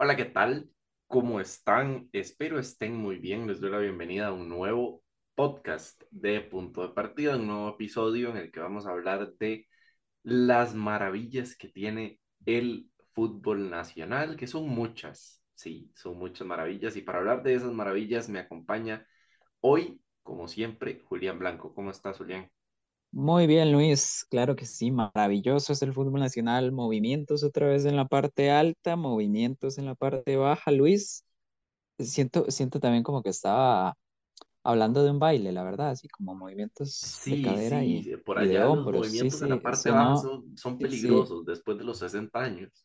Hola, 0.00 0.16
¿qué 0.16 0.24
tal? 0.24 0.70
¿Cómo 1.06 1.40
están? 1.40 2.08
Espero 2.12 2.58
estén 2.58 2.94
muy 2.96 3.18
bien. 3.18 3.46
Les 3.46 3.60
doy 3.60 3.70
la 3.70 3.78
bienvenida 3.78 4.28
a 4.28 4.32
un 4.32 4.48
nuevo 4.48 5.02
podcast 5.34 6.02
de 6.10 6.40
Punto 6.40 6.82
de 6.82 6.94
Partida, 6.94 7.36
un 7.36 7.46
nuevo 7.48 7.70
episodio 7.70 8.30
en 8.30 8.36
el 8.36 8.50
que 8.52 8.60
vamos 8.60 8.86
a 8.86 8.90
hablar 8.90 9.32
de 9.38 9.66
las 10.22 10.74
maravillas 10.74 11.56
que 11.56 11.68
tiene 11.68 12.20
el 12.46 12.90
fútbol 13.10 13.70
nacional, 13.70 14.36
que 14.36 14.46
son 14.46 14.68
muchas, 14.68 15.42
sí, 15.54 15.90
son 15.96 16.18
muchas 16.18 16.46
maravillas. 16.46 16.96
Y 16.96 17.02
para 17.02 17.18
hablar 17.18 17.42
de 17.42 17.54
esas 17.54 17.72
maravillas 17.72 18.28
me 18.28 18.38
acompaña 18.40 19.06
hoy, 19.60 20.00
como 20.22 20.48
siempre, 20.48 21.00
Julián 21.04 21.38
Blanco. 21.38 21.74
¿Cómo 21.74 21.90
estás, 21.90 22.18
Julián? 22.18 22.50
Muy 23.10 23.46
bien, 23.46 23.72
Luis. 23.72 24.26
Claro 24.30 24.54
que 24.54 24.66
sí, 24.66 24.90
maravilloso 24.90 25.72
es 25.72 25.82
el 25.82 25.92
fútbol 25.94 26.20
nacional. 26.20 26.72
Movimientos 26.72 27.42
otra 27.42 27.66
vez 27.68 27.84
en 27.86 27.96
la 27.96 28.06
parte 28.06 28.50
alta, 28.50 28.96
movimientos 28.96 29.78
en 29.78 29.86
la 29.86 29.94
parte 29.94 30.36
baja, 30.36 30.70
Luis. 30.70 31.24
Siento, 31.98 32.50
siento 32.50 32.80
también 32.80 33.04
como 33.04 33.22
que 33.22 33.30
estaba 33.30 33.96
hablando 34.64 35.04
de 35.04 35.10
un 35.12 35.18
baile, 35.20 35.52
la 35.52 35.64
verdad, 35.64 35.90
así 35.90 36.08
como 36.08 36.34
movimientos 36.36 37.22
de 37.24 37.40
Sí, 37.40 37.40
cadera 37.40 37.84
y, 37.84 38.08
sí, 38.08 38.16
por 38.18 38.38
y 38.38 38.46
de 38.46 38.58
allá 38.58 38.68
los 38.68 38.88
hombros. 38.88 39.08
Sí, 39.08 39.28
movimientos 39.28 39.42
en 39.42 39.48
la 39.50 39.62
parte 39.62 39.90
baja 39.90 40.14
son, 40.16 40.56
son 40.56 40.80
peligrosos 40.80 41.44
después 41.46 41.78
de 41.78 41.84
los 41.84 41.98
60 41.98 42.40
años. 42.40 42.84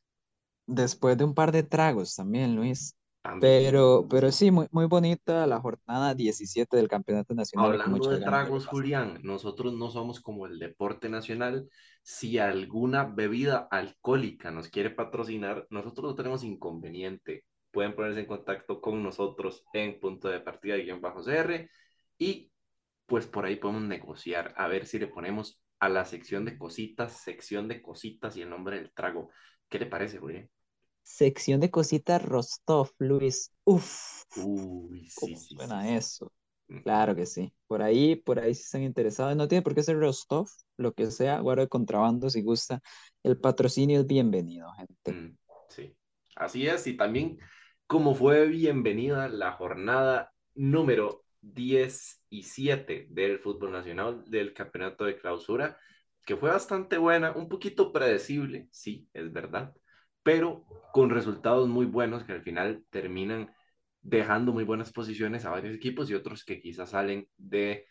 después 0.67 1.17
de 1.17 1.23
un 1.25 1.33
par 1.33 1.51
de 1.51 1.63
tragos 1.63 2.15
también, 2.15 2.55
Luis. 2.55 2.95
También, 3.23 3.63
Pero, 3.63 4.05
pero 4.09 4.31
sí. 4.33 4.51
muy, 4.51 4.67
muy 4.71 4.85
bonita 4.85 5.47
la 5.47 5.61
jornada 5.61 6.13
17 6.13 6.75
del 6.75 6.89
Campeonato 6.89 7.33
Nacional 7.33 7.71
Hablando 7.71 8.09
de 8.09 8.19
tragos. 8.19 8.67
Julián, 8.67 9.19
nosotros 9.23 9.73
no 9.73 9.89
somos 9.89 10.19
como 10.19 10.45
el 10.45 10.59
deporte 10.59 11.07
nacional. 11.07 11.69
Si 12.01 12.37
alguna 12.37 13.05
bebida 13.05 13.67
alcohólica 13.71 14.51
nos 14.51 14.67
quiere 14.67 14.89
patrocinar, 14.89 15.65
nosotros 15.69 16.11
no 16.11 16.15
tenemos 16.15 16.43
inconveniente. 16.43 17.45
Pueden 17.71 17.95
ponerse 17.95 18.19
en 18.19 18.25
contacto 18.25 18.81
con 18.81 19.01
nosotros 19.01 19.63
en 19.71 20.01
punto 20.01 20.27
de 20.27 20.41
partida 20.41 20.75
guion 20.75 20.99
bajo 20.99 21.23
CR 21.23 21.69
y 22.17 22.51
pues 23.05 23.25
por 23.25 23.45
ahí 23.45 23.55
podemos 23.55 23.83
negociar 23.83 24.53
a 24.57 24.67
ver 24.67 24.85
si 24.85 24.99
le 24.99 25.07
ponemos 25.07 25.61
a 25.79 25.87
la 25.87 26.03
sección 26.05 26.43
de 26.45 26.57
cositas, 26.57 27.21
sección 27.23 27.69
de 27.69 27.81
cositas 27.81 28.35
y 28.35 28.41
el 28.41 28.49
nombre 28.49 28.77
del 28.77 28.93
trago. 28.93 29.29
¿Qué 29.69 29.79
le 29.79 29.85
parece, 29.85 30.19
Julián? 30.19 30.49
Sección 31.03 31.59
de 31.59 31.69
cositas 31.71 32.23
Rostov, 32.23 32.91
Luis. 32.97 33.51
Uf, 33.65 34.23
Uy, 34.35 35.09
sí, 35.09 35.15
¿cómo 35.15 35.35
sí, 35.35 35.57
sí, 35.57 35.57
suena 35.57 35.81
sí. 35.87 35.97
eso? 35.97 36.31
Claro 36.83 37.15
que 37.15 37.25
sí. 37.25 37.53
Por 37.67 37.81
ahí, 37.81 38.15
por 38.15 38.39
ahí 38.39 38.53
si 38.55 38.63
están 38.63 38.83
interesados. 38.83 39.35
No 39.35 39.47
tiene 39.47 39.61
por 39.61 39.75
qué 39.75 39.83
ser 39.83 39.97
Rostov, 39.99 40.47
lo 40.77 40.93
que 40.93 41.11
sea, 41.11 41.39
guarda 41.39 41.63
de 41.63 41.69
contrabando 41.69 42.29
si 42.29 42.41
gusta. 42.41 42.81
El 43.23 43.39
patrocinio 43.39 44.01
es 44.01 44.07
bienvenido, 44.07 44.71
gente. 44.73 45.13
Mm, 45.13 45.37
sí, 45.69 45.95
así 46.35 46.67
es. 46.67 46.87
Y 46.87 46.97
también, 46.97 47.39
como 47.87 48.15
fue 48.15 48.47
bienvenida 48.47 49.27
la 49.29 49.53
jornada 49.53 50.33
número 50.55 51.25
17 51.41 53.07
del 53.09 53.39
fútbol 53.39 53.71
nacional 53.71 54.23
del 54.29 54.53
campeonato 54.53 55.05
de 55.05 55.17
clausura, 55.17 55.77
que 56.25 56.37
fue 56.37 56.49
bastante 56.49 56.97
buena, 56.97 57.33
un 57.33 57.49
poquito 57.49 57.91
predecible, 57.91 58.69
sí, 58.71 59.09
es 59.13 59.31
verdad, 59.31 59.75
pero 60.23 60.65
con 60.91 61.09
resultados 61.09 61.67
muy 61.67 61.85
buenos 61.85 62.23
que 62.23 62.33
al 62.33 62.41
final 62.43 62.85
terminan 62.89 63.53
dejando 64.01 64.53
muy 64.53 64.63
buenas 64.63 64.91
posiciones 64.91 65.45
a 65.45 65.51
varios 65.51 65.75
equipos 65.75 66.09
y 66.09 66.13
otros 66.15 66.43
que 66.45 66.61
quizás 66.61 66.91
salen 66.91 67.27
de 67.37 67.87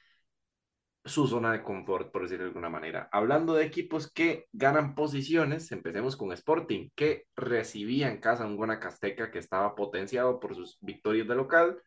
su 1.05 1.27
zona 1.27 1.53
de 1.53 1.63
confort, 1.63 2.13
por 2.13 2.23
decirlo 2.23 2.45
de 2.45 2.51
alguna 2.51 2.69
manera. 2.69 3.09
Hablando 3.13 3.55
de 3.55 3.65
equipos 3.65 4.11
que 4.11 4.47
ganan 4.53 4.95
posiciones, 4.95 5.73
empecemos 5.73 6.17
con 6.17 6.33
Sporting, 6.33 6.91
que 6.95 7.27
recibía 7.35 8.09
en 8.09 8.21
casa 8.21 8.47
un 8.47 8.57
Guanacasteca 8.57 9.31
que 9.31 9.41
estaba 9.41 9.75
potenciado 9.75 10.39
por 10.39 10.55
sus 10.55 10.79
victorias 10.81 11.27
de 11.27 11.35
local 11.35 11.83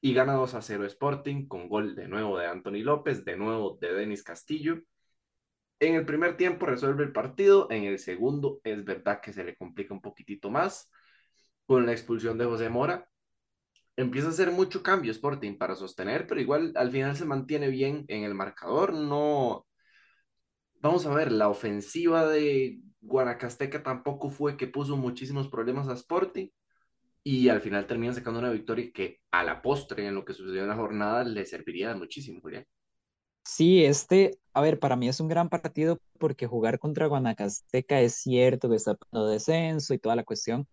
y 0.00 0.14
gana 0.14 0.34
2 0.34 0.54
a 0.54 0.62
0 0.62 0.84
Sporting 0.86 1.46
con 1.46 1.68
gol 1.68 1.94
de 1.94 2.08
nuevo 2.08 2.38
de 2.38 2.46
Anthony 2.46 2.82
López, 2.82 3.24
de 3.24 3.36
nuevo 3.36 3.78
de 3.80 3.94
Denis 3.94 4.22
Castillo. 4.22 4.80
En 5.80 5.94
el 5.94 6.04
primer 6.04 6.36
tiempo 6.36 6.66
resuelve 6.66 7.04
el 7.04 7.12
partido, 7.12 7.66
en 7.70 7.84
el 7.84 7.98
segundo 7.98 8.60
es 8.64 8.84
verdad 8.84 9.20
que 9.22 9.32
se 9.32 9.44
le 9.44 9.56
complica 9.56 9.94
un 9.94 10.02
poquitito 10.02 10.50
más 10.50 10.90
con 11.66 11.86
la 11.86 11.92
expulsión 11.92 12.36
de 12.36 12.44
José 12.44 12.68
Mora, 12.68 13.08
empieza 13.96 14.28
a 14.28 14.30
hacer 14.30 14.50
mucho 14.52 14.82
cambio 14.82 15.12
Sporting 15.12 15.56
para 15.56 15.74
sostener, 15.76 16.26
pero 16.26 16.40
igual 16.40 16.72
al 16.76 16.90
final 16.90 17.16
se 17.16 17.24
mantiene 17.24 17.68
bien 17.68 18.04
en 18.08 18.24
el 18.24 18.34
marcador. 18.34 18.92
No, 18.92 19.66
vamos 20.80 21.06
a 21.06 21.14
ver, 21.14 21.32
la 21.32 21.48
ofensiva 21.48 22.26
de 22.28 22.80
Guanacasteca 23.00 23.82
tampoco 23.82 24.30
fue 24.30 24.56
que 24.56 24.66
puso 24.66 24.96
muchísimos 24.96 25.48
problemas 25.48 25.88
a 25.88 25.94
Sporting 25.94 26.48
y 27.22 27.48
al 27.48 27.60
final 27.60 27.86
termina 27.86 28.14
sacando 28.14 28.40
una 28.40 28.50
victoria 28.50 28.90
que 28.92 29.20
a 29.30 29.44
la 29.44 29.62
postre, 29.62 30.06
en 30.06 30.14
lo 30.14 30.24
que 30.24 30.34
sucedió 30.34 30.62
en 30.62 30.68
la 30.68 30.76
jornada, 30.76 31.24
le 31.24 31.46
serviría 31.46 31.94
muchísimo, 31.94 32.40
Julián. 32.40 32.66
Sí, 33.44 33.84
este, 33.84 34.38
a 34.52 34.60
ver, 34.60 34.78
para 34.78 34.96
mí 34.96 35.08
es 35.08 35.20
un 35.20 35.28
gran 35.28 35.48
partido 35.48 35.98
porque 36.18 36.46
jugar 36.46 36.78
contra 36.78 37.06
Guanacasteca 37.06 38.00
es 38.00 38.14
cierto 38.16 38.68
que 38.68 38.76
está 38.76 38.96
en 39.12 39.26
descenso 39.28 39.92
y 39.94 39.98
toda 39.98 40.14
la 40.16 40.24
cuestión, 40.24 40.68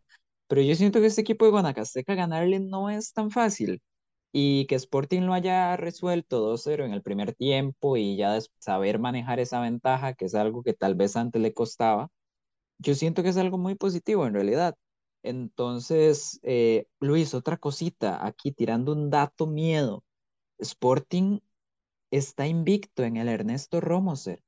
pero 0.48 0.62
yo 0.62 0.76
siento 0.76 1.02
que 1.02 1.08
este 1.08 1.22
equipo 1.22 1.46
de 1.46 1.52
Guanacasteca 1.52 2.16
ganarle 2.16 2.60
no 2.60 2.90
es 2.90 3.14
tan 3.14 3.32
fácil. 3.32 3.82
Y 4.34 4.68
que 4.68 4.76
Sporting 4.76 5.24
lo 5.24 5.34
haya 5.34 5.78
resuelto 5.78 6.40
2-0 6.40 6.86
en 6.86 6.94
el 6.94 7.02
primer 7.04 7.34
tiempo 7.36 7.98
y 7.98 8.18
ya 8.18 8.40
saber 8.60 9.00
manejar 9.00 9.40
esa 9.42 9.62
ventaja, 9.62 10.14
que 10.14 10.26
es 10.26 10.36
algo 10.36 10.64
que 10.64 10.74
tal 10.74 10.96
vez 10.96 11.18
antes 11.18 11.42
le 11.42 11.54
costaba, 11.54 12.10
yo 12.80 12.96
siento 12.96 13.24
que 13.24 13.30
es 13.30 13.38
algo 13.38 13.58
muy 13.58 13.76
positivo 13.76 14.26
en 14.28 14.34
realidad. 14.34 14.76
Entonces, 15.24 16.40
eh, 16.44 16.86
Luis, 17.00 17.34
otra 17.34 17.58
cosita, 17.58 18.26
aquí 18.26 18.52
tirando 18.52 18.94
un 18.94 19.10
dato 19.10 19.48
miedo. 19.48 20.04
Sporting 20.60 21.40
está 22.12 22.48
invicto 22.48 23.04
en 23.04 23.18
el 23.18 23.28
Ernesto 23.28 23.82
Romoser 23.82 24.42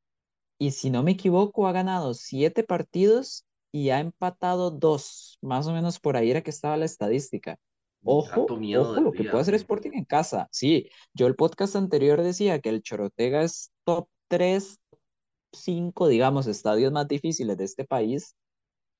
y 0.60 0.72
si 0.72 0.90
no 0.90 1.04
me 1.04 1.12
equivoco 1.12 1.68
ha 1.68 1.72
ganado 1.72 2.14
siete 2.14 2.64
partidos 2.64 3.46
y 3.72 3.90
ha 3.92 4.00
empatado 4.00 4.72
dos, 4.72 5.38
más 5.42 5.68
o 5.68 5.74
menos 5.74 6.00
por 6.00 6.18
ahí 6.18 6.32
era 6.32 6.42
que 6.42 6.50
estaba 6.50 6.78
la 6.78 6.86
estadística. 6.86 7.58
Ojo, 8.04 8.44
ojo 8.44 9.02
lo 9.02 9.12
que 9.12 9.24
puede 9.24 9.42
hacer 9.42 9.56
Sporting 9.56 9.92
en 9.94 10.06
casa. 10.06 10.48
Sí, 10.52 10.90
yo 11.14 11.28
el 11.28 11.36
podcast 11.36 11.76
anterior 11.76 12.22
decía 12.22 12.60
que 12.60 12.70
el 12.70 12.82
Chorotega 12.82 13.44
es 13.44 13.72
top 13.84 14.08
3, 14.28 14.80
5, 15.52 16.08
digamos, 16.08 16.48
estadios 16.48 16.92
más 16.92 17.08
difíciles 17.08 17.58
de 17.58 17.66
este 17.66 17.86
país, 17.86 18.36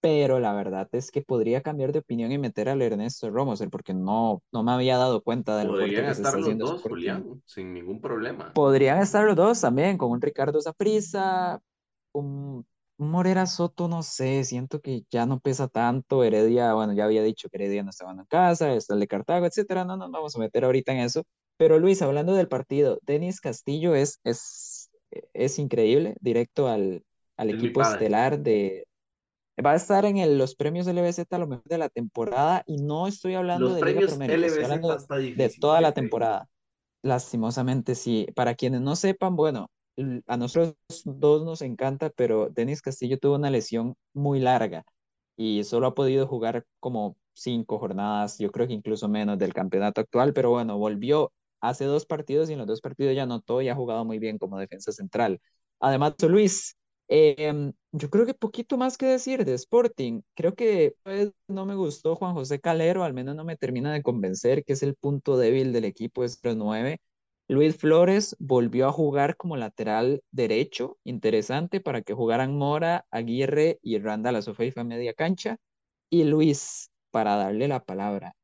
pero 0.02 0.40
la 0.40 0.54
verdad 0.54 0.88
es 0.94 1.12
que 1.12 1.22
podría 1.22 1.62
cambiar 1.62 1.92
de 1.92 2.00
opinión 2.00 2.32
y 2.32 2.38
meter 2.38 2.70
al 2.70 2.82
Ernesto 2.82 3.30
Romoser 3.30 3.70
porque 3.70 3.94
no, 3.94 4.42
no 4.52 4.64
me 4.64 4.72
había 4.72 4.98
dado 4.98 5.22
cuenta 5.22 5.58
de 5.58 5.66
lo 5.66 5.72
Podrían 5.72 6.06
que 6.06 6.12
estar 6.12 6.40
los 6.40 6.58
dos. 6.58 6.82
Julián, 6.82 7.42
sin 7.46 7.74
ningún 7.74 8.00
problema. 8.00 8.54
Podrían 8.54 9.00
estar 9.02 9.26
los 9.26 9.36
dos 9.36 9.62
también, 9.62 9.98
con 9.98 10.12
un 10.12 10.22
Ricardo 10.22 10.62
Saprissa, 10.62 11.62
un, 12.14 12.66
Morera 13.00 13.46
Soto, 13.46 13.88
no 13.88 14.04
sé, 14.04 14.44
siento 14.44 14.82
que 14.82 15.04
ya 15.10 15.26
no 15.26 15.40
pesa 15.40 15.70
tanto. 15.70 16.24
Heredia, 16.24 16.74
bueno, 16.74 16.94
ya 16.94 17.06
había 17.06 17.24
dicho 17.24 17.48
que 17.50 17.58
Heredia 17.58 17.82
no 17.82 17.92
estaba 17.92 18.12
en 18.12 18.26
casa, 18.26 18.74
está 18.74 18.94
el 18.94 19.00
de 19.00 19.08
Cartago, 19.08 19.46
etcétera. 19.46 19.86
No, 19.86 19.96
no 19.96 20.06
nos 20.06 20.12
vamos 20.12 20.36
a 20.36 20.40
meter 20.40 20.66
ahorita 20.66 20.92
en 20.92 21.00
eso. 21.00 21.24
Pero 21.58 21.80
Luis, 21.80 22.02
hablando 22.02 22.34
del 22.34 22.50
partido, 22.50 23.00
Denis 23.04 23.40
Castillo 23.40 23.96
es, 23.96 24.20
es, 24.26 24.90
es 25.34 25.60
increíble, 25.60 26.18
directo 26.20 26.68
al, 26.68 27.04
al 27.38 27.50
Es 27.50 27.56
equipo 27.56 27.82
estelar 27.82 28.40
de. 28.40 28.86
Va 29.66 29.72
a 29.74 29.76
estar 29.76 30.06
en 30.06 30.18
el- 30.18 30.38
los 30.38 30.56
premios 30.56 30.88
LBZ 30.88 31.36
a 31.36 31.38
lo 31.40 31.48
mejor 31.48 31.66
de 31.66 31.78
la 31.78 31.90
temporada 31.90 32.64
y 32.66 32.78
no 32.78 33.08
estoy 33.08 33.34
hablando 33.36 33.68
Los 33.68 33.76
de 33.76 33.84
Liga 33.84 34.02
premios 34.02 34.20
LBZ 34.28 34.62
hablando 34.64 34.90
de 34.94 35.02
está 35.02 35.18
de 35.36 35.50
difícil, 35.50 35.60
toda 35.60 35.82
la 35.82 35.94
temporada. 35.94 36.50
Lastimosamente, 37.04 37.96
sí. 37.96 38.28
Para 38.36 38.56
quienes 38.56 38.82
no 38.82 38.96
sepan, 38.96 39.36
bueno, 39.36 39.72
a 40.28 40.38
nosotros 40.38 40.76
dos 41.06 41.46
nos 41.46 41.62
encanta, 41.62 42.10
pero 42.12 42.50
Denis 42.50 42.82
Castillo 42.82 43.20
tuvo 43.20 43.36
una 43.36 43.50
lesión 43.52 43.96
muy 44.14 44.40
larga 44.40 44.84
y 45.38 45.64
solo 45.64 45.88
ha 45.88 45.96
podido 45.96 46.28
jugar 46.28 46.66
como 46.80 47.16
cinco 47.34 47.80
jornadas, 47.80 48.38
yo 48.40 48.52
creo 48.52 48.68
que 48.68 48.74
incluso 48.74 49.08
menos 49.08 49.38
del 49.40 49.54
campeonato 49.54 50.02
actual, 50.02 50.34
pero 50.34 50.52
bueno, 50.52 50.78
volvió 50.78 51.32
hace 51.62 51.86
dos 51.86 52.06
partidos 52.06 52.50
y 52.50 52.54
en 52.54 52.60
los 52.60 52.68
dos 52.68 52.82
partidos 52.82 53.16
ya 53.16 53.24
anotó 53.24 53.62
y 53.62 53.70
ha 53.70 53.76
jugado 53.76 54.04
muy 54.06 54.20
bien 54.20 54.38
como 54.38 54.58
defensa 54.60 54.92
central. 54.92 55.40
Además, 55.80 56.16
Luis, 56.28 56.76
em, 57.10 57.74
yo 57.92 58.10
creo 58.10 58.26
que 58.26 58.34
poquito 58.34 58.78
más 58.78 58.98
que 58.98 59.08
decir 59.08 59.46
de 59.46 59.54
Sporting. 59.56 60.22
Creo 60.36 60.56
que 60.56 60.96
pues, 61.04 61.32
no 61.48 61.66
me 61.66 61.76
gustó 61.76 62.16
Juan 62.16 62.34
José 62.34 62.60
Calero, 62.60 63.04
al 63.04 63.14
menos 63.14 63.36
no 63.36 63.44
me 63.44 63.58
termina 63.58 63.94
de 63.94 64.04
convencer 64.04 64.64
que 64.64 64.74
es 64.74 64.84
el 64.84 64.96
punto 64.96 65.38
débil 65.38 65.74
del 65.74 65.86
equipo, 65.86 66.24
es 66.24 66.40
el 66.44 66.58
9. 66.58 67.02
Luis 67.48 67.78
Flores 67.78 68.36
volvió 68.40 68.88
a 68.88 68.92
jugar 68.92 69.36
como 69.36 69.58
lateral 69.58 70.24
derecho, 70.32 70.98
interesante 71.04 71.82
para 71.82 72.04
que 72.04 72.14
jugaran 72.14 72.56
Mora, 72.56 73.06
Aguirre 73.12 73.80
y 73.82 73.98
Randa 74.00 74.32
la 74.32 74.44
Sofeifa 74.44 74.84
media 74.84 75.14
cancha. 75.14 75.58
Y 76.12 76.26
Luis, 76.26 76.92
para 77.12 77.36
darle 77.36 77.68
la 77.68 77.84
palabra. 77.84 78.36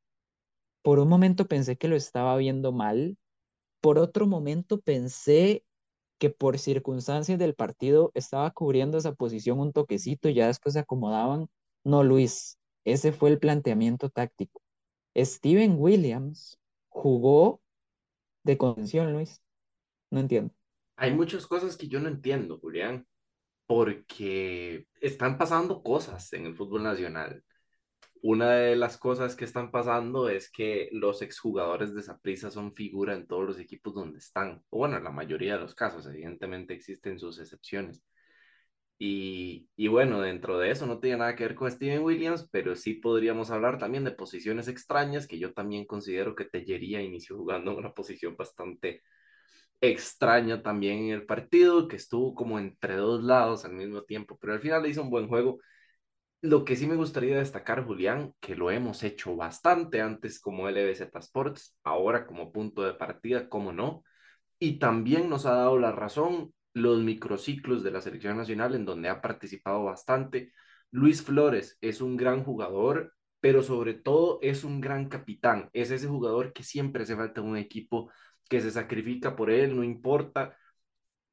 Por 0.81 0.99
un 0.99 1.07
momento 1.09 1.47
pensé 1.47 1.77
que 1.77 1.87
lo 1.87 1.95
estaba 1.95 2.37
viendo 2.37 2.71
mal, 2.71 3.17
por 3.81 3.99
otro 3.99 4.27
momento 4.27 4.79
pensé 4.81 5.63
que 6.17 6.29
por 6.29 6.59
circunstancias 6.59 7.37
del 7.39 7.55
partido 7.55 8.11
estaba 8.13 8.51
cubriendo 8.51 8.97
esa 8.97 9.13
posición 9.13 9.59
un 9.59 9.73
toquecito 9.73 10.29
y 10.29 10.33
ya 10.33 10.47
después 10.47 10.73
se 10.73 10.79
acomodaban. 10.79 11.47
No, 11.83 12.03
Luis. 12.03 12.57
ese 12.83 13.11
fue 13.11 13.29
el 13.29 13.39
planteamiento 13.39 14.09
táctico. 14.09 14.61
Steven 15.15 15.75
Williams 15.77 16.59
jugó 16.89 17.61
de 18.43 18.57
contención, 18.57 19.13
Luis. 19.13 19.41
No 20.11 20.19
entiendo. 20.19 20.53
Hay 20.97 21.13
muchas 21.13 21.47
cosas 21.47 21.77
que 21.77 21.87
yo 21.87 21.99
no 21.99 22.07
entiendo, 22.07 22.57
Julián, 22.59 23.05
porque 23.67 24.87
están 25.01 25.37
pasando 25.37 25.83
cosas 25.83 26.31
en 26.33 26.45
el 26.45 26.55
fútbol 26.55 26.83
nacional. 26.83 27.43
Una 28.27 28.53
de 28.53 28.75
las 28.75 28.97
cosas 28.97 29.35
que 29.35 29.45
están 29.45 29.69
pasando 29.69 30.29
es 30.29 30.49
que 30.49 30.89
los 30.91 31.21
exjugadores 31.21 31.93
de 31.93 32.01
Saprissa 32.01 32.49
son 32.49 32.73
figura 32.73 33.13
en 33.13 33.27
todos 33.27 33.45
los 33.45 33.59
equipos 33.59 33.93
donde 33.93 34.17
están. 34.17 34.63
O 34.71 34.79
bueno, 34.79 34.97
en 34.97 35.03
la 35.03 35.11
mayoría 35.11 35.53
de 35.53 35.59
los 35.59 35.75
casos, 35.75 36.07
evidentemente 36.07 36.73
existen 36.73 37.19
sus 37.19 37.39
excepciones. 37.39 38.03
Y, 38.97 39.67
bueno, 39.89 40.21
dentro 40.21 40.57
de 40.57 40.71
eso 40.71 40.87
no 40.87 40.99
tiene 40.99 41.17
nada 41.17 41.35
que 41.35 41.43
ver 41.43 41.53
con 41.53 41.69
Steven 41.69 42.01
Williams, 42.01 42.49
pero 42.51 42.75
sí 42.75 42.95
podríamos 42.95 43.51
hablar 43.51 43.77
también 43.77 44.03
de 44.03 44.11
posiciones 44.11 44.67
extrañas, 44.69 45.27
que 45.27 45.37
yo 45.37 45.53
también 45.53 45.85
considero 45.85 46.33
que 46.33 46.45
Tellería 46.45 47.03
inició 47.03 47.37
jugando 47.37 47.73
en 47.73 47.77
una 47.77 47.93
posición 47.93 48.35
bastante 48.35 49.03
extraña 49.81 50.63
también 50.63 50.97
en 50.97 51.09
el 51.11 51.27
partido, 51.27 51.87
que 51.87 51.97
estuvo 51.97 52.33
como 52.33 52.57
entre 52.57 52.95
dos 52.95 53.23
lados 53.23 53.65
al 53.65 53.73
mismo 53.73 54.01
tiempo, 54.01 54.35
pero 54.41 54.53
al 54.53 54.61
final 54.61 54.81
le 54.81 54.89
hizo 54.89 55.03
un 55.03 55.11
buen 55.11 55.27
juego. 55.27 55.59
Lo 56.41 56.63
que 56.63 56.75
sí 56.75 56.85
me 56.85 56.95
gustaría 56.95 57.37
destacar, 57.37 57.83
Julián, 57.85 58.33
que 58.39 58.55
lo 58.55 58.69
hemos 58.69 59.01
hecho 59.03 59.35
bastante 59.35 60.01
antes 60.01 60.39
como 60.39 60.69
LBZ 60.69 61.09
Sports, 61.19 61.75
ahora 61.83 62.27
como 62.27 62.51
punto 62.51 62.83
de 62.83 62.93
partida, 62.93 63.49
cómo 63.49 63.73
no, 63.73 64.03
y 64.59 64.79
también 64.79 65.29
nos 65.29 65.45
ha 65.47 65.53
dado 65.55 65.79
la 65.79 65.91
razón 65.91 66.53
los 66.73 67.01
microciclos 67.01 67.83
de 67.83 67.91
la 67.91 68.01
selección 68.01 68.37
nacional 68.37 68.75
en 68.75 68.85
donde 68.85 69.09
ha 69.09 69.21
participado 69.21 69.85
bastante. 69.85 70.53
Luis 70.91 71.23
Flores 71.23 71.77
es 71.81 72.01
un 72.01 72.17
gran 72.17 72.43
jugador, 72.43 73.13
pero 73.39 73.63
sobre 73.63 73.95
todo 73.95 74.39
es 74.41 74.63
un 74.63 74.81
gran 74.81 75.09
capitán. 75.09 75.69
Es 75.73 75.91
ese 75.91 76.07
jugador 76.07 76.53
que 76.53 76.63
siempre 76.63 77.03
hace 77.03 77.15
falta 77.15 77.41
un 77.41 77.57
equipo 77.57 78.11
que 78.49 78.61
se 78.61 78.71
sacrifica 78.71 79.35
por 79.35 79.49
él, 79.49 79.75
no 79.75 79.83
importa 79.83 80.55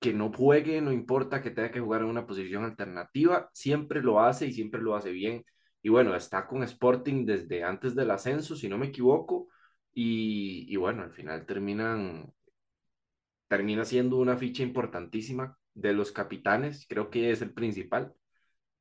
que 0.02 0.12
no 0.14 0.32
juegue, 0.32 0.82
no 0.82 0.92
importa 0.92 1.42
que 1.42 1.52
tenga 1.52 1.72
que 1.72 1.80
jugar 1.80 2.02
en 2.02 2.08
una 2.08 2.26
posición 2.26 2.64
alternativa, 2.64 3.50
siempre 3.54 4.02
lo 4.02 4.20
hace 4.20 4.46
y 4.48 4.52
siempre 4.54 4.82
lo 4.82 4.96
hace 4.96 5.12
bien. 5.12 5.44
Y 5.82 5.90
bueno, 5.90 6.16
está 6.16 6.46
con 6.46 6.62
Sporting 6.64 7.26
desde 7.26 7.64
antes 7.64 7.94
del 7.94 8.10
ascenso, 8.12 8.56
si 8.56 8.68
no 8.68 8.78
me 8.78 8.88
equivoco, 8.88 9.48
y, 9.94 10.66
y 10.68 10.76
bueno, 10.76 11.02
al 11.04 11.12
final 11.12 11.46
terminan 11.46 12.32
termina 13.48 13.84
siendo 13.84 14.16
una 14.16 14.36
ficha 14.38 14.62
importantísima 14.62 15.58
de 15.74 15.92
los 15.92 16.10
capitanes, 16.10 16.86
creo 16.88 17.10
que 17.10 17.30
es 17.30 17.42
el 17.42 17.52
principal. 17.52 18.14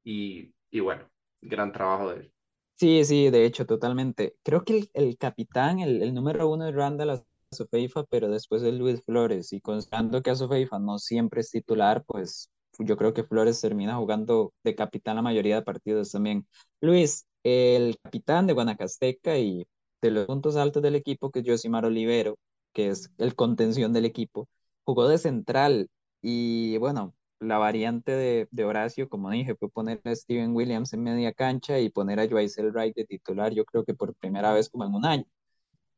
Y, 0.03 0.53
y 0.71 0.79
bueno, 0.79 1.09
gran 1.41 1.73
trabajo 1.73 2.11
de 2.11 2.21
él. 2.21 2.33
Sí, 2.75 3.03
sí, 3.05 3.29
de 3.29 3.45
hecho, 3.45 3.65
totalmente. 3.65 4.37
Creo 4.43 4.63
que 4.63 4.77
el, 4.77 4.89
el 4.93 5.17
capitán, 5.17 5.79
el, 5.79 6.01
el, 6.01 6.13
número 6.13 6.49
uno 6.49 6.67
es 6.67 6.73
Randall 6.73 7.23
Azofeifa, 7.51 8.03
pero 8.05 8.29
después 8.29 8.63
es 8.63 8.73
Luis 8.73 9.01
Flores. 9.03 9.51
Y 9.53 9.61
considerando 9.61 10.21
que 10.21 10.31
Azofeifa 10.31 10.79
no 10.79 10.99
siempre 10.99 11.41
es 11.41 11.51
titular, 11.51 12.03
pues 12.05 12.49
yo 12.79 12.97
creo 12.97 13.13
que 13.13 13.23
Flores 13.23 13.59
termina 13.61 13.95
jugando 13.95 14.53
de 14.63 14.75
capitán 14.75 15.17
la 15.17 15.21
mayoría 15.21 15.55
de 15.55 15.61
partidos 15.63 16.11
también. 16.11 16.47
Luis, 16.79 17.27
el 17.43 17.97
capitán 18.01 18.47
de 18.47 18.53
Guanacasteca 18.53 19.37
y 19.37 19.67
de 20.01 20.11
los 20.11 20.25
puntos 20.27 20.55
altos 20.55 20.81
del 20.81 20.95
equipo, 20.95 21.31
que 21.31 21.39
es 21.39 21.45
Josimar 21.47 21.85
Olivero, 21.85 22.37
que 22.73 22.89
es 22.89 23.11
el 23.17 23.35
contención 23.35 23.93
del 23.93 24.05
equipo, 24.05 24.47
jugó 24.85 25.07
de 25.07 25.17
central 25.17 25.89
y 26.21 26.77
bueno, 26.77 27.13
la 27.39 27.57
variante 27.57 28.11
de, 28.11 28.47
de, 28.51 28.65
Horacio, 28.65 29.09
como 29.09 29.29
dije, 29.31 29.55
fue 29.55 29.69
poner 29.69 30.01
a 30.05 30.15
Steven 30.15 30.55
Williams 30.55 30.93
en 30.93 31.03
media 31.03 31.33
cancha 31.33 31.79
y 31.79 31.89
poner 31.89 32.19
a 32.19 32.27
Joycel 32.29 32.71
Wright 32.71 32.95
de 32.95 33.05
titular, 33.05 33.53
yo 33.53 33.65
creo 33.65 33.83
que 33.83 33.93
por 33.95 34.15
primera 34.15 34.53
vez 34.53 34.69
como 34.69 34.85
en 34.85 34.93
un 34.93 35.05
año. 35.05 35.25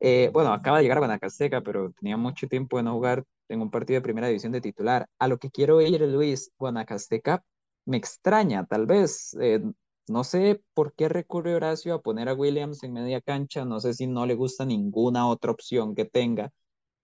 Eh, 0.06 0.30
bueno, 0.34 0.52
acaba 0.54 0.78
de 0.78 0.84
llegar 0.84 0.98
a 0.98 1.02
Guanacasteca, 1.02 1.62
pero 1.62 1.92
tenía 1.94 2.18
mucho 2.18 2.48
tiempo 2.48 2.76
de 2.78 2.84
no 2.84 2.94
jugar 2.94 3.24
en 3.48 3.62
un 3.62 3.72
partido 3.72 3.98
de 4.00 4.02
primera 4.04 4.28
división 4.28 4.52
de 4.52 4.60
titular. 4.62 5.08
A 5.18 5.28
lo 5.30 5.38
que 5.38 5.50
quiero 5.50 5.80
ir, 5.82 6.02
Luis, 6.02 6.52
Guanacasteca 6.58 7.44
me 7.86 7.98
extraña, 7.98 8.66
tal 8.66 8.86
vez. 8.86 9.34
Eh, 9.40 9.62
no 10.10 10.24
sé 10.26 10.62
por 10.74 10.94
qué 10.94 11.08
recurre 11.08 11.56
Horacio 11.56 11.94
a 11.94 12.02
poner 12.02 12.28
a 12.28 12.34
Williams 12.34 12.84
en 12.84 12.92
media 12.94 13.22
cancha, 13.22 13.64
no 13.66 13.80
sé 13.80 13.94
si 13.94 14.06
no 14.08 14.26
le 14.26 14.36
gusta 14.36 14.66
ninguna 14.66 15.28
otra 15.30 15.52
opción 15.52 15.96
que 15.96 16.04
tenga 16.06 16.52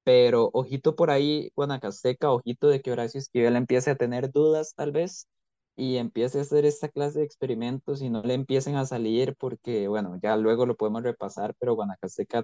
pero 0.04 0.50
ojito 0.54 0.96
por 0.96 1.12
ahí, 1.12 1.52
Guanacasteca, 1.56 2.32
ojito 2.32 2.68
de 2.70 2.82
que 2.82 2.92
Horacio 2.92 3.20
Esquivel 3.20 3.56
empiece 3.56 3.92
a 3.92 3.96
tener 3.96 4.32
dudas 4.32 4.74
tal 4.76 4.92
vez 4.92 5.28
y 5.76 5.98
empiece 5.98 6.40
a 6.40 6.42
hacer 6.42 6.66
esta 6.66 6.90
clase 6.90 7.20
de 7.20 7.26
experimentos 7.26 8.02
y 8.02 8.10
no 8.10 8.22
le 8.24 8.34
empiecen 8.34 8.76
a 8.76 8.86
salir 8.86 9.36
porque, 9.38 9.88
bueno, 9.88 10.20
ya 10.22 10.36
luego 10.38 10.66
lo 10.66 10.76
podemos 10.76 11.04
repasar, 11.04 11.56
pero 11.60 11.76
Guanacasteca 11.76 12.44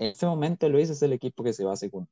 en 0.00 0.08
este 0.08 0.26
momento, 0.26 0.68
Luis, 0.68 0.90
es 0.90 1.02
el 1.02 1.12
equipo 1.12 1.44
que 1.44 1.52
se 1.52 1.64
va 1.64 1.76
segundo. 1.76 2.10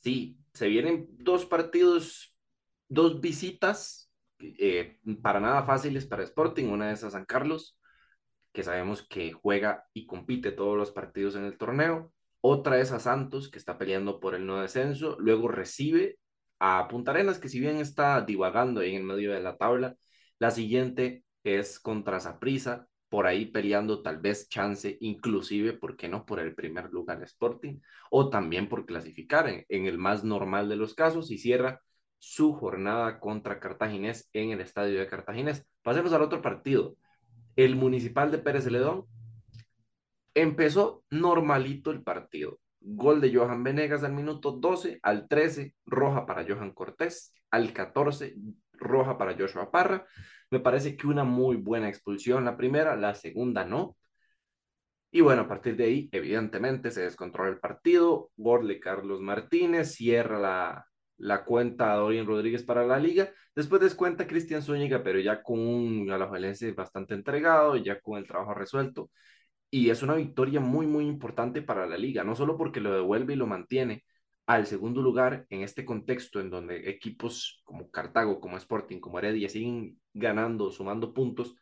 Sí, 0.00 0.38
se 0.54 0.66
vienen 0.66 1.06
dos 1.18 1.44
partidos, 1.46 2.34
dos 2.88 3.20
visitas 3.20 4.10
eh, 4.40 4.98
para 5.22 5.40
nada 5.40 5.62
fáciles 5.62 6.06
para 6.06 6.24
Sporting, 6.24 6.64
una 6.68 6.88
de 6.88 6.94
esas 6.94 7.12
San 7.12 7.26
Carlos, 7.26 7.78
que 8.52 8.62
sabemos 8.62 9.06
que 9.06 9.32
juega 9.32 9.84
y 9.92 10.06
compite 10.06 10.52
todos 10.52 10.76
los 10.76 10.90
partidos 10.90 11.36
en 11.36 11.44
el 11.44 11.58
torneo, 11.58 12.12
otra 12.40 12.80
es 12.80 12.90
a 12.92 12.98
Santos, 12.98 13.48
que 13.48 13.58
está 13.58 13.78
peleando 13.78 14.18
por 14.18 14.34
el 14.34 14.46
no 14.46 14.60
descenso. 14.60 15.16
Luego 15.20 15.46
recibe 15.46 16.18
a 16.58 16.88
Punta 16.88 17.12
Arenas, 17.12 17.38
que 17.38 17.48
si 17.48 17.60
bien 17.60 17.76
está 17.76 18.20
divagando 18.22 18.80
ahí 18.80 18.96
en 18.96 19.06
medio 19.06 19.32
de 19.32 19.40
la 19.40 19.56
tabla. 19.58 19.96
La 20.38 20.50
siguiente 20.50 21.24
es 21.44 21.78
contra 21.78 22.18
Saprissa, 22.20 22.88
por 23.12 23.26
ahí 23.26 23.44
peleando 23.44 24.00
tal 24.00 24.20
vez 24.20 24.48
chance, 24.48 24.96
inclusive, 25.02 25.74
¿por 25.74 25.98
qué 25.98 26.08
no? 26.08 26.24
Por 26.24 26.40
el 26.40 26.54
primer 26.54 26.90
lugar 26.90 27.22
Sporting, 27.24 27.78
o 28.10 28.30
también 28.30 28.70
por 28.70 28.86
clasificar 28.86 29.66
en, 29.68 29.86
el 29.86 29.98
más 29.98 30.24
normal 30.24 30.70
de 30.70 30.76
los 30.76 30.94
casos 30.94 31.30
y 31.30 31.36
cierra 31.36 31.82
su 32.18 32.54
jornada 32.54 33.20
contra 33.20 33.60
Cartaginés 33.60 34.30
en 34.32 34.52
el 34.52 34.62
estadio 34.62 34.98
de 34.98 35.08
Cartaginés. 35.08 35.66
Pasemos 35.82 36.14
al 36.14 36.22
otro 36.22 36.40
partido. 36.40 36.96
El 37.54 37.76
Municipal 37.76 38.30
de 38.30 38.38
Pérez 38.38 38.64
Celedón 38.64 39.04
Empezó 40.34 41.04
normalito 41.10 41.90
el 41.90 42.02
partido. 42.02 42.60
Gol 42.80 43.20
de 43.20 43.36
Johan 43.36 43.62
Venegas 43.62 44.04
al 44.04 44.14
minuto 44.14 44.52
12, 44.52 45.00
al 45.02 45.28
13, 45.28 45.74
roja 45.84 46.24
para 46.24 46.46
Johan 46.48 46.72
Cortés, 46.72 47.34
al 47.50 47.74
14, 47.74 48.36
roja 48.72 49.18
para 49.18 49.36
Joshua 49.36 49.70
Parra. 49.70 50.06
Me 50.52 50.60
parece 50.60 50.96
que 50.96 51.08
una 51.08 51.24
muy 51.24 51.56
buena 51.56 51.88
expulsión 51.88 52.44
la 52.44 52.56
primera, 52.56 52.94
la 52.96 53.14
segunda 53.14 53.64
no. 53.64 53.96
Y 55.10 55.20
bueno, 55.20 55.42
a 55.42 55.48
partir 55.48 55.76
de 55.76 55.84
ahí, 55.84 56.08
evidentemente, 56.12 56.90
se 56.90 57.02
descontrola 57.02 57.50
el 57.50 57.58
partido. 57.58 58.30
Gol 58.36 58.78
Carlos 58.80 59.20
Martínez 59.20 59.94
cierra 59.94 60.38
la, 60.38 60.86
la 61.18 61.44
cuenta 61.44 61.92
a 61.92 61.96
Dorian 61.96 62.26
Rodríguez 62.26 62.62
para 62.64 62.86
la 62.86 62.98
liga. 62.98 63.30
Después 63.54 63.82
descuenta 63.82 64.26
Cristian 64.26 64.62
Zúñiga, 64.62 65.02
pero 65.02 65.20
ya 65.20 65.42
con 65.42 65.58
un 65.60 66.10
Alajuelense 66.10 66.72
bastante 66.72 67.14
entregado, 67.14 67.76
ya 67.76 68.00
con 68.00 68.18
el 68.18 68.26
trabajo 68.26 68.54
resuelto 68.54 69.10
y 69.70 69.90
es 69.90 70.02
una 70.02 70.14
victoria 70.16 70.60
muy, 70.60 70.86
muy 70.86 71.06
importante 71.06 71.62
para 71.62 71.86
la 71.86 71.96
liga, 71.96 72.24
no 72.24 72.36
solo 72.36 72.58
porque 72.58 72.80
lo 72.80 72.92
devuelve 72.92 73.32
y 73.34 73.36
lo 73.36 73.46
mantiene 73.46 74.04
al 74.46 74.66
segundo 74.66 75.02
lugar 75.02 75.46
en 75.50 75.62
este 75.62 75.84
contexto 75.84 76.40
en 76.40 76.50
donde 76.50 76.90
equipos 76.90 77.62
como 77.64 77.90
Cartago, 77.90 78.40
como 78.40 78.56
Sporting, 78.56 79.00
como 79.00 79.18
Heredia 79.18 79.48
siguen 79.48 80.00
ganando, 80.12 80.70
sumando 80.70 81.14
puntos, 81.14 81.56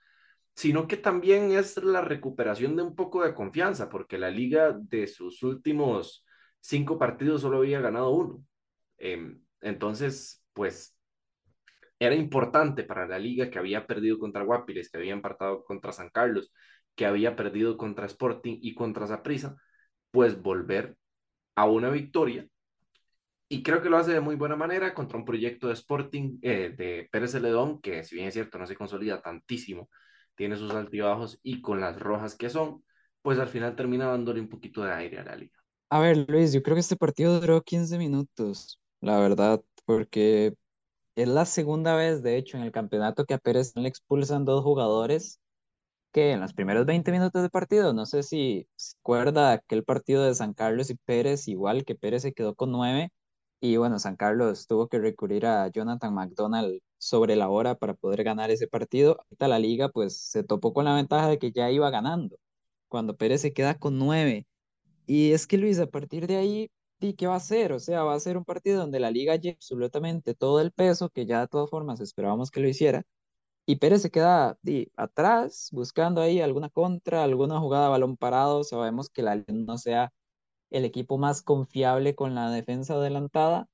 sino 0.54 0.86
que 0.88 0.96
también 0.96 1.52
es 1.52 1.76
la 1.82 2.00
recuperación 2.02 2.76
de 2.76 2.82
un 2.82 2.94
poco 2.94 3.22
de 3.24 3.34
confianza, 3.34 3.88
porque 3.88 4.18
la 4.18 4.30
liga 4.30 4.76
de 4.78 5.06
sus 5.06 5.42
últimos 5.42 6.24
cinco 6.60 6.98
partidos 6.98 7.42
solo 7.42 7.58
había 7.58 7.80
ganado 7.80 8.10
uno. 8.10 8.44
Em, 8.98 9.42
entonces, 9.60 10.44
pues 10.52 10.96
era 11.98 12.14
importante 12.14 12.82
para 12.84 13.06
la 13.06 13.18
liga 13.18 13.50
que 13.50 13.58
había 13.58 13.86
perdido 13.86 14.18
contra 14.18 14.42
Guapiles, 14.42 14.90
que 14.90 14.98
había 14.98 15.12
empatado 15.12 15.64
contra 15.64 15.92
San 15.92 16.10
Carlos, 16.10 16.52
que 16.94 17.06
había 17.06 17.36
perdido 17.36 17.76
contra 17.76 18.06
Sporting 18.06 18.58
y 18.62 18.74
contra 18.74 19.06
Zaprisa, 19.06 19.56
pues 20.10 20.40
volver 20.42 20.96
a 21.56 21.66
una 21.66 21.90
victoria. 21.90 22.48
Y 23.52 23.64
creo 23.64 23.82
que 23.82 23.90
lo 23.90 23.96
hace 23.96 24.12
de 24.12 24.20
muy 24.20 24.36
buena 24.36 24.54
manera 24.54 24.94
contra 24.94 25.18
un 25.18 25.24
proyecto 25.24 25.66
de 25.66 25.72
Sporting 25.72 26.38
eh, 26.40 26.72
de 26.78 27.08
Pérez 27.10 27.32
Celedón, 27.32 27.80
que 27.80 28.04
si 28.04 28.14
bien 28.14 28.28
es 28.28 28.34
cierto 28.34 28.58
no 28.58 28.66
se 28.66 28.76
consolida 28.76 29.20
tantísimo, 29.20 29.90
tiene 30.36 30.54
sus 30.54 30.70
altibajos 30.70 31.40
y 31.42 31.60
con 31.60 31.80
las 31.80 31.98
rojas 31.98 32.36
que 32.36 32.48
son, 32.48 32.84
pues 33.22 33.40
al 33.40 33.48
final 33.48 33.74
termina 33.74 34.06
dándole 34.06 34.40
un 34.40 34.48
poquito 34.48 34.84
de 34.84 34.92
aire 34.92 35.18
a 35.18 35.24
la 35.24 35.34
liga. 35.34 35.58
A 35.88 35.98
ver, 35.98 36.26
Luis, 36.28 36.52
yo 36.52 36.62
creo 36.62 36.76
que 36.76 36.80
este 36.80 36.94
partido 36.94 37.40
duró 37.40 37.60
15 37.62 37.98
minutos, 37.98 38.78
la 39.00 39.18
verdad, 39.18 39.60
porque 39.84 40.54
es 41.16 41.26
la 41.26 41.44
segunda 41.44 41.96
vez, 41.96 42.22
de 42.22 42.36
hecho, 42.36 42.56
en 42.56 42.62
el 42.62 42.70
campeonato 42.70 43.24
que 43.24 43.34
a 43.34 43.38
Pérez 43.38 43.72
le 43.74 43.88
expulsan 43.88 44.44
dos 44.44 44.62
jugadores 44.62 45.40
que 46.12 46.32
en 46.32 46.40
los 46.40 46.54
primeros 46.54 46.86
20 46.86 47.10
minutos 47.10 47.42
de 47.42 47.50
partido, 47.50 47.92
no 47.92 48.06
sé 48.06 48.22
si 48.22 48.68
se 48.76 48.96
acuerda 49.00 49.50
aquel 49.52 49.82
partido 49.82 50.24
de 50.24 50.36
San 50.36 50.54
Carlos 50.54 50.90
y 50.90 50.94
Pérez, 50.94 51.48
igual 51.48 51.84
que 51.84 51.96
Pérez 51.96 52.22
se 52.22 52.32
quedó 52.32 52.54
con 52.54 52.70
nueve, 52.70 53.12
y 53.60 53.76
bueno, 53.76 53.98
San 53.98 54.16
Carlos 54.16 54.66
tuvo 54.66 54.88
que 54.88 54.98
recurrir 54.98 55.46
a 55.46 55.68
Jonathan 55.68 56.14
McDonald 56.14 56.80
sobre 56.98 57.36
la 57.36 57.48
hora 57.50 57.74
para 57.76 57.94
poder 57.94 58.24
ganar 58.24 58.50
ese 58.50 58.68
partido. 58.68 59.18
Ahorita 59.20 59.48
la 59.48 59.58
liga 59.58 59.88
pues 59.90 60.16
se 60.18 60.42
topó 60.44 60.72
con 60.72 60.84
la 60.86 60.94
ventaja 60.94 61.28
de 61.28 61.38
que 61.38 61.52
ya 61.52 61.70
iba 61.70 61.90
ganando, 61.90 62.36
cuando 62.88 63.16
Pérez 63.16 63.42
se 63.42 63.52
queda 63.52 63.78
con 63.78 63.98
nueve. 63.98 64.46
Y 65.06 65.32
es 65.32 65.46
que 65.46 65.58
Luis, 65.58 65.78
a 65.80 65.86
partir 65.86 66.26
de 66.26 66.36
ahí, 66.36 66.70
¿qué 67.16 67.26
va 67.26 67.34
a 67.34 67.36
hacer? 67.38 67.72
O 67.72 67.80
sea, 67.80 68.04
va 68.04 68.14
a 68.14 68.20
ser 68.20 68.36
un 68.36 68.44
partido 68.44 68.80
donde 68.80 69.00
la 69.00 69.10
liga 69.10 69.36
lleva 69.36 69.56
absolutamente 69.56 70.34
todo 70.34 70.60
el 70.60 70.72
peso, 70.72 71.10
que 71.10 71.26
ya 71.26 71.40
de 71.40 71.48
todas 71.48 71.70
formas 71.70 72.00
esperábamos 72.00 72.50
que 72.50 72.60
lo 72.60 72.68
hiciera, 72.68 73.04
y 73.66 73.76
Pérez 73.76 74.02
se 74.02 74.10
queda 74.10 74.58
atrás, 74.96 75.68
buscando 75.72 76.20
ahí 76.20 76.40
alguna 76.40 76.70
contra, 76.70 77.22
alguna 77.24 77.60
jugada 77.60 77.88
balón 77.88 78.16
parado. 78.16 78.64
Sabemos 78.64 79.08
que 79.10 79.22
la 79.22 79.44
no 79.48 79.78
sea 79.78 80.12
el 80.70 80.84
equipo 80.84 81.18
más 81.18 81.42
confiable 81.42 82.14
con 82.14 82.34
la 82.34 82.50
defensa 82.50 82.94
adelantada, 82.94 83.68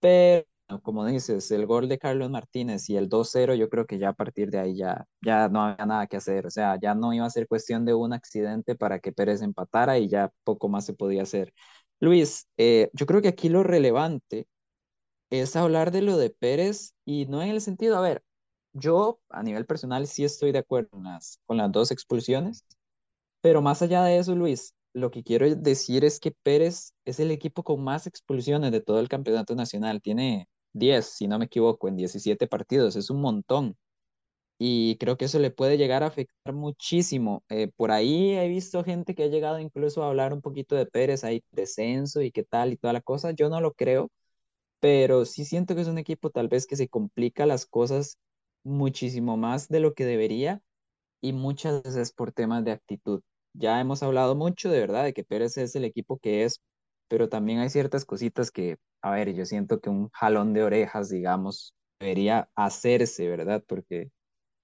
pero 0.00 0.46
como 0.82 1.06
dices, 1.06 1.50
el 1.50 1.66
gol 1.66 1.88
de 1.88 1.98
Carlos 1.98 2.30
Martínez 2.30 2.88
y 2.90 2.96
el 2.96 3.08
2-0, 3.08 3.54
yo 3.54 3.68
creo 3.68 3.86
que 3.86 3.98
ya 3.98 4.10
a 4.10 4.12
partir 4.14 4.50
de 4.50 4.58
ahí 4.58 4.76
ya, 4.76 5.06
ya 5.20 5.48
no 5.48 5.62
había 5.62 5.86
nada 5.86 6.06
que 6.06 6.16
hacer. 6.16 6.46
O 6.46 6.50
sea, 6.50 6.78
ya 6.80 6.94
no 6.94 7.12
iba 7.14 7.26
a 7.26 7.30
ser 7.30 7.46
cuestión 7.48 7.84
de 7.84 7.94
un 7.94 8.12
accidente 8.12 8.74
para 8.74 8.98
que 8.98 9.12
Pérez 9.12 9.42
empatara 9.42 9.98
y 9.98 10.08
ya 10.08 10.32
poco 10.44 10.68
más 10.68 10.84
se 10.86 10.94
podía 10.94 11.22
hacer. 11.22 11.52
Luis, 12.00 12.48
eh, 12.56 12.90
yo 12.94 13.06
creo 13.06 13.22
que 13.22 13.28
aquí 13.28 13.48
lo 13.48 13.62
relevante 13.62 14.48
es 15.30 15.56
hablar 15.56 15.90
de 15.92 16.02
lo 16.02 16.16
de 16.18 16.30
Pérez 16.30 16.94
y 17.04 17.26
no 17.26 17.42
en 17.42 17.50
el 17.50 17.60
sentido, 17.60 17.96
a 17.96 18.00
ver, 18.00 18.22
yo 18.72 19.20
a 19.30 19.42
nivel 19.42 19.66
personal 19.66 20.06
sí 20.06 20.24
estoy 20.24 20.52
de 20.52 20.58
acuerdo 20.60 20.90
con 20.90 21.04
las, 21.04 21.40
con 21.46 21.56
las 21.58 21.72
dos 21.72 21.90
expulsiones, 21.90 22.64
pero 23.42 23.62
más 23.62 23.82
allá 23.82 24.04
de 24.04 24.18
eso, 24.18 24.36
Luis, 24.36 24.75
lo 24.96 25.10
que 25.10 25.22
quiero 25.22 25.54
decir 25.56 26.04
es 26.06 26.20
que 26.20 26.32
Pérez 26.32 26.94
es 27.04 27.20
el 27.20 27.30
equipo 27.30 27.62
con 27.62 27.84
más 27.84 28.06
expulsiones 28.06 28.72
de 28.72 28.80
todo 28.80 28.98
el 29.00 29.08
campeonato 29.08 29.54
nacional. 29.54 30.00
Tiene 30.02 30.48
10, 30.72 31.06
si 31.06 31.28
no 31.28 31.38
me 31.38 31.44
equivoco, 31.46 31.88
en 31.88 31.96
17 31.96 32.46
partidos. 32.48 32.96
Es 32.96 33.10
un 33.10 33.20
montón. 33.20 33.76
Y 34.58 34.96
creo 34.98 35.16
que 35.18 35.26
eso 35.26 35.38
le 35.38 35.50
puede 35.50 35.78
llegar 35.78 36.02
a 36.02 36.06
afectar 36.08 36.54
muchísimo. 36.54 37.44
Eh, 37.50 37.70
por 37.76 37.90
ahí 37.92 38.32
he 38.36 38.48
visto 38.48 38.84
gente 38.84 39.14
que 39.14 39.24
ha 39.24 39.28
llegado 39.28 39.58
incluso 39.60 40.02
a 40.02 40.08
hablar 40.08 40.32
un 40.32 40.42
poquito 40.42 40.76
de 40.76 40.86
Pérez, 40.86 41.24
ahí 41.24 41.42
descenso 41.52 42.22
y 42.22 42.32
qué 42.32 42.44
tal 42.44 42.72
y 42.72 42.76
toda 42.78 42.92
la 42.94 43.02
cosa. 43.02 43.32
Yo 43.32 43.50
no 43.50 43.60
lo 43.60 43.74
creo, 43.74 44.10
pero 44.80 45.24
sí 45.26 45.44
siento 45.44 45.74
que 45.74 45.82
es 45.82 45.88
un 45.88 45.98
equipo 45.98 46.30
tal 46.30 46.48
vez 46.48 46.66
que 46.66 46.76
se 46.76 46.88
complica 46.88 47.46
las 47.46 47.66
cosas 47.66 48.18
muchísimo 48.64 49.36
más 49.36 49.68
de 49.68 49.80
lo 49.80 49.94
que 49.94 50.06
debería 50.06 50.62
y 51.22 51.32
muchas 51.34 51.82
veces 51.84 52.12
por 52.12 52.32
temas 52.32 52.64
de 52.64 52.72
actitud. 52.72 53.22
Ya 53.58 53.80
hemos 53.80 54.02
hablado 54.02 54.34
mucho 54.34 54.70
de 54.70 54.80
verdad 54.80 55.04
de 55.04 55.14
que 55.14 55.24
Pérez 55.24 55.56
es 55.56 55.74
el 55.76 55.84
equipo 55.84 56.18
que 56.18 56.44
es, 56.44 56.60
pero 57.08 57.28
también 57.28 57.58
hay 57.60 57.70
ciertas 57.70 58.04
cositas 58.04 58.50
que, 58.50 58.76
a 59.02 59.10
ver, 59.12 59.34
yo 59.34 59.44
siento 59.46 59.80
que 59.80 59.88
un 59.90 60.10
jalón 60.10 60.52
de 60.52 60.62
orejas, 60.64 61.08
digamos, 61.08 61.74
debería 62.00 62.50
hacerse, 62.54 63.28
¿verdad? 63.28 63.62
Porque 63.66 64.10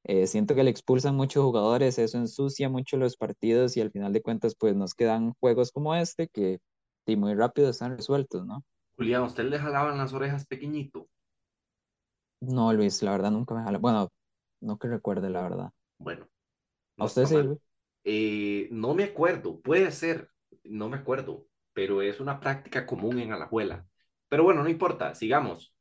eh, 0.04 0.26
siento 0.26 0.54
que 0.54 0.64
le 0.64 0.70
expulsan 0.70 1.16
muchos 1.16 1.44
jugadores, 1.44 1.98
eso 1.98 2.18
ensucia 2.18 2.68
mucho 2.68 2.96
los 2.98 3.16
partidos 3.16 3.76
y 3.76 3.80
al 3.82 3.92
final 3.92 4.12
de 4.12 4.22
cuentas, 4.22 4.54
pues 4.58 4.76
nos 4.76 4.94
quedan 4.94 5.34
juegos 5.40 5.72
como 5.72 5.94
este 5.94 6.28
que 6.28 6.60
y 7.06 7.16
muy 7.16 7.34
rápido 7.34 7.70
están 7.70 7.96
resueltos, 7.96 8.46
¿no? 8.46 8.64
Julián, 8.96 9.22
¿usted 9.24 9.44
le 9.44 9.58
jalaban 9.58 9.98
las 9.98 10.12
orejas 10.14 10.46
pequeñito? 10.46 11.08
No, 12.40 12.72
Luis, 12.72 13.02
la 13.02 13.12
verdad 13.12 13.30
nunca 13.30 13.54
me 13.54 13.62
jaló. 13.62 13.78
Bueno, 13.80 14.08
no 14.60 14.78
que 14.78 14.88
recuerde, 14.88 15.30
la 15.30 15.42
verdad. 15.42 15.70
Bueno, 15.98 16.28
¿A 16.98 17.04
usted 17.04 17.26
sí, 17.26 17.36
eh, 18.04 18.68
no 18.70 18.94
me 18.94 19.04
acuerdo, 19.04 19.60
puede 19.60 19.90
ser, 19.92 20.28
no 20.64 20.88
me 20.88 20.96
acuerdo, 20.96 21.46
pero 21.72 22.02
es 22.02 22.20
una 22.20 22.40
práctica 22.40 22.86
común 22.86 23.18
en 23.18 23.32
Alajuela. 23.32 23.86
Pero 24.28 24.44
bueno, 24.44 24.62
no 24.62 24.68
importa, 24.68 25.14
sigamos. 25.14 25.74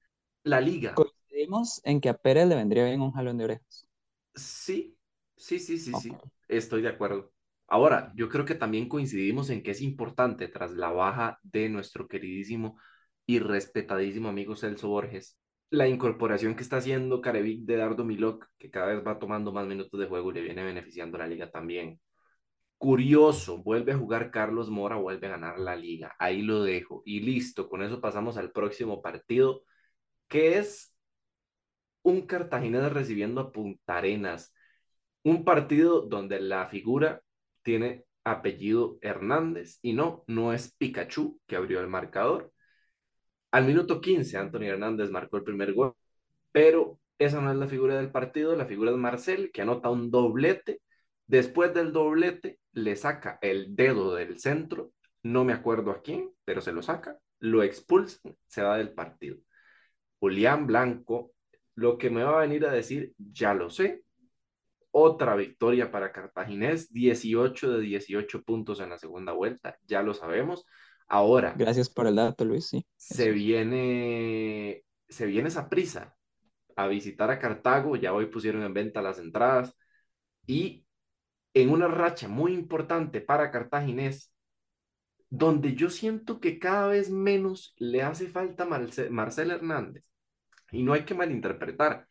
La 0.44 0.60
liga. 0.60 0.94
Coincidimos 0.94 1.82
en 1.84 2.02
que 2.02 2.10
a 2.10 2.18
Pérez 2.18 2.48
le 2.48 2.56
vendría 2.56 2.86
bien 2.86 3.02
un 3.02 3.12
jalón 3.12 3.38
de 3.38 3.46
orejas. 3.46 3.88
Sí, 4.36 4.98
sí, 5.36 5.60
sí, 5.60 5.78
sí, 5.78 5.94
sí, 5.94 6.12
estoy 6.48 6.82
de 6.82 6.90
acuerdo. 6.90 7.32
Ahora, 7.68 8.12
yo 8.16 8.28
creo 8.28 8.44
que 8.44 8.56
también 8.56 8.90
coincidimos 8.90 9.50
en 9.50 9.64
que 9.64 9.72
es 9.72 9.82
importante, 9.82 10.48
tras 10.48 10.72
la 10.72 10.90
baja 10.92 11.40
de 11.44 11.70
nuestro 11.70 12.08
queridísimo 12.08 12.78
y 13.26 13.40
respetadísimo 13.40 14.28
amigo 14.28 14.56
Celso 14.56 14.90
Borges, 14.90 15.38
la 15.70 15.88
incorporación 15.88 16.56
que 16.56 16.64
está 16.64 16.78
haciendo 16.78 17.22
Carevic 17.22 17.64
de 17.66 17.78
Dardo 17.78 18.04
Milok, 18.04 18.48
que 18.58 18.70
cada 18.70 18.88
vez 18.88 19.06
va 19.08 19.20
tomando 19.20 19.54
más 19.54 19.66
minutos 19.68 19.98
de 20.00 20.08
juego 20.08 20.32
y 20.32 20.34
le 20.36 20.42
viene 20.42 20.64
beneficiando 20.66 21.18
a 21.18 21.22
la 21.22 21.28
liga 21.28 21.50
también. 21.50 22.00
Curioso, 22.82 23.60
vuelve 23.64 23.94
a 23.94 23.98
jugar 23.98 24.32
Carlos 24.32 24.70
Mora, 24.70 24.96
vuelve 24.98 25.28
a 25.28 25.32
ganar 25.32 25.60
la 25.60 25.76
liga. 25.76 26.16
Ahí 26.20 26.42
lo 26.42 26.64
dejo. 26.64 27.04
Y 27.06 27.22
listo, 27.22 27.70
con 27.70 27.84
eso 27.84 28.02
pasamos 28.02 28.38
al 28.38 28.52
próximo 28.52 29.02
partido, 29.02 29.64
que 30.28 30.58
es 30.60 30.94
un 32.04 32.26
Cartaginés 32.28 32.92
recibiendo 32.94 33.42
a 33.42 33.52
Punta 33.52 33.98
Arenas. 33.98 34.54
Un 35.24 35.46
partido 35.46 36.02
donde 36.02 36.40
la 36.42 36.68
figura 36.68 37.22
tiene 37.64 38.06
apellido 38.24 38.98
Hernández 39.02 39.80
y 39.82 39.94
no, 39.94 40.24
no 40.28 40.54
es 40.54 40.74
Pikachu 40.78 41.40
que 41.48 41.56
abrió 41.56 41.80
el 41.82 41.88
marcador, 41.88 42.52
al 43.52 43.66
minuto 43.66 44.02
15, 44.02 44.38
Anthony 44.38 44.64
Hernández 44.64 45.10
marcó 45.12 45.38
el 45.38 45.44
primer 45.44 45.74
gol, 45.74 45.94
pero 46.52 47.00
esa 47.20 47.42
no 47.42 47.52
es 47.52 47.58
la 47.58 47.68
figura 47.68 47.98
del 47.98 48.12
partido, 48.12 48.56
la 48.56 48.66
figura 48.66 48.92
es 48.92 48.98
Marcel, 48.98 49.52
que 49.54 49.62
anota 49.62 49.90
un 49.90 50.10
doblete. 50.12 50.82
Después 51.32 51.74
del 51.74 51.94
doblete, 51.94 52.60
le 52.74 52.94
saca 52.98 53.40
el 53.42 53.74
dedo 53.74 54.16
del 54.16 54.38
centro, 54.38 54.92
no 55.24 55.46
me 55.46 55.54
acuerdo 55.54 55.92
a 55.92 56.02
quién, 56.02 56.30
pero 56.44 56.60
se 56.60 56.74
lo 56.74 56.82
saca, 56.82 57.18
lo 57.40 57.64
expulsa, 57.64 58.20
se 58.48 58.62
va 58.62 58.78
del 58.78 58.92
partido. 58.92 59.38
Julián 60.20 60.68
Blanco, 60.68 61.32
lo 61.74 61.98
que 61.98 62.10
me 62.10 62.22
va 62.22 62.40
a 62.40 62.42
venir 62.42 62.66
a 62.66 62.72
decir, 62.74 63.14
ya 63.18 63.54
lo 63.54 63.70
sé. 63.70 64.04
Otra 64.92 65.38
victoria 65.38 65.90
para 65.90 66.12
Cartaginés, 66.12 66.92
18 66.92 67.78
de 67.78 67.80
18 67.80 68.44
puntos 68.44 68.82
en 68.82 68.90
la 68.90 68.98
segunda 68.98 69.32
vuelta, 69.32 69.78
ya 69.88 70.04
lo 70.04 70.14
sabemos. 70.14 70.66
Ahora. 71.08 71.54
Gracias 71.56 71.90
por 71.90 72.08
el 72.08 72.18
dato, 72.18 72.44
Luis. 72.44 72.68
Sí. 72.68 72.86
Se 72.98 73.32
viene, 73.32 74.84
se 75.08 75.28
viene 75.28 75.48
esa 75.48 75.70
prisa 75.70 76.14
a 76.76 76.88
visitar 76.88 77.32
a 77.32 77.40
Cartago. 77.40 77.96
Ya 77.96 78.12
hoy 78.12 78.26
pusieron 78.26 78.64
en 78.64 78.74
venta 78.74 79.02
las 79.02 79.18
entradas. 79.18 79.74
Y 80.46 80.86
en 81.54 81.70
una 81.70 81.88
racha 81.88 82.28
muy 82.28 82.54
importante 82.54 83.22
para 83.22 83.52
Cartaginés, 83.52 84.34
donde 85.30 85.76
yo 85.76 85.90
siento 85.90 86.40
que 86.40 86.60
cada 86.60 86.88
vez 86.88 87.10
menos 87.10 87.74
le 87.78 88.04
hace 88.04 88.28
falta 88.28 88.66
Marcel 88.66 89.52
Hernández. 89.52 90.04
Y 90.72 90.84
no 90.84 90.94
hay 90.94 91.04
que 91.04 91.14
malinterpretar. 91.14 92.08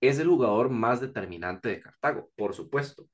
Es 0.00 0.18
el 0.18 0.28
jugador 0.28 0.70
más 0.70 1.00
determinante 1.00 1.68
de 1.68 1.80
Cartago, 1.80 2.30
por 2.36 2.54
supuesto. 2.54 3.08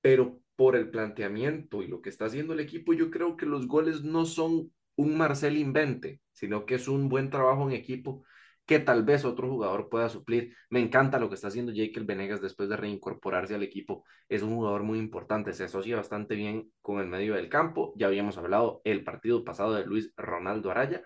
Pero 0.00 0.40
por 0.56 0.76
el 0.76 0.90
planteamiento 0.90 1.82
y 1.82 1.88
lo 1.88 2.00
que 2.00 2.10
está 2.10 2.26
haciendo 2.26 2.54
el 2.54 2.60
equipo, 2.60 2.92
yo 2.92 3.10
creo 3.10 3.36
que 3.36 3.46
los 3.46 3.66
goles 3.66 4.02
no 4.02 4.24
son 4.24 4.72
un 4.96 5.16
Marcel 5.16 5.56
invente, 5.56 6.20
sino 6.32 6.66
que 6.66 6.76
es 6.76 6.88
un 6.88 7.08
buen 7.08 7.30
trabajo 7.30 7.68
en 7.68 7.74
equipo 7.74 8.24
que 8.66 8.78
tal 8.78 9.04
vez 9.04 9.24
otro 9.24 9.48
jugador 9.48 9.88
pueda 9.88 10.08
suplir. 10.08 10.54
Me 10.70 10.80
encanta 10.80 11.18
lo 11.18 11.28
que 11.28 11.34
está 11.34 11.48
haciendo 11.48 11.72
Jekyll 11.72 12.04
Venegas 12.04 12.40
después 12.40 12.68
de 12.68 12.76
reincorporarse 12.76 13.54
al 13.54 13.62
equipo. 13.62 14.04
Es 14.28 14.42
un 14.42 14.54
jugador 14.54 14.82
muy 14.82 14.98
importante, 14.98 15.52
se 15.52 15.64
asocia 15.64 15.96
bastante 15.96 16.34
bien 16.34 16.72
con 16.80 17.00
el 17.00 17.06
medio 17.06 17.34
del 17.34 17.48
campo. 17.48 17.92
Ya 17.96 18.06
habíamos 18.06 18.38
hablado 18.38 18.80
el 18.84 19.04
partido 19.04 19.44
pasado 19.44 19.74
de 19.74 19.86
Luis 19.86 20.12
Ronaldo 20.16 20.70
Araya 20.70 21.02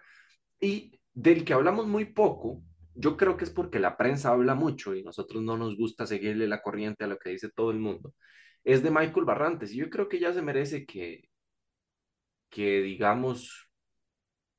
y 0.60 1.00
del 1.14 1.44
que 1.44 1.54
hablamos 1.54 1.86
muy 1.86 2.06
poco. 2.06 2.62
Yo 2.94 3.16
creo 3.16 3.36
que 3.36 3.44
es 3.44 3.50
porque 3.50 3.78
la 3.78 3.96
prensa 3.96 4.30
habla 4.30 4.54
mucho 4.54 4.94
y 4.94 5.02
nosotros 5.02 5.42
no 5.42 5.56
nos 5.56 5.76
gusta 5.76 6.06
seguirle 6.06 6.48
la 6.48 6.62
corriente 6.62 7.04
a 7.04 7.06
lo 7.08 7.18
que 7.18 7.30
dice 7.30 7.50
todo 7.50 7.70
el 7.70 7.78
mundo 7.78 8.14
es 8.64 8.82
de 8.82 8.90
Michael 8.90 9.24
Barrantes. 9.24 9.72
Y 9.72 9.78
yo 9.78 9.90
creo 9.90 10.08
que 10.08 10.20
ya 10.20 10.32
se 10.32 10.42
merece 10.42 10.86
que, 10.86 11.28
que 12.50 12.82
digamos 12.82 13.68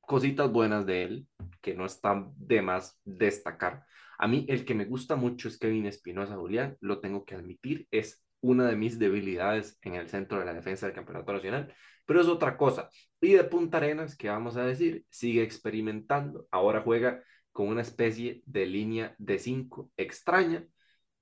cositas 0.00 0.50
buenas 0.50 0.86
de 0.86 1.04
él, 1.04 1.28
que 1.60 1.74
no 1.74 1.86
están 1.86 2.32
de 2.36 2.62
más 2.62 3.00
destacar. 3.04 3.84
A 4.18 4.28
mí 4.28 4.44
el 4.48 4.64
que 4.64 4.74
me 4.74 4.84
gusta 4.84 5.16
mucho 5.16 5.48
es 5.48 5.58
Kevin 5.58 5.86
Espinosa 5.86 6.36
Julián, 6.36 6.76
lo 6.80 7.00
tengo 7.00 7.24
que 7.24 7.34
admitir, 7.34 7.88
es 7.90 8.24
una 8.40 8.66
de 8.66 8.76
mis 8.76 8.98
debilidades 8.98 9.78
en 9.82 9.94
el 9.94 10.08
centro 10.08 10.38
de 10.38 10.44
la 10.46 10.54
defensa 10.54 10.86
del 10.86 10.94
Campeonato 10.94 11.32
Nacional, 11.32 11.74
pero 12.06 12.20
es 12.20 12.26
otra 12.26 12.56
cosa. 12.56 12.88
Y 13.20 13.32
de 13.32 13.44
Punta 13.44 13.78
Arenas, 13.78 14.16
que 14.16 14.28
vamos 14.28 14.56
a 14.56 14.64
decir, 14.64 15.04
sigue 15.10 15.42
experimentando, 15.42 16.46
ahora 16.50 16.82
juega 16.82 17.22
con 17.52 17.68
una 17.68 17.82
especie 17.82 18.42
de 18.46 18.66
línea 18.66 19.14
de 19.18 19.38
cinco 19.38 19.90
extraña 19.96 20.66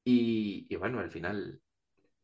y, 0.05 0.67
y 0.69 0.77
bueno, 0.77 1.01
al 1.01 1.11
final 1.11 1.61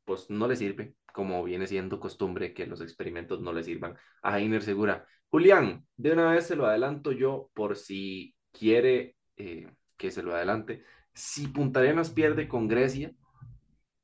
pues 0.04 0.30
no 0.30 0.49
le 0.49 0.56
sirve, 0.56 0.94
como 1.14 1.44
viene 1.44 1.68
siendo 1.68 2.00
costumbre 2.00 2.52
que 2.52 2.66
los 2.66 2.80
experimentos 2.80 3.40
no 3.40 3.52
le 3.52 3.62
sirvan 3.62 3.97
a 4.21 4.33
Jainer 4.33 4.62
Segura. 4.62 5.06
Julián, 5.28 5.87
de 5.97 6.12
una 6.12 6.33
vez 6.33 6.49
se 6.49 6.56
lo 6.56 6.66
adelanto 6.66 7.12
yo 7.12 7.50
por 7.54 7.76
si 7.76 8.35
quiere 8.50 9.16
eh, 9.37 9.71
que 9.97 10.11
se 10.11 10.25
lo 10.25 10.35
adelante. 10.35 10.83
Si 11.14 11.47
Punta 11.47 11.78
Arenas 11.78 12.11
pierde 12.11 12.49
con 12.49 12.66
Grecia 12.66 13.12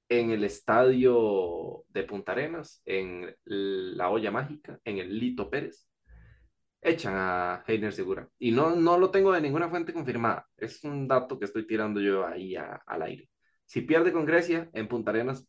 en 0.08 0.30
el 0.30 0.44
estadio 0.44 1.82
de 1.88 2.04
Punta 2.04 2.30
Arenas, 2.30 2.80
en 2.84 3.34
la 3.44 4.08
olla 4.10 4.30
mágica, 4.30 4.78
en 4.84 4.98
el 4.98 5.18
Lito 5.18 5.50
Pérez, 5.50 5.88
echan 6.80 7.14
a 7.16 7.64
Heiner 7.66 7.92
Segura. 7.92 8.28
Y 8.38 8.52
no, 8.52 8.76
no 8.76 8.98
lo 8.98 9.10
tengo 9.10 9.32
de 9.32 9.40
ninguna 9.40 9.68
fuente 9.68 9.92
confirmada. 9.92 10.46
Es 10.56 10.84
un 10.84 11.08
dato 11.08 11.40
que 11.40 11.46
estoy 11.46 11.66
tirando 11.66 12.00
yo 12.00 12.24
ahí 12.24 12.54
a, 12.54 12.76
al 12.86 13.02
aire. 13.02 13.28
Si 13.64 13.80
pierde 13.80 14.12
con 14.12 14.26
Grecia, 14.26 14.70
en 14.74 14.86
Punta 14.86 15.10
Arenas, 15.10 15.44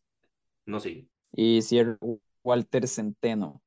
no 0.66 0.80
sigue. 0.80 1.08
Y 1.32 1.62
cierra 1.62 1.98
Walter 2.44 2.88
Centeno. 2.88 3.62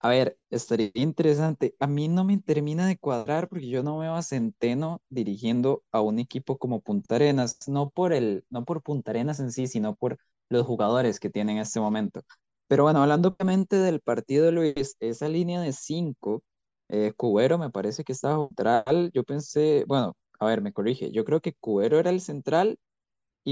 A 0.00 0.10
ver, 0.10 0.38
estaría 0.50 0.90
interesante. 0.94 1.74
A 1.80 1.86
mí 1.88 2.08
no 2.08 2.24
me 2.24 2.38
termina 2.38 2.86
de 2.86 2.98
cuadrar 2.98 3.48
porque 3.48 3.68
yo 3.68 3.82
no 3.82 3.98
veo 3.98 4.14
a 4.14 4.22
Centeno 4.22 5.02
dirigiendo 5.10 5.84
a 5.92 6.00
un 6.02 6.18
equipo 6.20 6.58
como 6.58 6.80
Punta 6.80 7.16
Arenas, 7.16 7.58
no 7.68 7.90
por 7.90 8.12
el, 8.12 8.44
no 8.50 8.64
por 8.64 8.82
Punta 8.82 9.10
Arenas 9.12 9.40
en 9.40 9.52
sí, 9.52 9.66
sino 9.66 9.96
por 9.96 10.18
los 10.50 10.66
jugadores 10.66 11.20
que 11.20 11.30
tiene 11.30 11.52
en 11.52 11.58
este 11.58 11.80
momento. 11.80 12.22
Pero 12.68 12.84
bueno, 12.84 13.02
hablando 13.02 13.30
obviamente 13.30 13.76
del 13.76 14.00
partido, 14.00 14.52
Luis, 14.52 14.96
esa 15.00 15.28
línea 15.28 15.60
de 15.60 15.72
cinco, 15.72 16.42
eh, 16.88 17.12
Cubero 17.16 17.58
me 17.58 17.70
parece 17.70 18.04
que 18.04 18.12
estaba 18.12 18.46
central. 18.48 19.10
Yo 19.14 19.24
pensé, 19.24 19.84
bueno, 19.88 20.16
a 20.38 20.46
ver, 20.46 20.60
me 20.62 20.72
corrige. 20.72 21.10
Yo 21.10 21.24
creo 21.24 21.40
que 21.40 21.54
Cubero 21.54 21.98
era 21.98 22.10
el 22.10 22.20
central 22.20 22.78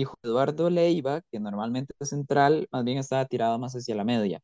y 0.02 0.06
Eduardo 0.22 0.70
Leiva, 0.70 1.22
que 1.30 1.40
normalmente 1.40 1.94
es 2.00 2.10
central, 2.10 2.68
más 2.72 2.84
bien 2.84 2.98
estaba 2.98 3.24
tirado 3.26 3.58
más 3.58 3.74
hacia 3.74 3.94
la 3.94 4.04
media. 4.04 4.40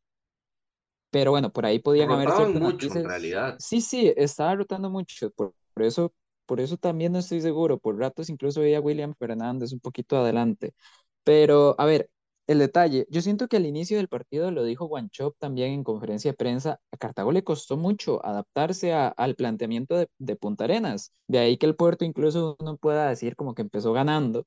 Pero 1.11 1.31
bueno, 1.31 1.51
por 1.51 1.65
ahí 1.65 1.79
podían 1.79 2.11
haber 2.11 2.31
ciertos 2.31 2.61
mucho 2.61 2.87
en 2.95 3.03
realidad. 3.03 3.55
Sí, 3.59 3.81
sí, 3.81 4.11
estaba 4.17 4.55
rotando 4.55 4.89
mucho. 4.89 5.29
Por, 5.31 5.53
por 5.73 5.83
eso, 5.83 6.13
por 6.45 6.59
eso 6.59 6.77
también 6.77 7.11
no 7.13 7.19
estoy 7.19 7.41
seguro. 7.41 7.77
Por 7.79 7.97
ratos 7.97 8.29
incluso 8.29 8.61
veía 8.61 8.79
a 8.79 8.81
William 8.81 9.13
Fernández 9.17 9.71
un 9.73 9.79
poquito 9.79 10.17
adelante. 10.17 10.73
Pero, 11.23 11.75
a 11.79 11.85
ver, 11.85 12.09
el 12.47 12.59
detalle, 12.59 13.07
yo 13.09 13.21
siento 13.21 13.47
que 13.47 13.57
al 13.57 13.65
inicio 13.65 13.97
del 13.97 14.09
partido, 14.09 14.51
lo 14.51 14.63
dijo 14.65 14.85
Guanchop 14.87 15.35
también 15.39 15.71
en 15.73 15.83
conferencia 15.83 16.31
de 16.31 16.37
prensa, 16.37 16.79
a 16.91 16.97
Cartago 16.97 17.31
le 17.31 17.43
costó 17.43 17.77
mucho 17.77 18.23
adaptarse 18.25 18.93
a- 18.93 19.07
al 19.09 19.35
planteamiento 19.35 19.97
de, 19.97 20.09
de 20.19 20.35
Punta 20.35 20.65
Arenas. 20.65 21.13
De 21.27 21.39
ahí 21.39 21.57
que 21.57 21.65
el 21.67 21.75
Puerto 21.75 22.05
incluso 22.05 22.57
uno 22.59 22.77
pueda 22.77 23.09
decir 23.09 23.35
como 23.37 23.55
que 23.55 23.63
empezó 23.63 23.93
ganando 23.93 24.45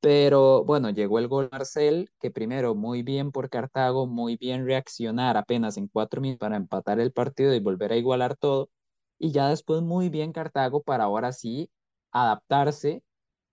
pero 0.00 0.64
bueno, 0.64 0.90
llegó 0.90 1.18
el 1.18 1.28
gol 1.28 1.48
Marcel, 1.52 2.10
que 2.20 2.30
primero 2.30 2.74
muy 2.74 3.02
bien 3.02 3.32
por 3.32 3.50
Cartago, 3.50 4.06
muy 4.06 4.36
bien 4.36 4.64
reaccionar 4.66 5.36
apenas 5.36 5.76
en 5.76 5.88
cuatro 5.88 6.20
minutos 6.20 6.40
para 6.40 6.56
empatar 6.56 7.00
el 7.00 7.12
partido 7.12 7.54
y 7.54 7.60
volver 7.60 7.92
a 7.92 7.96
igualar 7.96 8.36
todo. 8.36 8.70
Y 9.18 9.32
ya 9.32 9.48
después 9.48 9.82
muy 9.82 10.08
bien 10.08 10.32
Cartago 10.32 10.82
para 10.82 11.04
ahora 11.04 11.32
sí 11.32 11.70
adaptarse 12.12 13.02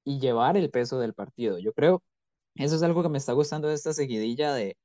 y 0.06 0.20
llevar 0.20 0.58
el 0.58 0.70
peso 0.72 1.00
del 1.00 1.14
partido. 1.14 1.60
Yo 1.60 1.74
creo, 1.74 2.04
eso 2.56 2.75
es 2.75 2.84
algo 2.84 3.04
que 3.04 3.10
me 3.10 3.18
está 3.18 3.34
gustando 3.34 3.68
de 3.68 3.75
esta 3.75 3.94
seguidilla 3.94 4.54
de, 4.54 4.78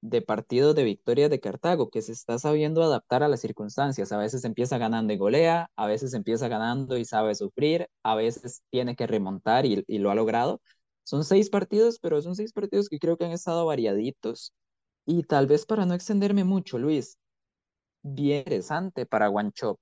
de 0.00 0.22
partidos 0.22 0.74
de 0.74 0.84
victorias 0.84 1.30
de 1.30 1.40
Cartago, 1.40 1.90
que 1.90 2.02
se 2.02 2.12
está 2.12 2.38
sabiendo 2.38 2.82
adaptar 2.82 3.22
a 3.22 3.28
las 3.28 3.40
circunstancias. 3.40 4.12
A 4.12 4.18
veces 4.18 4.44
empieza 4.44 4.78
ganando 4.78 5.12
y 5.12 5.16
golea, 5.18 5.70
a 5.76 5.86
veces 5.86 6.14
empieza 6.14 6.48
ganando 6.48 6.96
y 6.98 7.04
sabe 7.04 7.34
sufrir, 7.34 7.88
a 8.02 8.14
veces 8.14 8.62
tiene 8.70 8.96
que 8.96 9.06
remontar 9.06 9.66
y, 9.66 9.84
y 9.88 9.98
lo 9.98 10.10
ha 10.10 10.14
logrado. 10.14 10.60
Son 11.08 11.24
seis 11.24 11.48
partidos, 11.48 11.98
pero 11.98 12.20
son 12.20 12.36
seis 12.36 12.52
partidos 12.52 12.90
que 12.90 12.98
creo 12.98 13.16
que 13.16 13.24
han 13.24 13.32
estado 13.32 13.64
variaditos. 13.64 14.52
Y 15.06 15.22
tal 15.22 15.46
vez 15.46 15.64
para 15.64 15.86
no 15.86 15.94
extenderme 15.94 16.44
mucho, 16.44 16.78
Luis, 16.78 17.16
bien 18.02 18.40
interesante 18.40 19.06
para 19.06 19.28
Guanchop. 19.28 19.78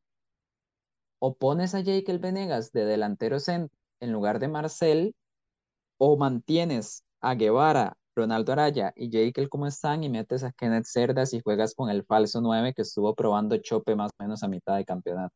O 1.18 1.35
pones 1.35 1.75
a 1.75 1.80
Jake 1.80 2.16
Venegas 2.18 2.71
de 2.71 2.85
delantero 2.85 3.40
centro 3.40 3.76
en 3.99 4.12
lugar 4.12 4.38
de 4.38 4.47
Marcel, 4.47 5.16
o 5.99 6.16
mantienes 6.16 7.02
a 7.21 7.35
Guevara, 7.35 7.97
Ronaldo 8.14 8.52
Araya 8.52 8.92
y 8.95 9.11
Jekyll 9.11 9.49
como 9.49 9.66
están 9.66 10.04
y 10.04 10.09
metes 10.09 10.45
a 10.45 10.52
Kenneth 10.52 10.87
Cerdas 10.87 11.35
y 11.35 11.40
juegas 11.40 11.75
con 11.75 11.90
el 11.90 12.04
falso 12.04 12.40
9 12.40 12.73
que 12.73 12.83
estuvo 12.83 13.16
probando 13.16 13.56
Chope 13.56 13.97
más 13.97 14.12
o 14.16 14.23
menos 14.23 14.45
a 14.45 14.49
mitad 14.49 14.76
de 14.76 14.85
campeonato. 14.85 15.35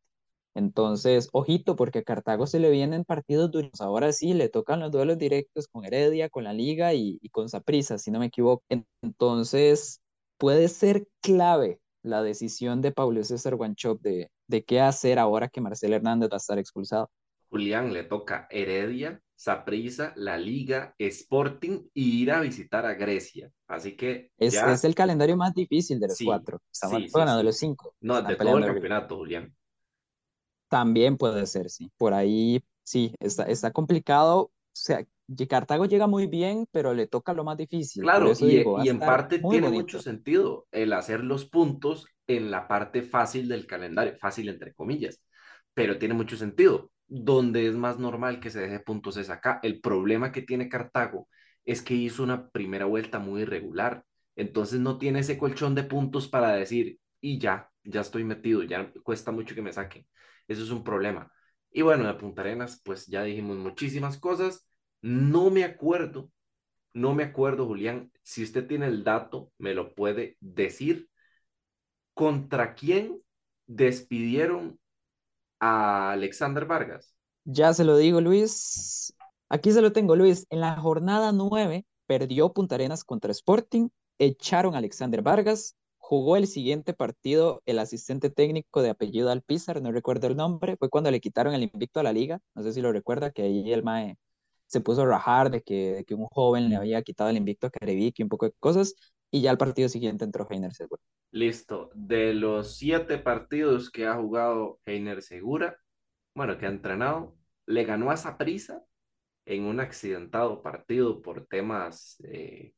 Entonces, 0.54 1.28
ojito, 1.32 1.76
porque 1.76 2.00
a 2.00 2.02
Cartago 2.02 2.46
se 2.46 2.58
le 2.58 2.70
vienen 2.70 3.04
partidos 3.04 3.50
duros. 3.50 3.80
Ahora 3.80 4.12
sí, 4.12 4.34
le 4.34 4.48
tocan 4.48 4.80
los 4.80 4.90
duelos 4.90 5.18
directos 5.18 5.68
con 5.68 5.84
Heredia, 5.84 6.28
con 6.28 6.44
la 6.44 6.52
Liga 6.52 6.92
y, 6.94 7.18
y 7.22 7.28
con 7.30 7.48
Saprissa, 7.48 7.98
si 7.98 8.10
no 8.10 8.18
me 8.18 8.26
equivoco. 8.26 8.64
Entonces, 9.02 10.00
puede 10.38 10.68
ser 10.68 11.06
clave 11.20 11.80
la 12.02 12.22
decisión 12.22 12.80
de 12.82 12.92
Paulo 12.92 13.22
César 13.24 13.56
Guanchop 13.56 14.00
de, 14.00 14.30
de 14.46 14.64
qué 14.64 14.80
hacer 14.80 15.18
ahora 15.18 15.48
que 15.48 15.60
Marcel 15.60 15.92
Hernández 15.92 16.30
va 16.30 16.36
a 16.36 16.38
estar 16.38 16.58
expulsado. 16.58 17.10
Julián 17.50 17.92
le 17.92 18.04
toca 18.04 18.46
Heredia, 18.50 19.20
Saprissa, 19.34 20.12
la 20.16 20.38
Liga, 20.38 20.94
Sporting 20.98 21.88
y 21.94 22.22
ir 22.22 22.30
a 22.30 22.40
visitar 22.40 22.86
a 22.86 22.94
Grecia. 22.94 23.50
Así 23.66 23.96
que 23.96 24.30
Es, 24.38 24.54
ya, 24.54 24.72
es 24.72 24.84
el 24.84 24.94
calendario 24.94 25.36
más 25.36 25.52
difícil 25.54 25.98
de 25.98 26.08
los 26.08 26.16
sí, 26.16 26.24
cuatro. 26.24 26.60
Estamos, 26.70 26.98
sí, 26.98 27.04
sí, 27.06 27.10
bueno, 27.12 27.34
de 27.34 27.40
sí. 27.40 27.46
los 27.46 27.56
cinco. 27.56 27.94
No, 28.00 28.22
de 28.22 28.36
todo 28.36 28.58
el 28.58 28.66
campeonato, 28.66 29.16
Julián. 29.16 29.54
También 30.70 31.16
puede 31.16 31.46
ser, 31.46 31.68
sí. 31.68 31.90
Por 31.98 32.14
ahí, 32.14 32.62
sí, 32.84 33.12
está, 33.18 33.42
está 33.42 33.72
complicado. 33.72 34.42
O 34.42 34.52
sea, 34.72 35.04
Cartago 35.48 35.84
llega 35.86 36.06
muy 36.06 36.28
bien, 36.28 36.66
pero 36.70 36.94
le 36.94 37.08
toca 37.08 37.34
lo 37.34 37.42
más 37.42 37.56
difícil. 37.56 38.02
Claro, 38.02 38.32
y, 38.38 38.46
digo, 38.46 38.82
y 38.82 38.88
en 38.88 39.00
parte 39.00 39.40
tiene 39.40 39.68
mucho 39.68 39.98
bonito. 39.98 39.98
sentido 40.00 40.66
el 40.70 40.92
hacer 40.92 41.24
los 41.24 41.44
puntos 41.44 42.06
en 42.28 42.52
la 42.52 42.68
parte 42.68 43.02
fácil 43.02 43.48
del 43.48 43.66
calendario, 43.66 44.16
fácil 44.18 44.48
entre 44.48 44.72
comillas, 44.72 45.20
pero 45.74 45.98
tiene 45.98 46.14
mucho 46.14 46.36
sentido. 46.36 46.92
Donde 47.12 47.66
es 47.66 47.74
más 47.74 47.98
normal 47.98 48.38
que 48.38 48.50
se 48.50 48.60
deje 48.60 48.78
puntos 48.78 49.16
es 49.16 49.30
acá. 49.30 49.58
El 49.64 49.80
problema 49.80 50.30
que 50.30 50.42
tiene 50.42 50.68
Cartago 50.68 51.26
es 51.64 51.82
que 51.82 51.94
hizo 51.94 52.22
una 52.22 52.48
primera 52.50 52.84
vuelta 52.84 53.18
muy 53.18 53.42
irregular, 53.42 54.04
entonces 54.36 54.78
no 54.78 54.98
tiene 54.98 55.18
ese 55.18 55.36
colchón 55.36 55.74
de 55.74 55.82
puntos 55.82 56.28
para 56.28 56.52
decir, 56.52 57.00
y 57.20 57.38
ya, 57.38 57.68
ya 57.82 58.00
estoy 58.02 58.22
metido, 58.22 58.62
ya 58.62 58.92
cuesta 59.02 59.32
mucho 59.32 59.56
que 59.56 59.62
me 59.62 59.72
saquen. 59.72 60.06
Eso 60.50 60.62
es 60.64 60.70
un 60.70 60.84
problema. 60.84 61.32
Y 61.70 61.82
bueno, 61.82 62.06
de 62.06 62.14
Punta 62.14 62.42
Arenas, 62.42 62.80
pues 62.84 63.06
ya 63.06 63.22
dijimos 63.22 63.56
muchísimas 63.56 64.18
cosas. 64.18 64.66
No 65.02 65.50
me 65.50 65.64
acuerdo 65.64 66.30
no 66.92 67.14
me 67.14 67.24
acuerdo, 67.24 67.66
Julián, 67.66 68.10
si 68.22 68.42
usted 68.42 68.66
tiene 68.66 68.86
el 68.86 69.04
dato, 69.04 69.52
me 69.58 69.74
lo 69.74 69.94
puede 69.94 70.36
decir. 70.40 71.08
¿Contra 72.14 72.74
quién 72.74 73.22
despidieron 73.66 74.78
a 75.60 76.12
Alexander 76.12 76.66
Vargas? 76.66 77.14
Ya 77.44 77.72
se 77.72 77.84
lo 77.84 77.96
digo, 77.96 78.20
Luis. 78.20 79.14
Aquí 79.48 79.72
se 79.72 79.82
lo 79.82 79.92
tengo, 79.92 80.16
Luis. 80.16 80.46
En 80.50 80.60
la 80.60 80.76
jornada 80.76 81.32
9 81.32 81.86
perdió 82.06 82.52
Punta 82.52 82.74
Arenas 82.74 83.04
contra 83.04 83.30
Sporting, 83.30 83.88
echaron 84.18 84.74
a 84.74 84.78
Alexander 84.78 85.22
Vargas, 85.22 85.76
jugó 86.10 86.36
el 86.36 86.48
siguiente 86.48 86.92
partido 86.92 87.62
el 87.66 87.78
asistente 87.78 88.30
técnico 88.30 88.82
de 88.82 88.90
apellido 88.90 89.30
Alpizar, 89.30 89.80
no 89.80 89.92
recuerdo 89.92 90.26
el 90.26 90.36
nombre, 90.36 90.76
fue 90.76 90.88
cuando 90.90 91.08
le 91.12 91.20
quitaron 91.20 91.54
el 91.54 91.62
invicto 91.62 92.00
a 92.00 92.02
la 92.02 92.12
liga, 92.12 92.40
no 92.56 92.64
sé 92.64 92.72
si 92.72 92.80
lo 92.80 92.90
recuerda, 92.90 93.30
que 93.30 93.42
ahí 93.42 93.72
el 93.72 93.84
MAE 93.84 94.18
se 94.66 94.80
puso 94.80 95.02
a 95.02 95.06
rajar 95.06 95.52
de 95.52 95.62
que, 95.62 96.02
que 96.08 96.16
un 96.16 96.26
joven 96.26 96.68
le 96.68 96.74
había 96.74 97.00
quitado 97.02 97.30
el 97.30 97.36
invicto 97.36 97.68
a 97.68 97.70
Carevic 97.70 98.18
y 98.18 98.24
un 98.24 98.28
poco 98.28 98.46
de 98.46 98.52
cosas, 98.58 98.96
y 99.30 99.40
ya 99.42 99.52
al 99.52 99.58
partido 99.58 99.88
siguiente 99.88 100.24
entró 100.24 100.48
Heiner 100.50 100.74
Segura. 100.74 101.00
Listo. 101.30 101.90
De 101.94 102.34
los 102.34 102.74
siete 102.74 103.16
partidos 103.18 103.88
que 103.88 104.08
ha 104.08 104.16
jugado 104.16 104.80
Heiner 104.86 105.22
Segura, 105.22 105.78
bueno, 106.34 106.58
que 106.58 106.66
ha 106.66 106.70
entrenado, 106.70 107.36
le 107.66 107.84
ganó 107.84 108.10
a 108.10 108.16
Saprissa 108.16 108.82
en 109.44 109.62
un 109.62 109.78
accidentado 109.78 110.60
partido 110.60 111.22
por 111.22 111.46
temas 111.46 112.20
eh, 112.24 112.74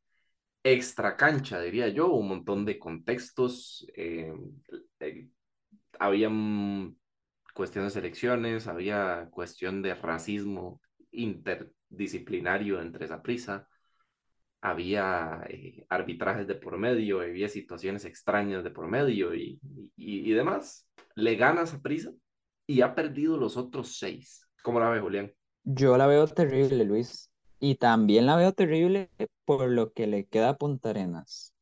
extra 0.65 1.17
cancha, 1.17 1.61
diría 1.61 1.89
yo, 1.89 2.13
un 2.13 2.29
montón 2.29 2.65
de 2.65 2.79
contextos. 2.79 3.87
Eh, 3.97 4.33
eh, 5.01 5.29
habían 5.99 6.97
cuestiones 7.55 7.95
de 7.95 8.01
elecciones, 8.01 8.67
había 8.67 9.29
cuestión 9.31 9.83
de 9.83 9.95
racismo 9.95 10.81
interdisciplinario 11.11 12.81
entre 12.81 13.05
esa 13.05 13.23
prisa, 13.23 13.69
había 14.61 15.43
eh, 15.49 15.85
arbitrajes 15.89 16.47
de 16.47 16.55
por 16.55 16.79
medio, 16.79 17.21
había 17.21 17.49
situaciones 17.49 18.05
extrañas 18.05 18.63
de 18.63 18.71
por 18.71 18.89
medio 18.89 19.35
y, 19.35 19.61
y, 19.97 20.31
y 20.31 20.33
demás. 20.33 20.89
Le 21.17 21.37
gana 21.37 21.63
esa 21.63 21.81
prisa 21.81 22.13
y 22.67 22.81
ha 22.81 22.95
perdido 22.95 23.37
los 23.37 23.57
otros 23.57 23.99
seis. 23.99 24.49
¿Cómo 24.63 24.79
la 24.79 24.91
ve, 24.91 25.01
Julián? 25.01 25.33
Yo 25.65 25.97
la 25.97 26.07
veo 26.07 26.27
terrible, 26.27 26.85
Luis, 26.85 27.32
y 27.63 27.77
también 27.77 28.27
la 28.27 28.35
veo 28.35 28.53
terrible 28.53 29.09
por 29.45 29.71
lo 29.71 29.93
que 29.93 30.09
le 30.09 30.27
queda 30.27 30.49
a 30.49 30.59
Punta 30.59 30.91
Arenas. 30.91 31.55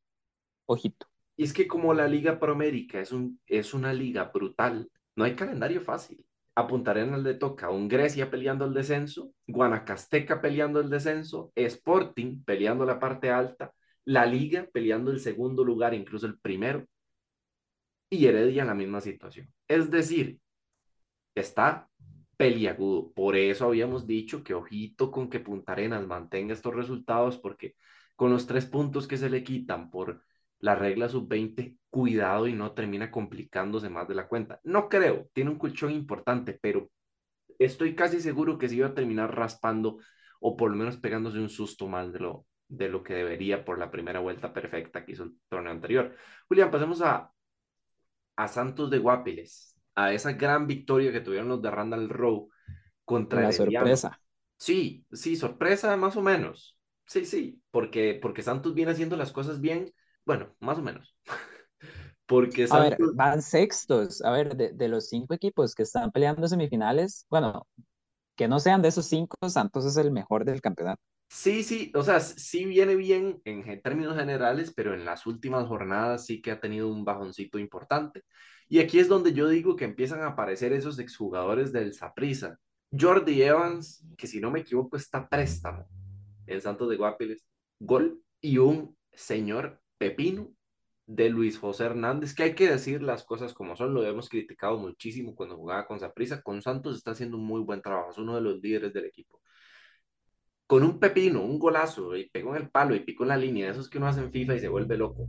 Ojito. 0.64 1.06
Y 1.36 1.44
es 1.44 1.52
que 1.52 1.68
como 1.68 1.92
la 1.92 2.08
Liga 2.08 2.40
Promérica 2.40 3.00
es, 3.00 3.12
un, 3.12 3.38
es 3.46 3.74
una 3.74 3.92
liga 3.92 4.30
brutal, 4.32 4.90
no 5.14 5.24
hay 5.24 5.36
calendario 5.36 5.82
fácil. 5.82 6.24
A 6.54 6.66
Punta 6.66 6.92
Arenas 6.92 7.20
le 7.20 7.34
toca 7.34 7.68
un 7.68 7.86
Grecia 7.86 8.30
peleando 8.30 8.64
el 8.64 8.72
descenso, 8.72 9.34
Guanacasteca 9.46 10.40
peleando 10.40 10.80
el 10.80 10.88
descenso, 10.88 11.52
Sporting 11.54 12.44
peleando 12.44 12.86
la 12.86 12.98
parte 12.98 13.28
alta, 13.30 13.74
la 14.06 14.24
Liga 14.24 14.66
peleando 14.72 15.10
el 15.10 15.20
segundo 15.20 15.64
lugar, 15.64 15.92
incluso 15.92 16.26
el 16.26 16.40
primero, 16.40 16.86
y 18.08 18.24
Heredia 18.24 18.62
en 18.62 18.68
la 18.68 18.74
misma 18.74 19.02
situación. 19.02 19.52
Es 19.68 19.90
decir, 19.90 20.40
está 21.34 21.89
peliagudo. 22.40 23.12
Por 23.12 23.36
eso 23.36 23.66
habíamos 23.66 24.06
dicho 24.06 24.42
que 24.42 24.54
ojito 24.54 25.10
con 25.10 25.28
que 25.28 25.40
Punta 25.40 25.72
Arenas 25.72 26.06
mantenga 26.06 26.54
estos 26.54 26.74
resultados, 26.74 27.36
porque 27.36 27.76
con 28.16 28.30
los 28.30 28.46
tres 28.46 28.64
puntos 28.64 29.06
que 29.06 29.18
se 29.18 29.28
le 29.28 29.44
quitan 29.44 29.90
por 29.90 30.22
la 30.58 30.74
regla 30.74 31.10
sub-20, 31.10 31.76
cuidado 31.90 32.46
y 32.46 32.54
no 32.54 32.72
termina 32.72 33.10
complicándose 33.10 33.90
más 33.90 34.08
de 34.08 34.14
la 34.14 34.26
cuenta. 34.26 34.58
No 34.64 34.88
creo, 34.88 35.28
tiene 35.34 35.50
un 35.50 35.58
colchón 35.58 35.90
importante, 35.92 36.58
pero 36.62 36.90
estoy 37.58 37.94
casi 37.94 38.22
seguro 38.22 38.56
que 38.56 38.70
se 38.70 38.76
iba 38.76 38.86
a 38.88 38.94
terminar 38.94 39.36
raspando 39.36 39.98
o 40.40 40.56
por 40.56 40.70
lo 40.70 40.78
menos 40.78 40.96
pegándose 40.96 41.38
un 41.38 41.50
susto 41.50 41.88
más 41.88 42.10
de 42.10 42.20
lo, 42.20 42.46
de 42.68 42.88
lo 42.88 43.02
que 43.02 43.14
debería 43.14 43.66
por 43.66 43.78
la 43.78 43.90
primera 43.90 44.20
vuelta 44.20 44.54
perfecta 44.54 45.04
que 45.04 45.12
hizo 45.12 45.24
el 45.24 45.36
torneo 45.50 45.72
anterior. 45.72 46.16
Julián, 46.48 46.70
pasemos 46.70 47.02
a, 47.02 47.34
a 48.36 48.48
Santos 48.48 48.88
de 48.90 48.98
Guapiles, 48.98 49.79
a 49.94 50.12
esa 50.12 50.32
gran 50.32 50.66
victoria 50.66 51.12
que 51.12 51.20
tuvieron 51.20 51.48
los 51.48 51.62
de 51.62 51.70
Randall 51.70 52.08
Rowe 52.08 52.48
contra 53.04 53.40
la 53.42 53.52
sorpresa. 53.52 54.20
Sí, 54.58 55.06
sí, 55.12 55.36
sorpresa 55.36 55.96
más 55.96 56.16
o 56.16 56.22
menos. 56.22 56.76
Sí, 57.06 57.24
sí, 57.24 57.62
porque, 57.70 58.18
porque 58.20 58.42
Santos 58.42 58.74
viene 58.74 58.92
haciendo 58.92 59.16
las 59.16 59.32
cosas 59.32 59.60
bien, 59.60 59.92
bueno, 60.24 60.54
más 60.60 60.78
o 60.78 60.82
menos. 60.82 61.16
porque 62.26 62.66
A 62.68 62.78
ver, 62.80 62.98
van 63.14 63.42
sextos. 63.42 64.22
A 64.22 64.30
ver, 64.30 64.56
de, 64.56 64.72
de 64.72 64.88
los 64.88 65.08
cinco 65.08 65.34
equipos 65.34 65.74
que 65.74 65.82
están 65.82 66.10
peleando 66.12 66.46
semifinales, 66.48 67.26
bueno, 67.28 67.66
que 68.36 68.48
no 68.48 68.60
sean 68.60 68.82
de 68.82 68.88
esos 68.88 69.06
cinco, 69.06 69.36
Santos 69.48 69.86
es 69.86 69.96
el 69.98 70.12
mejor 70.12 70.44
del 70.44 70.60
campeonato. 70.60 71.02
Sí, 71.28 71.62
sí, 71.62 71.92
o 71.94 72.02
sea, 72.02 72.20
sí 72.20 72.64
viene 72.64 72.96
bien 72.96 73.40
en 73.44 73.82
términos 73.82 74.16
generales, 74.16 74.72
pero 74.74 74.94
en 74.94 75.04
las 75.04 75.26
últimas 75.26 75.66
jornadas 75.68 76.26
sí 76.26 76.42
que 76.42 76.50
ha 76.50 76.60
tenido 76.60 76.88
un 76.88 77.04
bajoncito 77.04 77.58
importante. 77.58 78.24
Y 78.70 78.78
aquí 78.78 79.00
es 79.00 79.08
donde 79.08 79.32
yo 79.32 79.48
digo 79.48 79.74
que 79.74 79.84
empiezan 79.84 80.20
a 80.20 80.28
aparecer 80.28 80.72
esos 80.72 81.00
exjugadores 81.00 81.72
del 81.72 81.92
Saprissa. 81.92 82.56
Jordi 82.96 83.42
Evans, 83.42 84.06
que 84.16 84.28
si 84.28 84.40
no 84.40 84.52
me 84.52 84.60
equivoco 84.60 84.96
está 84.96 85.28
préstamo 85.28 85.88
en 86.46 86.60
Santos 86.60 86.88
de 86.88 86.96
Guapiles, 86.96 87.44
gol 87.80 88.22
y 88.40 88.58
un 88.58 88.96
señor 89.12 89.80
Pepino 89.98 90.52
de 91.06 91.30
Luis 91.30 91.58
José 91.58 91.86
Hernández, 91.86 92.32
que 92.32 92.44
hay 92.44 92.54
que 92.54 92.70
decir 92.70 93.02
las 93.02 93.24
cosas 93.24 93.52
como 93.54 93.74
son, 93.74 93.92
lo 93.92 94.04
hemos 94.06 94.28
criticado 94.28 94.78
muchísimo 94.78 95.34
cuando 95.34 95.56
jugaba 95.56 95.86
con 95.86 95.98
Saprissa, 95.98 96.40
con 96.40 96.62
Santos 96.62 96.96
está 96.96 97.10
haciendo 97.10 97.36
un 97.36 97.44
muy 97.44 97.60
buen 97.60 97.82
trabajo, 97.82 98.12
es 98.12 98.18
uno 98.18 98.36
de 98.36 98.40
los 98.40 98.62
líderes 98.62 98.92
del 98.92 99.06
equipo 99.06 99.40
con 100.70 100.84
un 100.84 101.00
pepino, 101.00 101.42
un 101.42 101.58
golazo, 101.58 102.16
y 102.16 102.30
pegó 102.30 102.54
en 102.54 102.62
el 102.62 102.70
palo 102.70 102.94
y 102.94 103.00
picó 103.00 103.24
en 103.24 103.30
la 103.30 103.36
línea, 103.36 103.72
esos 103.72 103.90
que 103.90 103.98
uno 103.98 104.06
hace 104.06 104.20
en 104.20 104.30
FIFA 104.30 104.54
y 104.54 104.60
se 104.60 104.68
vuelve 104.68 104.96
loco. 104.96 105.26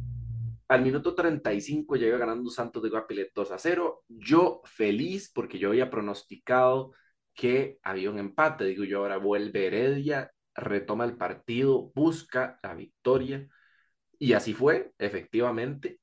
Al 0.71 0.83
minuto 0.83 1.13
35 1.13 1.97
llega 1.97 2.17
ganando 2.17 2.49
Santos 2.49 2.81
de 2.81 2.87
Guapilet 2.87 3.33
2 3.35 3.51
a 3.51 3.57
0. 3.57 4.05
Yo 4.07 4.61
feliz 4.63 5.29
porque 5.29 5.59
yo 5.59 5.67
había 5.67 5.89
pronosticado 5.89 6.93
que 7.33 7.77
había 7.83 8.09
un 8.09 8.19
empate. 8.19 8.63
Digo 8.63 8.85
yo, 8.85 8.99
ahora 8.99 9.17
vuelve 9.17 9.67
Heredia, 9.67 10.31
retoma 10.55 11.03
el 11.03 11.17
partido, 11.17 11.91
busca 11.93 12.57
la 12.63 12.73
victoria. 12.73 13.45
Y 14.17 14.31
así 14.31 14.53
fue, 14.53 14.93
efectivamente. 14.97 15.99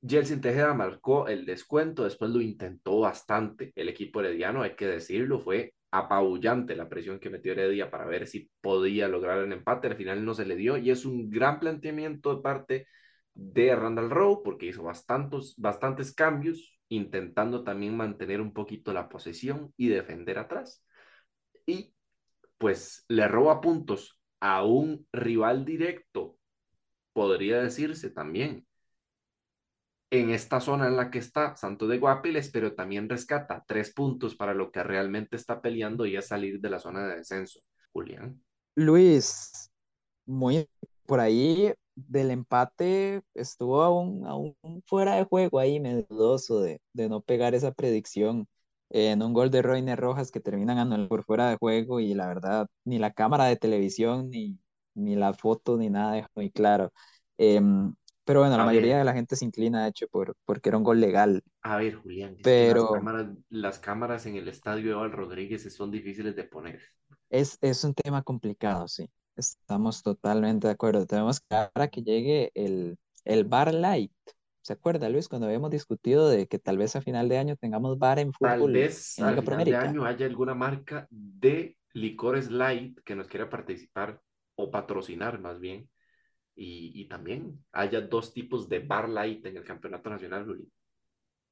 Jelsin 0.00 0.40
Tejeda 0.40 0.74
marcó 0.74 1.26
el 1.26 1.44
descuento, 1.44 2.04
después 2.04 2.30
lo 2.30 2.40
intentó 2.40 3.00
bastante 3.00 3.72
el 3.74 3.88
equipo 3.88 4.20
herediano, 4.20 4.62
hay 4.62 4.76
que 4.76 4.86
decirlo, 4.86 5.40
fue 5.40 5.74
apabullante 5.90 6.76
la 6.76 6.88
presión 6.88 7.18
que 7.18 7.30
metió 7.30 7.50
Heredia 7.50 7.90
para 7.90 8.06
ver 8.06 8.28
si 8.28 8.48
podía 8.60 9.08
lograr 9.08 9.38
el 9.40 9.52
empate. 9.52 9.88
Al 9.88 9.96
final 9.96 10.24
no 10.24 10.34
se 10.34 10.46
le 10.46 10.54
dio 10.54 10.76
y 10.76 10.92
es 10.92 11.04
un 11.04 11.28
gran 11.28 11.58
planteamiento 11.58 12.36
de 12.36 12.42
parte 12.42 12.86
de 13.38 13.76
Randall 13.76 14.10
Rowe 14.10 14.42
porque 14.42 14.66
hizo 14.66 14.82
bastantes, 14.82 15.54
bastantes 15.56 16.12
cambios, 16.12 16.76
intentando 16.88 17.62
también 17.62 17.96
mantener 17.96 18.40
un 18.40 18.52
poquito 18.52 18.92
la 18.92 19.08
posesión 19.08 19.72
y 19.76 19.88
defender 19.88 20.38
atrás. 20.38 20.84
Y 21.64 21.94
pues 22.58 23.04
le 23.06 23.28
roba 23.28 23.60
puntos 23.60 24.20
a 24.40 24.64
un 24.64 25.06
rival 25.12 25.64
directo, 25.64 26.36
podría 27.12 27.60
decirse 27.62 28.10
también, 28.10 28.66
en 30.10 30.30
esta 30.30 30.60
zona 30.60 30.88
en 30.88 30.96
la 30.96 31.10
que 31.10 31.18
está 31.18 31.54
Santos 31.54 31.88
de 31.90 31.98
Guapiles, 31.98 32.50
pero 32.50 32.74
también 32.74 33.08
rescata 33.08 33.64
tres 33.68 33.92
puntos 33.92 34.34
para 34.34 34.52
lo 34.52 34.72
que 34.72 34.82
realmente 34.82 35.36
está 35.36 35.60
peleando 35.60 36.06
y 36.06 36.16
es 36.16 36.26
salir 36.26 36.60
de 36.60 36.70
la 36.70 36.80
zona 36.80 37.06
de 37.06 37.16
descenso. 37.18 37.60
Julián. 37.92 38.42
Luis, 38.74 39.70
muy 40.26 40.68
por 41.06 41.20
ahí 41.20 41.72
del 42.06 42.30
empate 42.30 43.22
estuvo 43.34 43.82
aún, 43.82 44.26
aún 44.26 44.56
fuera 44.86 45.16
de 45.16 45.24
juego 45.24 45.58
ahí, 45.58 45.78
dudoso 46.08 46.60
de, 46.60 46.80
de 46.92 47.08
no 47.08 47.20
pegar 47.20 47.54
esa 47.54 47.72
predicción 47.72 48.46
en 48.90 49.22
un 49.22 49.32
gol 49.32 49.50
de 49.50 49.62
Roine 49.62 49.96
Rojas 49.96 50.30
que 50.30 50.40
terminan 50.40 50.76
ganando 50.76 51.08
por 51.08 51.24
fuera 51.24 51.50
de 51.50 51.56
juego 51.56 52.00
y 52.00 52.14
la 52.14 52.26
verdad, 52.26 52.68
ni 52.84 52.98
la 52.98 53.12
cámara 53.12 53.44
de 53.44 53.56
televisión, 53.56 54.30
ni, 54.30 54.58
ni 54.94 55.16
la 55.16 55.34
foto, 55.34 55.76
ni 55.76 55.90
nada 55.90 56.14
dejó 56.14 56.28
muy 56.34 56.50
claro. 56.50 56.92
Em, 57.36 57.94
pero 58.24 58.40
bueno, 58.40 58.56
la 58.56 58.64
mayoría 58.64 58.98
de 58.98 59.04
la 59.04 59.14
gente 59.14 59.36
se 59.36 59.44
inclina, 59.44 59.84
de 59.84 59.90
hecho, 59.90 60.06
por, 60.08 60.34
porque 60.44 60.68
era 60.68 60.78
un 60.78 60.84
gol 60.84 61.00
legal. 61.00 61.42
A 61.62 61.76
ver, 61.76 61.94
Julián, 61.94 62.36
pero... 62.42 62.82
las, 62.82 62.92
cámaras, 62.92 63.26
las, 63.48 63.78
cámaras, 63.78 64.26
en 64.26 64.36
el 64.36 64.48
estadio 64.48 64.92
Eval 64.92 65.12
Rodríguez 65.12 65.74
son 65.74 65.90
difíciles 65.90 66.36
de 66.36 66.44
poner. 66.44 66.80
Es, 67.30 67.58
es 67.60 67.84
un 67.84 67.94
tema 67.94 68.22
complicado, 68.22 68.86
sí. 68.86 69.08
Estamos 69.38 70.02
totalmente 70.02 70.66
de 70.66 70.72
acuerdo. 70.72 71.06
Tenemos 71.06 71.40
que 71.40 71.54
ahora 71.54 71.86
que 71.88 72.02
llegue 72.02 72.50
el, 72.54 72.98
el 73.24 73.44
Bar 73.44 73.72
Light. 73.72 74.12
¿Se 74.62 74.72
acuerda, 74.72 75.08
Luis, 75.08 75.28
cuando 75.28 75.46
habíamos 75.46 75.70
discutido 75.70 76.28
de 76.28 76.48
que 76.48 76.58
tal 76.58 76.76
vez 76.76 76.96
a 76.96 77.00
final 77.00 77.28
de 77.28 77.38
año 77.38 77.56
tengamos 77.56 77.98
bar 77.98 78.18
en 78.18 78.32
fútbol? 78.32 78.58
Tal 78.58 78.72
vez 78.72 79.18
a 79.20 79.40
final 79.40 79.64
de 79.64 79.76
año 79.76 80.04
haya 80.04 80.26
alguna 80.26 80.54
marca 80.54 81.06
de 81.10 81.78
licores 81.92 82.50
light 82.50 82.98
que 83.04 83.14
nos 83.14 83.28
quiera 83.28 83.48
participar 83.48 84.20
o 84.56 84.70
patrocinar 84.70 85.40
más 85.40 85.60
bien 85.60 85.88
y, 86.54 87.06
también 87.08 87.64
haya 87.70 88.00
dos 88.00 88.32
tipos 88.32 88.68
de 88.68 88.80
bar 88.80 89.08
light 89.08 89.46
en 89.46 89.56
el 89.56 89.64
campeonato 89.64 90.10
nacional, 90.10 90.44
Luis. 90.44 90.66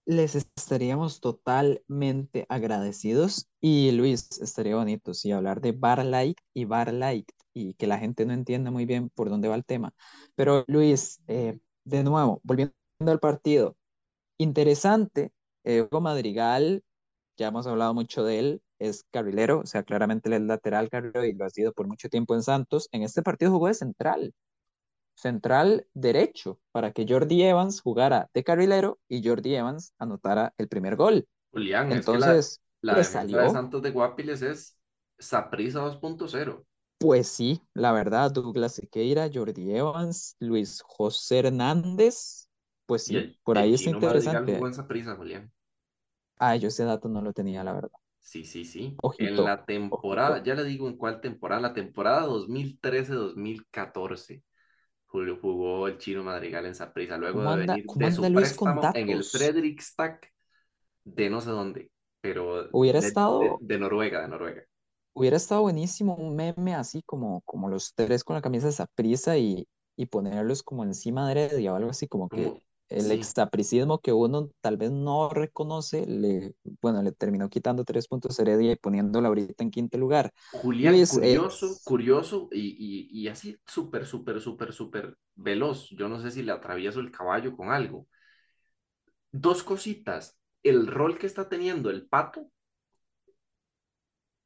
Les 0.05 0.35
estaríamos 0.35 1.21
totalmente 1.21 2.45
agradecidos 2.49 3.49
y 3.61 3.93
Luis, 3.93 4.41
estaría 4.43 4.75
bonito, 4.75 5.15
sí, 5.15 5.31
hablar 5.31 5.61
de 5.61 5.71
bar 5.71 6.05
light 6.05 6.39
y 6.53 6.65
bar 6.65 6.93
light 6.93 7.31
y 7.57 7.73
que 7.75 7.87
la 7.87 7.99
gente 7.99 8.27
no 8.27 8.35
entienda 8.35 8.71
muy 8.71 8.85
bien 8.85 9.09
por 9.09 9.31
dónde 9.31 9.49
va 9.49 9.55
el 9.55 9.65
tema. 9.65 9.95
Pero 10.35 10.65
Luis, 10.69 11.23
eh, 11.27 11.59
de 11.85 12.05
nuevo, 12.05 12.41
volviendo 12.45 12.75
al 13.07 13.19
partido, 13.19 13.77
interesante, 14.37 15.33
Hugo 15.65 16.01
Madrigal, 16.01 16.85
ya 17.37 17.49
hemos 17.49 17.67
hablado 17.67 17.95
mucho 17.95 18.25
de 18.25 18.39
él, 18.39 18.63
es 18.79 19.05
carrilero, 19.11 19.61
o 19.61 19.67
sea, 19.67 19.83
claramente 19.83 20.29
él 20.29 20.35
es 20.35 20.43
lateral 20.43 20.91
carrilero 20.91 21.25
y 21.25 21.33
lo 21.33 21.47
ha 21.47 21.51
sido 21.51 21.73
por 21.73 21.89
mucho 21.89 22.09
tiempo 22.11 22.35
en 22.35 22.43
Santos. 22.43 22.89
En 22.93 23.03
este 23.03 23.23
partido 23.23 23.51
jugó 23.51 23.69
de 23.69 23.75
central, 23.75 24.35
central 25.15 25.87
derecho 25.95 26.61
para 26.73 26.93
que 26.93 27.07
Jordi 27.09 27.43
Evans 27.43 27.81
jugara 27.81 28.29
de 28.35 28.45
carrilero 28.45 28.99
y 29.09 29.27
Jordi 29.27 29.55
Evans 29.55 29.95
anotara 29.99 30.53
el 30.59 30.69
primer 30.69 30.97
gol. 30.97 31.27
Julián, 31.53 31.91
entonces 31.91 32.61
la, 32.83 32.95
pues, 32.95 33.09
salió. 33.09 33.41
de 33.41 33.51
Santos 33.51 33.81
de 33.81 33.91
Guapiles 33.91 34.43
es 34.43 34.79
Saprisa 35.19 35.81
2.0. 35.81 36.65
Pues 37.07 37.29
sí, 37.29 37.63
la 37.73 37.93
verdad, 37.93 38.33
Douglas 38.33 38.75
Sequeira, 38.75 39.31
Jordi 39.33 39.77
Evans, 39.77 40.35
Luis 40.41 40.83
José 40.85 41.39
Hernández, 41.39 42.49
pues 42.85 43.05
sí, 43.05 43.39
por 43.45 43.59
ahí 43.59 43.75
es 43.75 43.87
interesante. 43.87 44.59
Julián. 45.17 45.53
Ah, 46.37 46.57
yo 46.57 46.67
ese 46.67 46.83
dato 46.83 47.09
no 47.09 47.23
lo 47.23 47.33
tenía, 47.33 47.63
la 47.63 47.75
verdad. 47.75 47.93
Sí, 48.19 48.43
sí, 48.43 48.65
sí. 48.65 48.97
en 49.19 49.37
la 49.37 49.65
temporada, 49.65 50.43
ya 50.43 50.57
le 50.57 50.65
digo 50.65 50.89
en 50.89 50.97
cuál 50.97 51.21
temporada, 51.21 51.61
la 51.61 51.75
temporada 51.75 52.27
2013-2014 52.27 54.43
jugó 55.41 55.87
el 55.87 55.99
chino 55.99 56.25
Madrigal 56.25 56.67
en 56.67 56.75
Saprissa, 56.75 57.17
luego 57.17 57.55
de 57.55 57.67
venir 57.67 57.87
de 57.95 58.11
su 58.11 58.23
préstamo 58.33 58.83
en 58.95 59.11
el 59.11 59.23
Fredrikstad 59.23 60.17
de 61.05 61.31
no 61.31 61.41
sé 61.41 61.51
dónde, 61.51 61.89
pero 62.21 62.69
hubiera 62.73 62.99
de, 62.99 63.07
estado 63.07 63.59
de, 63.61 63.79
Noruega, 63.79 64.23
de 64.23 64.29
Noruega. 64.29 64.65
Hubiera 65.19 65.39
estado 65.39 65.63
buenísimo 65.63 66.15
un 66.15 66.37
meme 66.37 66.75
así 66.75 67.03
como, 67.03 67.41
como 67.47 67.71
los 67.71 67.95
tres 67.95 68.23
con 68.23 68.35
la 68.35 68.43
camisa 68.43 68.67
de 68.67 68.75
Saprissa 68.75 69.39
y, 69.39 69.67
y 69.97 70.05
ponerlos 70.05 70.63
como 70.63 70.85
encima 70.85 71.27
de 71.27 71.33
Heredia 71.33 71.73
o 71.73 71.77
algo 71.77 71.89
así 71.89 72.07
como 72.07 72.29
que 72.29 72.53
el 72.91 73.11
extapricismo 73.11 73.99
que 74.01 74.13
uno 74.13 74.51
tal 74.61 74.77
vez 74.77 74.91
no 74.91 75.31
reconoce, 75.31 76.05
le, 76.07 76.55
bueno, 76.83 77.03
le 77.03 77.13
terminó 77.13 77.49
quitando 77.49 77.83
tres 77.83 78.09
puntos 78.09 78.39
Heredia 78.39 78.73
y 78.73 78.77
poniéndola 78.77 79.29
ahorita 79.29 79.65
en 79.65 79.71
quinto 79.71 79.97
lugar. 79.97 80.35
Julián, 80.53 80.95
curioso, 81.07 81.67
curioso 81.87 82.49
y, 82.53 82.77
y, 82.79 83.23
y 83.23 83.29
así 83.29 83.57
súper, 83.67 84.05
súper, 84.05 84.39
súper, 84.39 84.75
súper 84.75 85.17
veloz. 85.35 85.89
Yo 85.93 86.11
no 86.11 86.21
sé 86.21 86.31
si 86.31 86.43
le 86.43 86.53
atravieso 86.53 87.01
el 87.01 87.11
caballo 87.11 87.57
con 87.57 87.71
algo. 87.71 88.07
Dos 89.33 89.63
cositas. 89.63 90.39
El 90.63 90.87
rol 90.87 91.17
que 91.17 91.27
está 91.27 91.49
teniendo 91.49 91.89
el 91.89 92.07
pato 92.07 92.51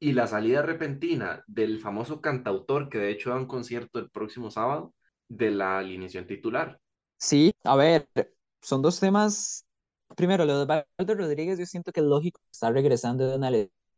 y 0.01 0.13
la 0.13 0.25
salida 0.25 0.63
repentina 0.63 1.43
del 1.45 1.79
famoso 1.79 2.21
cantautor 2.21 2.89
que 2.89 2.97
de 2.97 3.11
hecho 3.11 3.29
da 3.29 3.35
un 3.35 3.45
concierto 3.45 3.99
el 3.99 4.09
próximo 4.09 4.49
sábado 4.49 4.95
de 5.29 5.51
la 5.51 5.77
alineación 5.77 6.25
titular. 6.25 6.79
Sí, 7.17 7.53
a 7.63 7.75
ver, 7.75 8.07
son 8.61 8.81
dos 8.81 8.99
temas. 8.99 9.63
Primero, 10.17 10.43
lo 10.43 10.65
de 10.65 10.65
Valdo 10.65 11.13
Rodríguez, 11.15 11.59
yo 11.59 11.67
siento 11.67 11.91
que 11.91 11.99
es 11.99 12.05
lógico, 12.07 12.41
está 12.51 12.71
regresando 12.71 13.29
de 13.29 13.35
una 13.37 13.51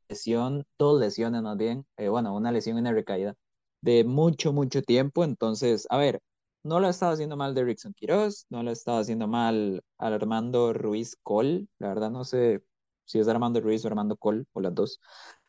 lesión, 0.09 0.65
dos 0.77 0.99
lesiones 0.99 1.41
más 1.41 1.57
bien, 1.57 1.85
eh, 1.95 2.09
bueno, 2.09 2.35
una 2.35 2.51
lesión 2.51 2.75
y 2.77 2.81
una 2.81 2.91
recaída 2.91 3.35
de 3.79 4.03
mucho, 4.03 4.51
mucho 4.51 4.81
tiempo. 4.81 5.23
Entonces, 5.23 5.87
a 5.89 5.97
ver, 5.97 6.21
no 6.63 6.81
lo 6.81 6.89
estaba 6.89 7.13
haciendo 7.13 7.37
mal 7.37 7.55
de 7.55 7.63
Rickson 7.63 7.93
Quiroz, 7.93 8.45
no 8.49 8.61
lo 8.61 8.71
estaba 8.71 8.99
haciendo 8.99 9.27
mal 9.27 9.81
Armando 9.97 10.73
Ruiz 10.73 11.15
Col, 11.23 11.69
la 11.79 11.87
verdad 11.87 12.11
no 12.11 12.25
sé 12.25 12.61
si 13.05 13.19
es 13.19 13.27
Armando 13.29 13.61
Ruiz 13.61 13.85
o 13.85 13.87
Armando 13.87 14.17
Col 14.17 14.45
o 14.51 14.61
las 14.61 14.75
dos, 14.75 14.99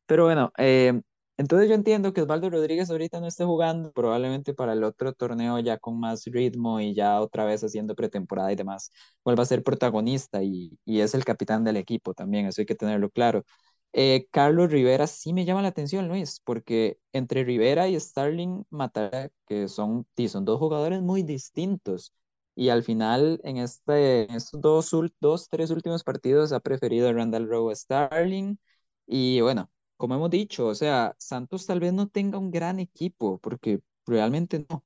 pero 0.06 0.24
bueno, 0.24 0.52
eh, 0.58 1.00
entonces 1.36 1.68
yo 1.68 1.74
entiendo 1.74 2.12
que 2.12 2.22
Osvaldo 2.22 2.50
Rodríguez 2.50 2.90
ahorita 2.90 3.20
no 3.20 3.26
esté 3.26 3.44
jugando, 3.44 3.92
probablemente 3.92 4.54
para 4.54 4.72
el 4.74 4.84
otro 4.84 5.12
torneo 5.12 5.58
ya 5.60 5.78
con 5.78 5.98
más 6.00 6.24
ritmo 6.26 6.80
y 6.80 6.94
ya 6.94 7.20
otra 7.20 7.44
vez 7.44 7.62
haciendo 7.64 7.94
pretemporada 7.94 8.52
y 8.52 8.56
demás, 8.56 8.90
vuelva 9.24 9.42
a 9.42 9.46
ser 9.46 9.62
protagonista 9.64 10.42
y, 10.42 10.78
y 10.84 11.00
es 11.00 11.14
el 11.14 11.24
capitán 11.24 11.64
del 11.64 11.76
equipo 11.76 12.14
también, 12.14 12.46
eso 12.46 12.60
hay 12.60 12.66
que 12.66 12.74
tenerlo 12.76 13.10
claro. 13.10 13.44
Eh, 13.92 14.26
Carlos 14.32 14.70
Rivera 14.72 15.06
sí 15.06 15.32
me 15.32 15.44
llama 15.44 15.62
la 15.62 15.68
atención, 15.68 16.08
Luis, 16.08 16.40
porque 16.44 16.98
entre 17.12 17.44
Rivera 17.44 17.88
y 17.88 17.98
Starling 17.98 18.64
Matara, 18.70 19.30
que 19.46 19.68
son, 19.68 20.06
son 20.28 20.44
dos 20.44 20.58
jugadores 20.58 21.00
muy 21.02 21.22
distintos, 21.22 22.12
y 22.56 22.68
al 22.70 22.82
final 22.84 23.40
en, 23.44 23.56
este, 23.58 24.24
en 24.24 24.34
estos 24.36 24.60
dos, 24.60 24.90
dos, 25.20 25.48
tres 25.48 25.70
últimos 25.70 26.02
partidos 26.04 26.52
ha 26.52 26.60
preferido 26.60 27.08
a 27.08 27.12
Randall 27.12 27.48
Rowe 27.48 27.74
Starling, 27.74 28.58
y 29.06 29.40
bueno, 29.40 29.70
como 30.04 30.16
hemos 30.16 30.28
dicho, 30.30 30.66
o 30.66 30.74
sea, 30.74 31.14
Santos 31.18 31.64
tal 31.64 31.80
vez 31.80 31.94
no 31.94 32.08
tenga 32.08 32.36
un 32.36 32.50
gran 32.50 32.78
equipo, 32.78 33.38
porque 33.38 33.80
realmente 34.04 34.66
no, 34.68 34.84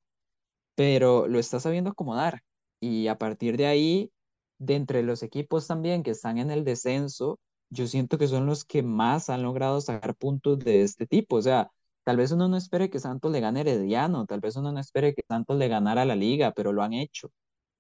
pero 0.77 1.27
lo 1.27 1.41
está 1.41 1.59
sabiendo 1.59 1.91
acomodar, 1.91 2.43
y 2.81 3.09
a 3.09 3.19
partir 3.19 3.57
de 3.57 3.67
ahí, 3.67 4.13
de 4.59 4.77
entre 4.77 5.03
los 5.03 5.25
equipos 5.25 5.67
también 5.67 6.05
que 6.05 6.13
están 6.13 6.39
en 6.39 6.53
el 6.53 6.65
descenso, 6.65 7.41
yo 7.69 7.89
siento 7.89 8.17
que 8.17 8.29
son 8.29 8.47
los 8.47 8.65
que 8.65 8.85
más 8.85 9.29
han 9.29 9.43
logrado 9.43 9.81
sacar 9.81 10.15
puntos 10.15 10.61
de 10.61 10.83
este 10.83 11.05
tipo. 11.07 11.35
O 11.37 11.43
sea, 11.43 11.73
tal 12.05 12.17
vez 12.17 12.31
uno 12.31 12.47
no 12.49 12.57
espere 12.57 12.89
que 12.89 13.01
Santos 13.01 13.33
le 13.33 13.41
gane 13.41 13.63
Herediano, 13.63 14.25
tal 14.27 14.39
vez 14.39 14.55
uno 14.55 14.71
no 14.71 14.79
espere 14.79 15.15
que 15.15 15.23
Santos 15.29 15.59
le 15.59 15.67
ganara 15.67 16.05
la 16.05 16.15
liga, 16.15 16.53
pero 16.53 16.73
lo 16.73 16.85
han 16.85 16.93
hecho. 16.93 17.33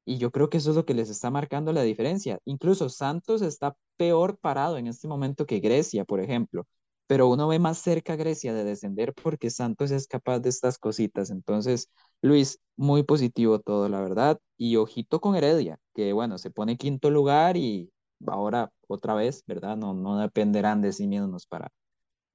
Y 0.04 0.18
yo 0.18 0.32
creo 0.32 0.50
que 0.50 0.58
eso 0.58 0.70
es 0.70 0.76
lo 0.76 0.84
que 0.84 0.94
les 0.94 1.08
está 1.08 1.30
marcando 1.30 1.72
la 1.72 1.82
diferencia. 1.82 2.40
Incluso 2.46 2.88
Santos 2.88 3.42
está 3.42 3.76
peor 3.96 4.38
parado 4.38 4.76
en 4.78 4.88
este 4.88 5.06
momento 5.06 5.46
que 5.46 5.60
Grecia, 5.60 6.04
por 6.04 6.20
ejemplo. 6.20 6.66
Pero 7.08 7.28
uno 7.28 7.48
ve 7.48 7.58
más 7.58 7.78
cerca 7.78 8.16
Grecia 8.16 8.54
de 8.54 8.64
descender 8.64 9.14
porque 9.14 9.50
Santos 9.50 9.90
es 9.90 10.06
capaz 10.08 10.40
de 10.40 10.50
estas 10.50 10.78
cositas. 10.78 11.30
Entonces, 11.30 11.90
Luis, 12.22 12.60
muy 12.76 13.02
positivo 13.04 13.60
todo, 13.60 13.88
la 13.88 14.00
verdad. 14.00 14.40
Y 14.58 14.76
ojito 14.76 15.20
con 15.20 15.36
Heredia, 15.36 15.80
que 15.94 16.12
bueno, 16.14 16.38
se 16.38 16.52
pone 16.52 16.78
quinto 16.78 17.10
lugar 17.10 17.56
y 17.56 17.90
ahora 18.26 18.70
otra 18.88 19.14
vez, 19.14 19.44
¿verdad? 19.46 19.76
No, 19.76 19.94
no 19.94 20.18
dependerán 20.20 20.82
de 20.82 20.92
sí 20.92 21.08
mismos 21.08 21.46
para, 21.46 21.72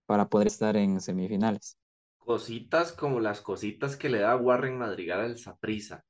para 0.07 0.29
poder 0.29 0.47
estar 0.47 0.77
en 0.77 1.01
semifinales. 1.01 1.77
Cositas 2.17 2.93
como 2.93 3.19
las 3.19 3.41
cositas 3.41 3.97
que 3.97 4.09
le 4.09 4.19
da 4.19 4.35
Warren 4.37 4.77
Madrigal 4.77 5.21
al 5.21 5.37
Saprissa. 5.37 6.05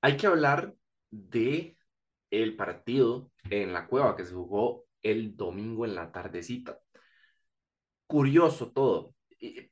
Hay 0.00 0.16
que 0.16 0.26
hablar 0.26 0.74
de 1.10 1.76
el 2.30 2.56
partido 2.56 3.30
en 3.50 3.72
la 3.72 3.86
cueva 3.86 4.16
que 4.16 4.24
se 4.24 4.34
jugó 4.34 4.84
el 5.02 5.36
domingo 5.36 5.84
en 5.84 5.94
la 5.94 6.12
tardecita. 6.12 6.80
Curioso 8.08 8.72
todo. 8.72 9.14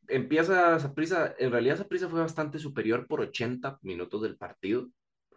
Empieza 0.08 0.78
Saprissa, 0.78 1.34
en 1.38 1.50
realidad 1.50 1.78
Saprissa 1.78 2.08
fue 2.10 2.20
bastante 2.20 2.58
superior 2.58 3.06
por 3.06 3.22
80 3.22 3.78
minutos 3.80 4.20
del 4.20 4.36
partido. 4.36 4.88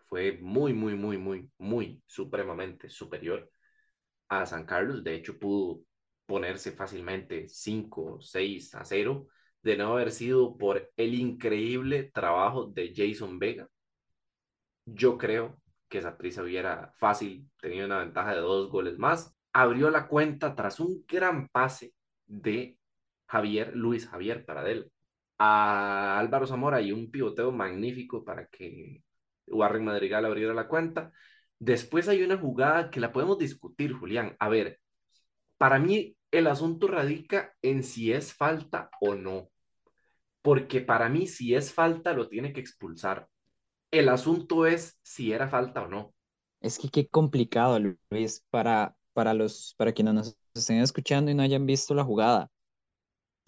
Fue 0.07 0.37
muy, 0.41 0.73
muy, 0.73 0.95
muy, 0.95 1.17
muy, 1.17 1.49
muy 1.57 2.03
supremamente 2.05 2.89
superior 2.89 3.49
a 4.27 4.45
San 4.45 4.65
Carlos. 4.65 5.01
De 5.01 5.15
hecho, 5.15 5.39
pudo 5.39 5.81
ponerse 6.25 6.73
fácilmente 6.73 7.47
5, 7.47 8.19
6 8.19 8.75
a 8.75 8.83
0 8.83 9.27
de 9.61 9.77
no 9.77 9.93
haber 9.93 10.11
sido 10.11 10.57
por 10.57 10.91
el 10.97 11.13
increíble 11.13 12.11
trabajo 12.13 12.65
de 12.65 12.93
Jason 12.93 13.39
Vega. 13.39 13.69
Yo 14.85 15.17
creo 15.17 15.61
que 15.87 15.99
esa 15.99 16.17
prisa 16.17 16.43
hubiera 16.43 16.91
fácil 16.97 17.49
tenido 17.61 17.85
una 17.85 17.99
ventaja 17.99 18.35
de 18.35 18.41
dos 18.41 18.69
goles 18.69 18.97
más. 18.97 19.33
Abrió 19.53 19.89
la 19.89 20.07
cuenta 20.09 20.53
tras 20.53 20.81
un 20.81 21.05
gran 21.07 21.47
pase 21.47 21.93
de 22.25 22.78
Javier, 23.29 23.75
Luis 23.75 24.07
Javier 24.07 24.43
él 24.65 24.91
a 25.37 26.19
Álvaro 26.19 26.47
Zamora 26.47 26.81
y 26.81 26.91
un 26.91 27.11
pivoteo 27.11 27.51
magnífico 27.51 28.25
para 28.25 28.47
que 28.47 29.03
Warren 29.47 29.85
Madrigal 29.85 30.25
abriera 30.25 30.53
la 30.53 30.67
cuenta. 30.67 31.13
Después 31.59 32.07
hay 32.09 32.23
una 32.23 32.37
jugada 32.37 32.89
que 32.89 32.99
la 32.99 33.13
podemos 33.13 33.37
discutir, 33.37 33.93
Julián. 33.93 34.35
A 34.39 34.49
ver, 34.49 34.79
para 35.57 35.79
mí 35.79 36.17
el 36.31 36.47
asunto 36.47 36.87
radica 36.87 37.53
en 37.61 37.83
si 37.83 38.11
es 38.11 38.33
falta 38.33 38.89
o 38.99 39.15
no. 39.15 39.49
Porque 40.41 40.81
para 40.81 41.07
mí 41.07 41.27
si 41.27 41.53
es 41.53 41.71
falta 41.71 42.13
lo 42.13 42.27
tiene 42.27 42.51
que 42.51 42.61
expulsar. 42.61 43.27
El 43.91 44.09
asunto 44.09 44.65
es 44.65 44.99
si 45.03 45.31
era 45.31 45.47
falta 45.47 45.83
o 45.83 45.87
no. 45.87 46.13
Es 46.61 46.77
que 46.79 46.89
qué 46.89 47.07
complicado, 47.07 47.79
Luis, 48.09 48.43
para, 48.49 48.95
para, 49.13 49.33
los, 49.33 49.75
para 49.77 49.93
quienes 49.93 50.13
nos 50.13 50.37
estén 50.53 50.79
escuchando 50.79 51.31
y 51.31 51.35
no 51.35 51.43
hayan 51.43 51.65
visto 51.65 51.93
la 51.93 52.03
jugada. 52.03 52.49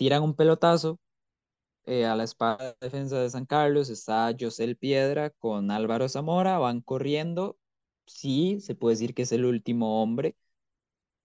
Tiran 0.01 0.23
un 0.23 0.33
pelotazo 0.33 0.97
eh, 1.85 2.07
a 2.07 2.15
la 2.15 2.23
espada 2.23 2.71
de 2.71 2.75
defensa 2.81 3.19
de 3.19 3.29
San 3.29 3.45
Carlos, 3.45 3.87
está 3.91 4.33
José 4.39 4.73
Piedra 4.75 5.29
con 5.29 5.69
Álvaro 5.69 6.09
Zamora, 6.09 6.57
van 6.57 6.81
corriendo 6.81 7.55
sí, 8.07 8.59
se 8.61 8.73
puede 8.73 8.95
decir 8.95 9.13
que 9.13 9.21
es 9.21 9.31
el 9.31 9.45
último 9.45 10.01
hombre, 10.01 10.35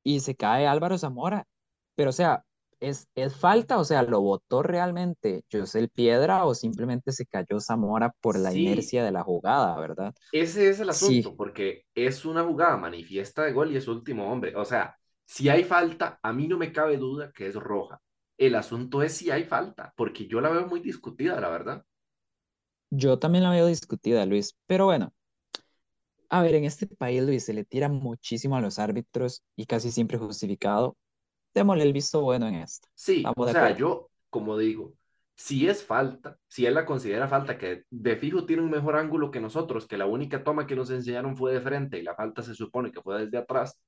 y 0.04 0.20
se 0.20 0.34
cae 0.34 0.66
Álvaro 0.66 0.98
Zamora. 0.98 1.46
Pero, 1.94 2.10
o 2.10 2.12
sea, 2.12 2.44
¿es, 2.78 3.08
es 3.14 3.34
falta? 3.34 3.78
O 3.78 3.84
sea, 3.84 4.02
¿lo 4.02 4.20
votó 4.20 4.62
realmente 4.62 5.42
José 5.50 5.88
Piedra 5.88 6.44
o 6.44 6.54
simplemente 6.54 7.12
se 7.12 7.24
cayó 7.24 7.60
Zamora 7.60 8.12
por 8.20 8.38
la 8.38 8.52
inercia 8.52 9.02
de 9.02 9.10
la 9.10 9.22
jugada, 9.22 9.74
verdad? 9.80 10.14
Ese 10.32 10.68
es 10.68 10.80
el 10.80 10.90
asunto, 10.90 11.34
porque 11.34 11.86
es 11.94 12.26
una 12.26 12.44
jugada 12.44 12.76
manifiesta 12.76 13.44
de 13.44 13.54
gol 13.54 13.72
y 13.72 13.78
es 13.78 13.88
último 13.88 14.30
hombre. 14.30 14.54
O 14.54 14.66
sea, 14.66 14.98
si 15.24 15.48
hay 15.48 15.64
falta, 15.64 16.20
a 16.22 16.34
mí 16.34 16.46
no 16.46 16.58
me 16.58 16.72
cabe 16.72 16.98
duda 16.98 17.32
que 17.32 17.46
es 17.46 17.54
roja. 17.54 18.02
El 18.38 18.54
asunto 18.54 19.02
es 19.02 19.14
si 19.14 19.30
hay 19.30 19.44
falta, 19.44 19.92
porque 19.96 20.26
yo 20.26 20.40
la 20.40 20.50
veo 20.50 20.66
muy 20.66 20.80
discutida, 20.80 21.40
la 21.40 21.48
verdad. 21.48 21.84
Yo 22.90 23.18
también 23.18 23.44
la 23.44 23.50
veo 23.50 23.66
discutida, 23.66 24.24
Luis, 24.26 24.56
pero 24.66 24.86
bueno, 24.86 25.12
a 26.28 26.42
ver, 26.42 26.54
en 26.54 26.64
este 26.64 26.86
país, 26.86 27.22
Luis, 27.22 27.44
se 27.44 27.54
le 27.54 27.64
tira 27.64 27.88
muchísimo 27.88 28.56
a 28.56 28.60
los 28.60 28.78
árbitros 28.78 29.42
y 29.54 29.66
casi 29.66 29.90
siempre 29.90 30.18
justificado. 30.18 30.96
Démosle 31.54 31.84
el 31.84 31.92
visto 31.92 32.20
bueno 32.20 32.48
en 32.48 32.56
esto. 32.56 32.88
Sí, 32.94 33.24
o 33.36 33.48
sea, 33.48 33.76
yo, 33.76 34.10
como 34.28 34.58
digo, 34.58 34.94
si 35.36 35.68
es 35.68 35.84
falta, 35.84 36.38
si 36.48 36.66
él 36.66 36.74
la 36.74 36.84
considera 36.84 37.28
falta, 37.28 37.56
que 37.58 37.84
de 37.90 38.16
fijo 38.16 38.44
tiene 38.44 38.62
un 38.62 38.70
mejor 38.70 38.96
ángulo 38.96 39.30
que 39.30 39.40
nosotros, 39.40 39.86
que 39.86 39.96
la 39.96 40.06
única 40.06 40.42
toma 40.42 40.66
que 40.66 40.76
nos 40.76 40.90
enseñaron 40.90 41.36
fue 41.36 41.52
de 41.54 41.60
frente 41.60 41.98
y 41.98 42.02
la 42.02 42.14
falta 42.14 42.42
se 42.42 42.54
supone 42.54 42.90
que 42.90 43.00
fue 43.02 43.24
desde 43.24 43.38
atrás, 43.38 43.78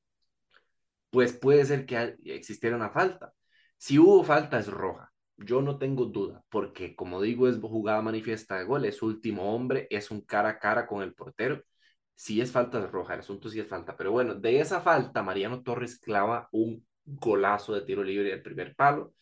pues 1.11 1.33
puede 1.33 1.65
ser 1.65 1.87
que 1.87 2.17
existiera 2.25 2.77
una 2.77 2.91
falta. 2.91 3.33
Si 3.79 3.99
hubo 3.99 4.23
falta, 4.25 4.59
es 4.59 4.69
roja. 4.69 5.13
Yo 5.37 5.63
no 5.63 5.79
tengo 5.79 6.07
duda, 6.07 6.45
porque 6.49 6.97
como 6.97 7.23
digo, 7.23 7.49
es 7.49 7.59
jugada 7.61 8.03
manifiesta 8.03 8.59
de 8.59 8.65
gol, 8.65 8.85
es 8.85 9.03
último 9.03 9.55
hombre, 9.55 9.87
es 9.91 10.11
un 10.11 10.21
cara 10.23 10.51
a 10.51 10.59
cara 10.59 10.87
con 10.87 11.03
el 11.03 11.15
portero 11.15 11.63
si 12.19 12.41
es 12.41 12.51
falta 12.53 12.81
de 12.81 12.89
roja, 12.89 13.15
el 13.15 13.21
asunto 13.21 13.49
sí 13.49 13.61
es 13.61 13.69
falta. 13.69 13.97
Pero 13.97 14.11
bueno, 14.13 14.35
de 14.35 14.61
esa 14.61 14.81
falta, 14.81 15.23
Mariano 15.23 15.63
Torres 15.63 15.99
clava 16.01 16.49
un 16.53 16.85
golazo 17.05 17.75
de 17.75 17.83
tiro 17.83 18.03
libre 18.03 18.31
del 18.31 18.43
primer 18.43 18.75
palo. 18.75 19.15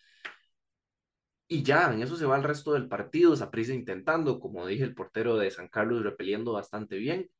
Y 1.49 1.62
ya, 1.62 1.92
en 1.92 2.03
eso 2.03 2.16
se 2.16 2.25
va 2.27 2.37
el 2.37 2.42
resto 2.42 2.73
del 2.73 2.88
partido, 2.88 3.35
esa 3.35 3.51
prisa 3.51 3.75
intentando, 3.75 4.40
como 4.40 4.66
dije, 4.66 4.83
el 4.85 4.95
portero 4.95 5.37
de 5.37 5.51
San 5.51 5.69
Carlos 5.69 6.03
repeliendo 6.03 6.53
bastante 6.53 6.97
bien. 6.97 7.31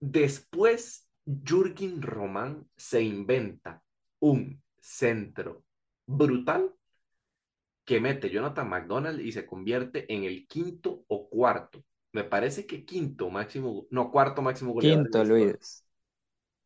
Después, 0.00 1.08
Jürgen 1.24 2.02
Román 2.02 2.68
se 2.76 3.02
inventa 3.02 3.82
un 4.18 4.62
centro 4.80 5.64
brutal 6.06 6.74
que 7.84 8.00
mete 8.00 8.30
Jonathan 8.30 8.68
McDonald 8.68 9.20
y 9.20 9.32
se 9.32 9.46
convierte 9.46 10.12
en 10.12 10.24
el 10.24 10.46
quinto 10.46 11.04
o 11.08 11.28
cuarto 11.28 11.84
me 12.16 12.24
parece 12.24 12.66
que 12.66 12.86
quinto 12.86 13.28
máximo, 13.28 13.86
no, 13.90 14.10
cuarto 14.10 14.40
máximo 14.40 14.72
goleador. 14.72 15.04
Quinto, 15.04 15.22
Luis. 15.22 15.84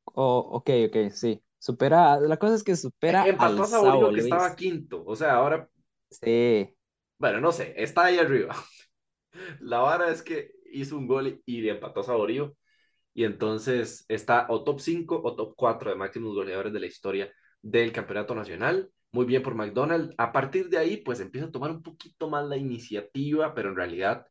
Oh, 0.05 0.39
ok, 0.53 0.71
ok, 0.87 1.11
sí. 1.11 1.43
Supera, 1.59 2.21
la 2.21 2.37
cosa 2.39 2.55
es 2.55 2.63
que 2.63 2.77
supera 2.77 3.27
Empató 3.27 3.65
al 3.65 4.11
a 4.11 4.15
que 4.15 4.21
estaba 4.21 4.55
quinto, 4.55 5.03
o 5.05 5.17
sea, 5.17 5.35
ahora... 5.35 5.69
Sí. 6.09 6.73
Bueno, 7.19 7.41
no 7.41 7.51
sé, 7.51 7.75
está 7.77 8.05
ahí 8.05 8.19
arriba. 8.19 8.55
La 9.61 9.81
vara 9.81 10.13
es 10.13 10.23
que 10.23 10.53
hizo 10.73 10.97
un 10.97 11.09
gol 11.09 11.43
y 11.45 11.61
le 11.63 11.71
empató 11.73 12.01
a 12.01 12.05
Saborío. 12.05 12.55
Y 13.13 13.25
entonces 13.25 14.05
está 14.07 14.47
o 14.51 14.63
top 14.63 14.79
5 14.79 15.21
o 15.23 15.35
top 15.35 15.55
4 15.57 15.91
de 15.91 15.97
máximos 15.97 16.33
goleadores 16.33 16.73
de 16.73 16.79
la 16.79 16.87
historia 16.87 17.33
del 17.61 17.91
campeonato 17.91 18.37
nacional. 18.37 18.89
Muy 19.13 19.27
bien 19.27 19.43
por 19.43 19.55
McDonald's. 19.55 20.15
A 20.19 20.33
partir 20.33 20.69
de 20.69 20.79
ahí, 20.79 20.99
pues 20.99 21.21
empieza 21.21 21.49
a 21.49 21.51
tomar 21.53 21.71
un 21.71 21.83
poquito 21.83 22.29
más 22.31 22.47
la 22.47 22.57
iniciativa, 22.57 23.55
pero 23.55 23.71
en 23.71 23.77
realidad 23.77 24.27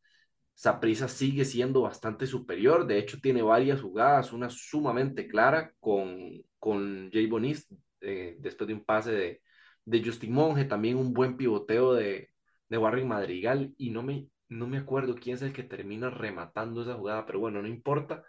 Saprisa 0.55 1.07
sigue 1.09 1.45
siendo 1.45 1.81
bastante 1.81 2.27
superior, 2.27 2.87
de 2.87 2.99
hecho 2.99 3.19
tiene 3.21 3.41
varias 3.41 3.81
jugadas, 3.81 4.33
una 4.33 4.49
sumamente 4.49 5.27
clara 5.27 5.73
con, 5.79 6.43
con 6.59 7.09
Jay 7.13 7.27
Bonis, 7.27 7.67
eh, 8.01 8.37
después 8.39 8.67
de 8.69 8.75
un 8.75 8.85
pase 8.85 9.11
de, 9.13 9.41
de 9.85 10.03
Justin 10.05 10.33
Monge, 10.33 10.65
también 10.65 10.97
un 10.97 11.13
buen 11.13 11.37
pivoteo 11.37 11.93
de, 11.93 12.29
de 12.69 12.77
Warren 12.77 13.07
Madrigal, 13.07 13.73
y 13.77 13.91
no 13.91 14.03
me, 14.03 14.27
no 14.49 14.67
me 14.67 14.77
acuerdo 14.79 15.15
quién 15.15 15.35
es 15.37 15.41
el 15.43 15.53
que 15.53 15.63
termina 15.63 16.09
rematando 16.11 16.83
esa 16.83 16.95
jugada, 16.95 17.25
pero 17.25 17.39
bueno, 17.39 17.61
no 17.61 17.67
importa. 17.69 18.23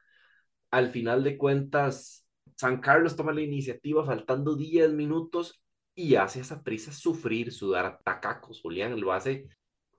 Al 0.71 0.91
final 0.91 1.25
de 1.25 1.37
cuentas, 1.39 2.27
San 2.57 2.81
Carlos 2.81 3.17
toma 3.17 3.33
la 3.33 3.41
iniciativa 3.43 4.05
faltando 4.05 4.57
10 4.57 4.93
minutos 4.93 5.60
y 5.95 6.15
hace 6.15 6.41
a 6.41 6.43
esa 6.43 6.63
prisa 6.63 6.93
sufrir, 6.93 7.53
sudar 7.53 7.99
tacacos. 8.05 8.61
Julián 8.61 9.01
lo 9.01 9.13
hace, 9.13 9.47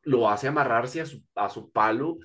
lo 0.04 0.30
hace 0.30 0.47
amarrarse 0.47 1.01
a 1.01 1.06
su, 1.06 1.23
a 1.36 1.49
su 1.49 1.71
palo. 1.71 2.17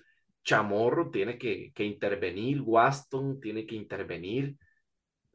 Chamorro 0.44 1.10
tiene 1.10 1.38
que, 1.38 1.72
que 1.74 1.84
intervenir, 1.84 2.62
Waston 2.62 3.40
tiene 3.40 3.66
que 3.66 3.74
intervenir. 3.74 4.56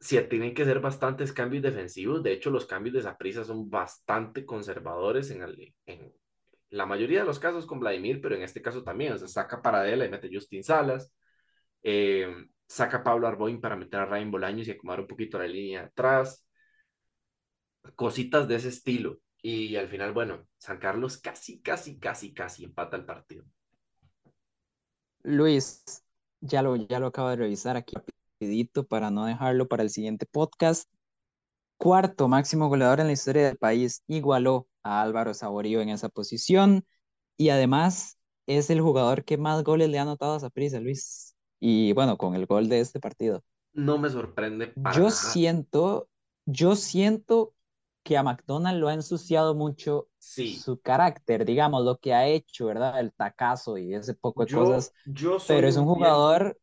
Sí, 0.00 0.18
tienen 0.28 0.52
que 0.54 0.64
ser 0.64 0.80
bastantes 0.80 1.32
cambios 1.32 1.62
defensivos. 1.62 2.22
De 2.22 2.32
hecho, 2.32 2.50
los 2.50 2.66
cambios 2.66 2.94
de 2.94 3.00
esa 3.00 3.16
prisa 3.16 3.44
son 3.44 3.70
bastante 3.70 4.44
conservadores 4.44 5.30
en, 5.30 6.12
la 6.70 6.86
mayoría 6.86 7.20
de 7.20 7.26
los 7.26 7.38
casos 7.38 7.66
con 7.66 7.78
Vladimir, 7.78 8.20
pero 8.20 8.34
en 8.34 8.42
este 8.42 8.62
caso 8.62 8.82
también. 8.82 9.12
O 9.12 9.18
sea, 9.18 9.28
saca 9.28 9.62
Paradela 9.62 10.04
y 10.04 10.10
mete 10.10 10.28
Justin 10.32 10.64
Salas. 10.64 11.12
Eh, 11.82 12.34
saca 12.66 13.04
Pablo 13.04 13.28
Arboin 13.28 13.60
para 13.60 13.76
meter 13.76 14.00
a 14.00 14.06
Ryan 14.06 14.30
Bolaños 14.30 14.66
y 14.66 14.72
acomodar 14.72 15.00
un 15.00 15.06
poquito 15.06 15.38
la 15.38 15.46
línea 15.46 15.82
atrás. 15.84 16.44
Cositas 17.96 18.48
de 18.48 18.56
ese 18.56 18.68
estilo. 18.68 19.20
Y 19.42 19.76
al 19.76 19.88
final, 19.88 20.12
bueno, 20.12 20.46
San 20.58 20.78
Carlos 20.78 21.18
casi, 21.18 21.60
casi, 21.60 21.98
casi, 21.98 22.32
casi 22.32 22.64
empata 22.64 22.96
el 22.96 23.04
partido. 23.04 23.44
Luis, 25.24 25.84
ya 26.40 26.62
lo, 26.62 26.76
ya 26.76 26.98
lo 26.98 27.08
acabo 27.08 27.30
de 27.30 27.36
revisar 27.36 27.76
aquí 27.76 27.94
rapidito 28.40 28.86
para 28.86 29.10
no 29.10 29.26
dejarlo 29.26 29.68
para 29.68 29.82
el 29.82 29.90
siguiente 29.90 30.26
podcast. 30.26 30.88
Cuarto 31.76 32.28
máximo 32.28 32.68
goleador 32.68 33.00
en 33.00 33.06
la 33.08 33.12
historia 33.12 33.46
del 33.46 33.58
país, 33.58 34.02
igualó 34.06 34.68
a 34.82 35.02
Álvaro 35.02 35.34
Saborío 35.34 35.80
en 35.80 35.88
esa 35.88 36.08
posición 36.08 36.84
y 37.36 37.48
además 37.50 38.18
es 38.46 38.70
el 38.70 38.80
jugador 38.80 39.24
que 39.24 39.36
más 39.38 39.62
goles 39.64 39.88
le 39.88 39.98
ha 39.98 40.02
anotado 40.02 40.34
a 40.34 40.40
Saprissa, 40.40 40.80
Luis. 40.80 41.34
Y 41.60 41.92
bueno, 41.92 42.16
con 42.16 42.34
el 42.34 42.46
gol 42.46 42.68
de 42.68 42.80
este 42.80 43.00
partido. 43.00 43.42
No 43.74 43.98
me 43.98 44.10
sorprende 44.10 44.68
para 44.68 44.96
Yo 44.96 45.04
nada. 45.04 45.12
siento, 45.12 46.08
yo 46.46 46.76
siento 46.76 47.54
que 48.02 48.16
a 48.16 48.22
McDonald 48.22 48.78
lo 48.80 48.88
ha 48.88 48.94
ensuciado 48.94 49.54
mucho 49.54 50.08
Sí, 50.18 50.64
su 50.64 50.80
carácter, 50.80 51.44
digamos, 51.44 51.84
lo 51.84 51.98
que 51.98 52.14
ha 52.14 52.26
hecho, 52.28 52.66
¿verdad? 52.66 52.98
El 53.00 53.12
tacazo 53.12 53.78
y 53.78 53.94
ese 53.94 54.14
poco 54.14 54.42
de 54.44 54.48
yo, 54.48 54.50
cosas, 54.50 54.92
yo 55.04 55.38
pero 55.46 55.68
es 55.68 55.76
un 55.76 55.86
fiel, 55.86 55.86
jugador 55.86 56.58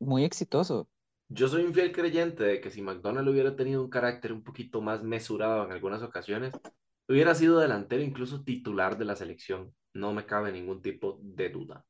muy 0.00 0.24
exitoso. 0.24 0.88
yo 1.28 1.48
soy 1.48 1.64
un 1.64 1.74
fiel 1.74 1.92
creyente 1.92 2.42
de 2.44 2.60
que 2.60 2.70
si 2.70 2.82
McDonald 2.82 3.28
hubiera 3.28 3.54
tenido 3.56 3.82
un 3.82 3.90
carácter 3.90 4.32
un 4.32 4.42
poquito 4.44 4.80
más 4.80 5.02
mesurado 5.02 5.64
en 5.64 5.72
algunas 5.72 6.02
ocasiones, 6.02 6.52
hubiera 7.08 7.34
sido 7.34 7.58
delantero, 7.60 8.02
incluso 8.02 8.44
titular 8.44 8.96
de 8.98 9.04
la 9.04 9.16
selección. 9.16 9.74
No 9.94 10.12
me 10.12 10.26
cabe 10.26 10.52
ningún 10.52 10.82
tipo 10.82 11.18
de 11.22 11.50
duda. 11.50 11.84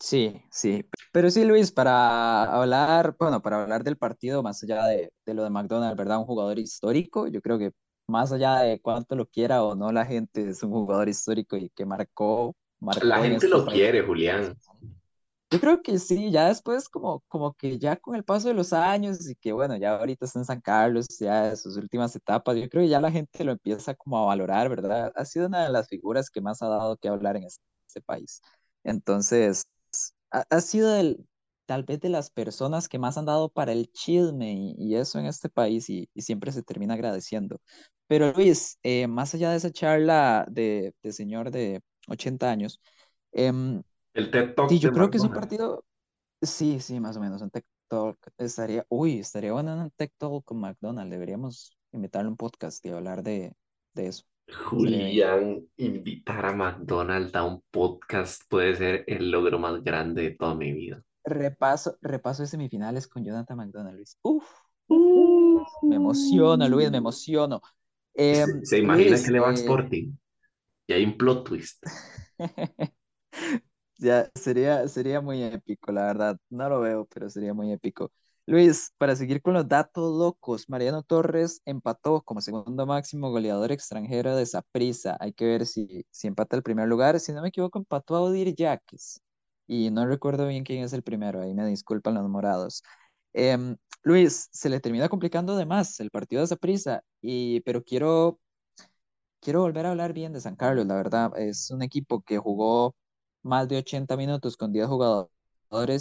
Sí, 0.00 0.42
sí. 0.50 0.84
Pero 1.12 1.30
sí, 1.30 1.44
Luis, 1.44 1.72
para 1.72 2.44
hablar, 2.44 3.16
bueno, 3.18 3.40
para 3.40 3.62
hablar 3.62 3.82
del 3.84 3.96
partido, 3.96 4.42
más 4.42 4.62
allá 4.62 4.84
de, 4.86 5.12
de 5.24 5.34
lo 5.34 5.44
de 5.44 5.50
McDonald, 5.50 5.96
¿verdad? 5.96 6.18
Un 6.18 6.26
jugador 6.26 6.58
histórico, 6.58 7.26
yo 7.28 7.40
creo 7.40 7.58
que 7.58 7.72
más 8.08 8.32
allá 8.32 8.58
de 8.60 8.80
cuánto 8.80 9.16
lo 9.16 9.26
quiera 9.26 9.62
o 9.64 9.74
no 9.74 9.92
la 9.92 10.04
gente, 10.06 10.48
es 10.50 10.62
un 10.62 10.70
jugador 10.72 11.08
histórico 11.08 11.56
y 11.56 11.70
que 11.70 11.86
marcó, 11.86 12.54
La 13.00 13.18
marcó 13.18 13.24
en 13.24 13.32
gente 13.32 13.36
este 13.36 13.48
lo 13.48 13.64
país. 13.64 13.78
quiere, 13.78 14.02
Julián. 14.02 14.56
Yo 15.50 15.60
creo 15.60 15.82
que 15.82 15.98
sí, 16.00 16.32
ya 16.32 16.48
después 16.48 16.88
como, 16.88 17.20
como 17.28 17.54
que 17.54 17.78
ya 17.78 17.96
con 17.96 18.16
el 18.16 18.24
paso 18.24 18.48
de 18.48 18.54
los 18.54 18.72
años 18.72 19.28
y 19.30 19.36
que 19.36 19.52
bueno, 19.52 19.76
ya 19.76 19.96
ahorita 19.98 20.24
está 20.26 20.40
en 20.40 20.44
San 20.44 20.60
Carlos, 20.60 21.06
ya 21.20 21.50
en 21.50 21.56
sus 21.56 21.76
últimas 21.76 22.16
etapas, 22.16 22.56
yo 22.56 22.68
creo 22.68 22.82
que 22.82 22.88
ya 22.88 23.00
la 23.00 23.12
gente 23.12 23.44
lo 23.44 23.52
empieza 23.52 23.94
como 23.94 24.18
a 24.18 24.26
valorar, 24.26 24.68
¿verdad? 24.68 25.12
Ha 25.14 25.24
sido 25.24 25.46
una 25.46 25.64
de 25.64 25.70
las 25.70 25.88
figuras 25.88 26.28
que 26.30 26.40
más 26.40 26.60
ha 26.62 26.68
dado 26.68 26.96
que 26.96 27.08
hablar 27.08 27.36
en 27.36 27.44
este 27.44 28.00
país. 28.04 28.42
Entonces, 28.82 29.64
ha, 30.30 30.44
ha 30.50 30.60
sido 30.60 30.94
el, 30.96 31.26
tal 31.66 31.84
vez 31.84 32.00
de 32.00 32.08
las 32.10 32.30
personas 32.30 32.88
que 32.88 32.98
más 32.98 33.18
han 33.18 33.26
dado 33.26 33.48
para 33.48 33.72
el 33.72 33.90
chisme 33.92 34.52
y, 34.54 34.74
y 34.78 34.96
eso 34.96 35.18
en 35.18 35.26
este 35.26 35.48
país 35.48 35.88
y, 35.90 36.08
y 36.14 36.22
siempre 36.22 36.52
se 36.52 36.62
termina 36.62 36.94
agradeciendo. 36.94 37.60
Pero 38.06 38.32
Luis, 38.32 38.78
eh, 38.82 39.06
más 39.06 39.34
allá 39.34 39.50
de 39.50 39.56
esa 39.56 39.70
charla 39.72 40.46
de, 40.50 40.92
de 41.02 41.12
señor 41.12 41.50
de 41.50 41.80
80 42.08 42.50
años, 42.50 42.80
em, 43.32 43.82
El 44.14 44.30
TED 44.32 44.54
Sí, 44.66 44.78
Talk 44.78 44.80
de 44.80 44.80
yo 44.80 44.92
creo 44.92 45.10
que 45.10 45.18
es 45.18 45.24
un 45.24 45.32
partido, 45.32 45.84
sí, 46.42 46.80
sí, 46.80 47.00
más 47.00 47.16
o 47.16 47.20
menos, 47.20 47.42
un 47.42 47.50
Tech 47.50 47.64
Talk 47.88 48.18
estaría, 48.38 48.84
uy, 48.88 49.20
estaría 49.20 49.52
bueno 49.52 49.74
un 49.76 49.90
Tech 49.92 50.12
Talk 50.18 50.44
con 50.44 50.60
McDonald's, 50.60 51.10
deberíamos 51.10 51.76
invitarle 51.92 52.28
a 52.28 52.30
un 52.32 52.36
podcast 52.38 52.84
y 52.86 52.90
hablar 52.90 53.22
de, 53.22 53.54
de 53.94 54.08
eso. 54.08 54.24
Julián, 54.66 55.66
invitar 55.76 56.46
a 56.46 56.52
McDonald 56.54 57.34
a 57.36 57.44
un 57.44 57.62
podcast 57.70 58.42
puede 58.48 58.74
ser 58.74 59.04
el 59.06 59.30
logro 59.30 59.58
más 59.58 59.82
grande 59.84 60.22
de 60.22 60.30
toda 60.30 60.54
mi 60.54 60.72
vida. 60.72 61.02
Repaso, 61.24 61.96
repaso 62.02 62.42
de 62.42 62.48
semifinales 62.48 63.08
con 63.08 63.24
Jonathan 63.24 63.56
McDonald, 63.56 63.96
Luis. 63.96 64.18
Uf, 64.22 64.44
Uh, 64.88 65.64
me 65.82 65.96
emociono, 65.96 66.68
Luis, 66.68 66.90
me 66.90 66.98
emociono. 66.98 67.62
Em, 68.14 68.62
se, 68.64 68.78
imagina 68.78 69.04
que 69.04 69.10
Luis, 69.10 69.30
le 69.30 69.40
va 69.40 69.50
a 69.50 69.52
eh, 69.52 69.54
Sporting 69.54 70.12
y 70.86 70.92
hay 70.92 71.04
un 71.04 71.16
plot 71.16 71.48
twist. 71.48 71.84
Ya, 73.96 74.28
sería, 74.34 74.86
sería 74.88 75.20
muy 75.20 75.42
épico, 75.42 75.92
la 75.92 76.06
verdad. 76.06 76.36
No 76.50 76.68
lo 76.68 76.80
veo, 76.80 77.06
pero 77.06 77.30
sería 77.30 77.54
muy 77.54 77.72
épico. 77.72 78.10
Luis, 78.44 78.92
para 78.98 79.14
seguir 79.14 79.40
con 79.40 79.54
los 79.54 79.68
datos 79.68 80.18
locos, 80.18 80.68
Mariano 80.68 81.04
Torres 81.04 81.62
empató 81.64 82.20
como 82.22 82.40
segundo 82.40 82.86
máximo 82.86 83.30
goleador 83.30 83.70
extranjero 83.70 84.34
de 84.36 84.46
Saprissa. 84.46 85.16
Hay 85.20 85.32
que 85.32 85.46
ver 85.46 85.64
si, 85.64 86.04
si 86.10 86.26
empata 86.26 86.56
el 86.56 86.64
primer 86.64 86.88
lugar. 86.88 87.20
Si 87.20 87.32
no 87.32 87.40
me 87.40 87.48
equivoco, 87.48 87.78
empató 87.78 88.16
a 88.16 88.22
Odir 88.22 88.54
Yaques. 88.54 89.22
Y 89.66 89.90
no 89.90 90.06
recuerdo 90.06 90.46
bien 90.48 90.64
quién 90.64 90.84
es 90.84 90.92
el 90.92 91.02
primero, 91.02 91.40
ahí 91.42 91.54
me 91.54 91.66
disculpan 91.66 92.14
los 92.14 92.28
morados. 92.28 92.82
Em, 93.32 93.76
Luis, 94.02 94.48
se 94.52 94.68
le 94.70 94.80
termina 94.80 95.08
complicando 95.08 95.56
de 95.56 95.66
más 95.66 96.00
el 96.00 96.10
partido 96.10 96.42
de 96.42 96.48
Saprissa, 96.48 97.02
y, 97.22 97.60
pero 97.60 97.82
quiero 97.84 98.40
quiero 99.40 99.60
volver 99.62 99.86
a 99.86 99.90
hablar 99.90 100.12
bien 100.12 100.32
de 100.32 100.40
San 100.40 100.56
Carlos, 100.56 100.86
la 100.86 100.94
verdad. 100.96 101.32
Es 101.38 101.70
un 101.70 101.82
equipo 101.82 102.22
que 102.22 102.38
jugó 102.38 102.94
más 103.42 103.68
de 103.68 103.78
80 103.78 104.16
minutos 104.16 104.56
con 104.56 104.72
10 104.72 104.86
jugadores 104.86 105.30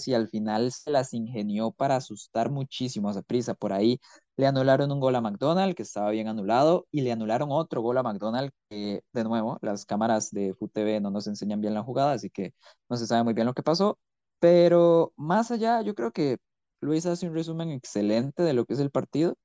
y 0.08 0.14
al 0.14 0.30
final 0.30 0.72
se 0.72 0.92
las 0.92 1.14
ingenió 1.14 1.72
para 1.72 1.96
asustar 1.96 2.50
muchísimo 2.52 3.10
a 3.10 3.14
Saprissa. 3.14 3.54
Por 3.54 3.74
ahí 3.74 4.00
le 4.38 4.48
anularon 4.48 4.92
un 4.92 5.00
gol 5.00 5.16
a 5.16 5.22
McDonald, 5.22 5.76
que 5.76 5.84
estaba 5.84 6.12
bien 6.12 6.28
anulado, 6.28 6.88
y 6.92 7.02
le 7.02 7.12
anularon 7.12 7.50
otro 7.52 7.82
gol 7.82 7.98
a 7.98 8.04
McDonald, 8.04 8.52
que 8.70 9.02
de 9.14 9.24
nuevo, 9.24 9.58
las 9.62 9.86
cámaras 9.86 10.32
de 10.32 10.50
FUTV 10.50 11.02
no 11.02 11.12
nos 11.12 11.28
enseñan 11.28 11.62
bien 11.62 11.74
la 11.74 11.84
jugada, 11.84 12.14
así 12.14 12.30
que 12.30 12.54
no 12.90 12.98
se 12.98 13.08
sabe 13.08 13.24
muy 13.24 13.34
bien 13.34 13.48
lo 13.48 13.54
que 13.54 13.64
pasó. 13.64 13.98
Pero 14.40 15.14
más 15.16 15.52
allá, 15.52 15.82
yo 15.82 15.96
creo 15.96 16.12
que 16.12 16.38
Luis 16.82 17.06
hace 17.06 17.28
un 17.28 17.34
resumen 17.36 17.72
excelente 17.72 18.44
de 18.44 18.54
lo 18.54 18.66
que 18.66 18.74
es 18.74 18.80
el 18.80 18.92
partido 18.92 19.36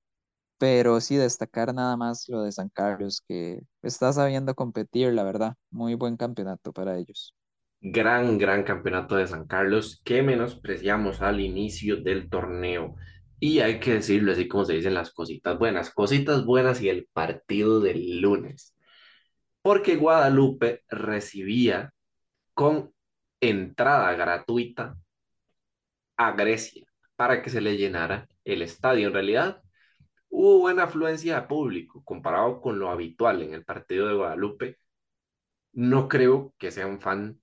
pero 0.59 1.00
sí 1.00 1.16
destacar 1.16 1.74
nada 1.74 1.96
más 1.96 2.28
lo 2.28 2.42
de 2.42 2.52
San 2.52 2.68
Carlos, 2.70 3.22
que 3.28 3.61
está 3.83 4.12
sabiendo 4.12 4.54
competir, 4.54 5.12
la 5.14 5.24
verdad. 5.24 5.54
Muy 5.70 5.94
buen 5.94 6.16
campeonato 6.16 6.72
para 6.72 6.98
ellos. 6.98 7.35
Gran, 7.80 8.38
gran 8.38 8.64
campeonato 8.64 9.16
de 9.16 9.26
San 9.28 9.46
Carlos 9.46 10.00
que 10.04 10.22
menospreciamos 10.22 11.22
al 11.22 11.40
inicio 11.40 11.96
del 12.02 12.28
torneo. 12.28 12.96
Y 13.40 13.60
hay 13.60 13.78
que 13.78 13.94
decirlo 13.94 14.32
así 14.32 14.48
como 14.48 14.64
se 14.64 14.74
dicen 14.74 14.94
las 14.94 15.12
cositas 15.12 15.58
buenas, 15.58 15.90
cositas 15.90 16.44
buenas 16.44 16.80
y 16.82 16.88
el 16.88 17.08
partido 17.12 17.80
del 17.80 18.20
lunes. 18.20 18.74
Porque 19.62 19.96
Guadalupe 19.96 20.82
recibía 20.88 21.92
con 22.54 22.92
entrada 23.40 24.12
gratuita 24.14 24.96
a 26.16 26.32
Grecia 26.32 26.84
para 27.16 27.42
que 27.42 27.50
se 27.50 27.60
le 27.60 27.76
llenara 27.76 28.28
el 28.44 28.62
estadio. 28.62 29.08
En 29.08 29.14
realidad, 29.14 29.62
hubo 30.28 30.60
buena 30.60 30.84
afluencia 30.84 31.40
de 31.40 31.46
público 31.46 32.02
comparado 32.04 32.60
con 32.60 32.78
lo 32.78 32.90
habitual 32.90 33.42
en 33.42 33.54
el 33.54 33.64
partido 33.64 34.08
de 34.08 34.14
Guadalupe. 34.14 34.78
No 35.72 36.08
creo 36.08 36.54
que 36.58 36.70
sean 36.72 37.00
fan 37.00 37.40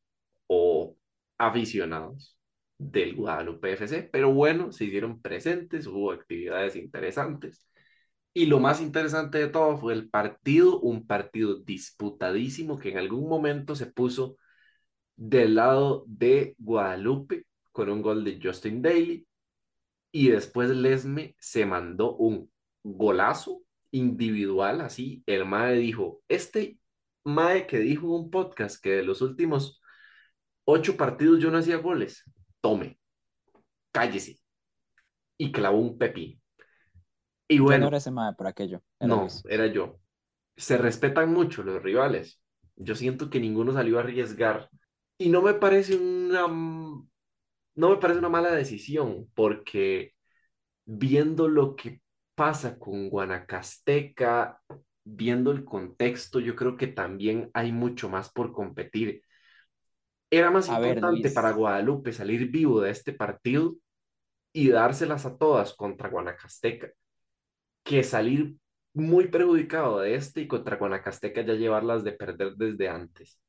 o 0.48 0.98
aficionados 1.38 2.38
del 2.78 3.16
Guadalupe 3.16 3.74
FC, 3.74 4.04
pero 4.12 4.34
bueno, 4.34 4.72
se 4.72 4.86
hicieron 4.86 5.22
presentes, 5.22 5.88
hubo 5.88 6.12
actividades 6.12 6.76
interesantes. 6.76 7.66
Y 8.34 8.48
lo 8.48 8.60
más 8.60 8.82
interesante 8.82 9.38
de 9.38 9.48
todo 9.48 9.78
fue 9.78 9.94
el 9.94 10.10
partido, 10.10 10.80
un 10.82 11.08
partido 11.08 11.56
disputadísimo 11.56 12.78
que 12.78 12.89
en 12.89 12.98
algún 12.98 13.30
momento 13.30 13.76
se 13.76 13.88
puso 13.88 14.38
del 15.16 15.56
lado 15.56 16.04
de 16.08 16.56
Guadalupe 16.60 17.46
con 17.72 17.89
un 17.89 18.02
gol 18.02 18.24
de 18.26 18.39
Justin 18.41 18.82
Daly 18.82 19.28
y 20.12 20.30
después 20.30 20.70
Lesme 20.70 21.36
se 21.39 21.66
mandó 21.66 22.16
un 22.16 22.52
golazo 22.84 23.62
individual, 23.91 24.82
así, 24.82 25.24
el 25.26 25.46
Mae 25.46 25.76
dijo, 25.76 26.22
este 26.28 26.80
Mae 27.24 27.68
que 27.68 27.80
dijo 27.80 28.08
un 28.08 28.30
podcast 28.30 28.82
que 28.82 28.91
de 28.91 29.04
los 29.04 29.22
últimos 29.22 29.82
ocho 30.66 30.97
partidos 30.97 31.39
yo 31.41 31.51
no 31.51 31.57
hacía 31.59 31.78
goles, 31.78 32.24
tome, 32.61 32.99
cállese, 33.91 34.39
y 35.38 35.51
clavó 35.51 35.80
un 35.80 35.97
pepí. 35.97 36.41
Y 37.47 37.59
Ya 37.66 37.78
no 37.78 37.88
bueno, 37.88 37.88
era 37.88 37.97
ese 37.97 38.11
mae 38.11 38.34
por 38.34 38.47
aquello, 38.47 38.82
era 38.99 39.13
no, 39.13 39.18
Luis. 39.18 39.45
era 39.47 39.68
yo. 39.68 39.99
Se 40.57 40.78
respetan 40.78 41.34
mucho 41.34 41.63
los 41.63 41.84
rivales. 41.84 42.41
Yo 42.78 42.95
siento 42.95 43.30
que 43.30 43.39
ninguno 43.39 43.74
salió 43.74 43.97
a 43.99 44.01
arriesgar 44.03 44.70
Y 45.18 45.30
no 45.30 45.41
me 45.41 45.55
parece 45.55 45.97
una, 45.97 46.47
no 46.47 47.89
me 47.89 47.97
parece 47.97 48.20
una 48.20 48.30
mala 48.30 48.51
decisión, 48.51 49.30
porque 49.34 50.13
viendo 50.86 51.47
lo 51.49 51.76
que 51.76 52.01
pasa 52.36 52.80
con 52.80 53.09
Guanacasteca, 53.09 54.61
viendo 55.05 55.51
el 55.51 55.66
contexto, 55.66 56.39
yo 56.39 56.55
creo 56.55 56.78
que 56.78 56.88
también 56.88 57.51
hay 57.53 57.72
mucho 57.72 58.09
más 58.09 58.32
por 58.32 58.53
competir. 58.53 59.24
Era 60.30 60.51
más 60.51 60.69
A 60.69 60.80
ver, 60.80 60.97
importante 60.97 61.32
para 61.32 61.51
Guadalupe 61.51 62.11
salir 62.13 62.49
vivo 62.51 62.82
de 62.82 62.91
este 62.91 63.13
partido 63.13 63.76
y 64.53 64.69
dárselas 64.69 65.26
a 65.26 65.38
todas 65.38 65.73
contra 65.73 66.09
Guanacasteca 66.09 66.91
que 67.84 68.03
salir 68.03 68.57
muy 68.93 69.28
perjudicado 69.30 69.99
de 69.99 70.15
este 70.15 70.41
y 70.41 70.47
contra 70.47 70.78
Guanacasteca 70.78 71.41
ya 71.41 71.53
llevarlas 71.53 72.03
de 72.03 72.13
perder 72.13 72.55
desde 72.55 72.89
antes. 72.89 73.39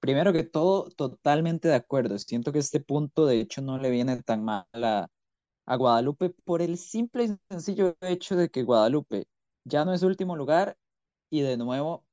primero 0.00 0.32
que 0.32 0.44
todo, 0.44 0.90
totalmente 0.90 1.68
de 1.68 1.74
acuerdo. 1.74 2.18
Siento 2.18 2.52
que 2.52 2.58
este 2.58 2.80
punto, 2.80 3.26
de 3.26 3.40
hecho, 3.40 3.62
no 3.62 3.78
le 3.78 3.90
viene 3.90 4.22
tan 4.22 4.44
mal 4.44 4.66
a, 4.74 5.08
a 5.66 5.76
Guadalupe 5.76 6.30
por 6.44 6.62
el 6.62 6.78
simple 6.78 7.24
y 7.24 7.36
sencillo 7.50 7.96
hecho 8.02 8.36
de 8.36 8.50
que 8.50 8.62
Guadalupe 8.64 9.26
ya 9.64 9.84
no 9.84 9.94
es 9.94 10.02
último 10.02 10.36
lugar 10.36 10.76
y 11.30 11.42
de 11.42 11.56
nuevo 11.56 12.04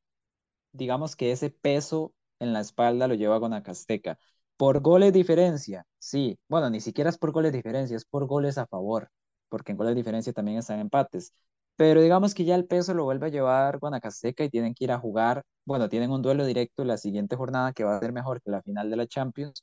digamos 0.73 1.15
que 1.15 1.31
ese 1.33 1.51
peso 1.51 2.13
en 2.39 2.53
la 2.53 2.61
espalda 2.61 3.07
lo 3.07 3.15
lleva 3.15 3.37
Guanacasteca. 3.37 4.17
Por 4.57 4.81
goles 4.81 5.13
diferencia, 5.13 5.85
sí. 5.99 6.39
Bueno, 6.49 6.69
ni 6.69 6.79
siquiera 6.81 7.09
es 7.09 7.17
por 7.17 7.31
goles 7.31 7.53
diferencia, 7.53 7.95
es 7.97 8.05
por 8.05 8.25
goles 8.27 8.57
a 8.57 8.65
favor, 8.67 9.09
porque 9.49 9.71
en 9.73 9.77
goles 9.77 9.95
diferencia 9.95 10.33
también 10.33 10.57
están 10.57 10.79
empates. 10.79 11.33
Pero 11.75 12.01
digamos 12.01 12.33
que 12.33 12.43
ya 12.45 12.55
el 12.55 12.65
peso 12.65 12.93
lo 12.95 13.03
vuelve 13.03 13.27
a 13.27 13.29
llevar 13.29 13.77
Guanacasteca 13.79 14.43
y 14.43 14.49
tienen 14.49 14.73
que 14.73 14.85
ir 14.85 14.91
a 14.91 14.97
jugar. 14.99 15.43
Bueno, 15.65 15.89
tienen 15.89 16.09
un 16.11 16.21
duelo 16.23 16.45
directo 16.45 16.83
la 16.85 16.97
siguiente 16.97 17.35
jornada 17.35 17.71
que 17.73 17.83
va 17.83 17.97
a 17.97 17.99
ser 17.99 18.13
mejor 18.13 18.41
que 18.41 18.49
la 18.51 18.61
final 18.63 18.89
de 18.89 18.95
la 18.97 19.07
Champions 19.07 19.61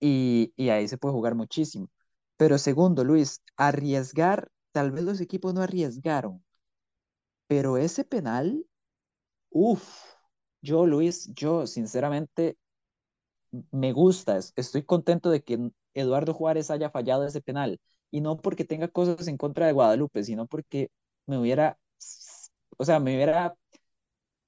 y, 0.00 0.52
y 0.56 0.68
ahí 0.70 0.88
se 0.88 0.98
puede 0.98 1.12
jugar 1.14 1.34
muchísimo. 1.34 1.88
Pero 2.36 2.58
segundo, 2.58 3.04
Luis, 3.04 3.42
arriesgar, 3.56 4.48
tal 4.72 4.90
vez 4.92 5.04
los 5.04 5.20
equipos 5.20 5.54
no 5.54 5.62
arriesgaron, 5.62 6.44
pero 7.46 7.76
ese 7.78 8.04
penal 8.04 8.66
Uf, 9.50 10.13
yo 10.64 10.86
Luis, 10.86 11.30
yo 11.34 11.66
sinceramente 11.66 12.58
me 13.70 13.92
gusta, 13.92 14.36
es- 14.38 14.52
estoy 14.56 14.82
contento 14.84 15.30
de 15.30 15.42
que 15.42 15.70
Eduardo 15.94 16.34
Juárez 16.34 16.70
haya 16.70 16.90
fallado 16.90 17.26
ese 17.26 17.40
penal 17.40 17.80
y 18.10 18.20
no 18.20 18.36
porque 18.36 18.64
tenga 18.64 18.88
cosas 18.88 19.28
en 19.28 19.36
contra 19.36 19.66
de 19.66 19.72
Guadalupe, 19.72 20.24
sino 20.24 20.46
porque 20.46 20.90
me 21.26 21.38
hubiera, 21.38 21.78
o 22.78 22.84
sea, 22.84 23.00
me 23.00 23.14
hubiera 23.14 23.54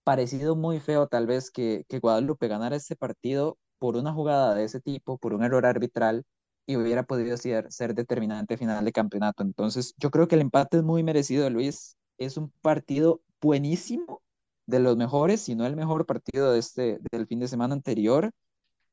parecido 0.05 0.57
muy 0.57 0.81
feo 0.81 1.09
tal 1.09 1.27
vez 1.27 1.51
que, 1.51 1.85
Guadalupe 2.03 2.49
ganara 2.49 2.77
este 2.77 2.97
partido 2.97 3.59
por 3.79 3.97
una 3.97 4.13
jugada 4.13 4.55
de 4.55 4.65
ese 4.65 4.81
tipo, 4.81 5.19
por 5.19 5.35
un 5.35 5.43
error 5.45 5.67
arbitral 5.67 6.25
y 6.67 6.77
hubiera 6.77 7.05
podido 7.05 7.37
ser, 7.37 7.71
ser 7.73 7.95
determinante 7.95 8.57
final 8.57 8.85
de 8.85 8.93
campeonato. 8.93 9.43
Entonces, 9.43 9.95
yo 9.99 10.11
creo 10.11 10.29
que 10.29 10.37
el 10.37 10.41
empate 10.43 10.79
es 10.79 10.83
muy 10.85 11.03
merecido, 11.03 11.51
Luis. 11.51 11.97
Es 12.19 12.37
un 12.37 12.51
partido 12.63 13.21
buenísimo, 13.41 14.23
de 14.67 14.81
los 14.81 14.97
mejores, 14.97 15.41
si 15.43 15.55
no 15.55 15.67
el 15.67 15.77
mejor 15.77 16.07
partido 16.07 16.53
de 16.53 16.59
este, 16.59 16.99
del 17.13 17.27
fin 17.27 17.41
de 17.41 17.49
semana 17.49 17.75
anterior. 17.75 18.31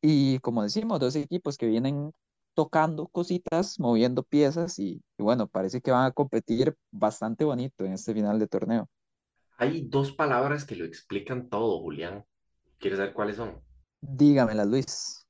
Y 0.02 0.40
como 0.40 0.64
decimos, 0.64 1.00
dos 1.00 1.16
equipos 1.16 1.58
que 1.58 1.68
vienen 1.68 2.12
tocando 2.56 3.08
cositas, 3.08 3.80
moviendo 3.80 4.24
piezas 4.24 4.80
y, 4.80 5.04
y 5.18 5.24
bueno, 5.24 5.48
parece 5.48 5.82
que 5.82 5.92
van 5.92 6.06
a 6.06 6.12
competir 6.12 6.76
bastante 6.92 7.46
bonito 7.46 7.86
en 7.86 7.94
este 7.94 8.14
final 8.14 8.40
de 8.40 8.48
torneo. 8.48 8.88
Hay 9.58 9.82
dos 9.90 10.12
palabras 10.12 10.64
que 10.64 10.76
lo 10.76 10.86
explican 10.86 11.50
todo, 11.50 11.80
Julián. 11.82 12.24
¿Quieres 12.78 13.00
saber 13.00 13.14
cuáles 13.14 13.38
son? 13.38 13.64
Dígamela, 14.20 14.66
Luis. 14.66 15.26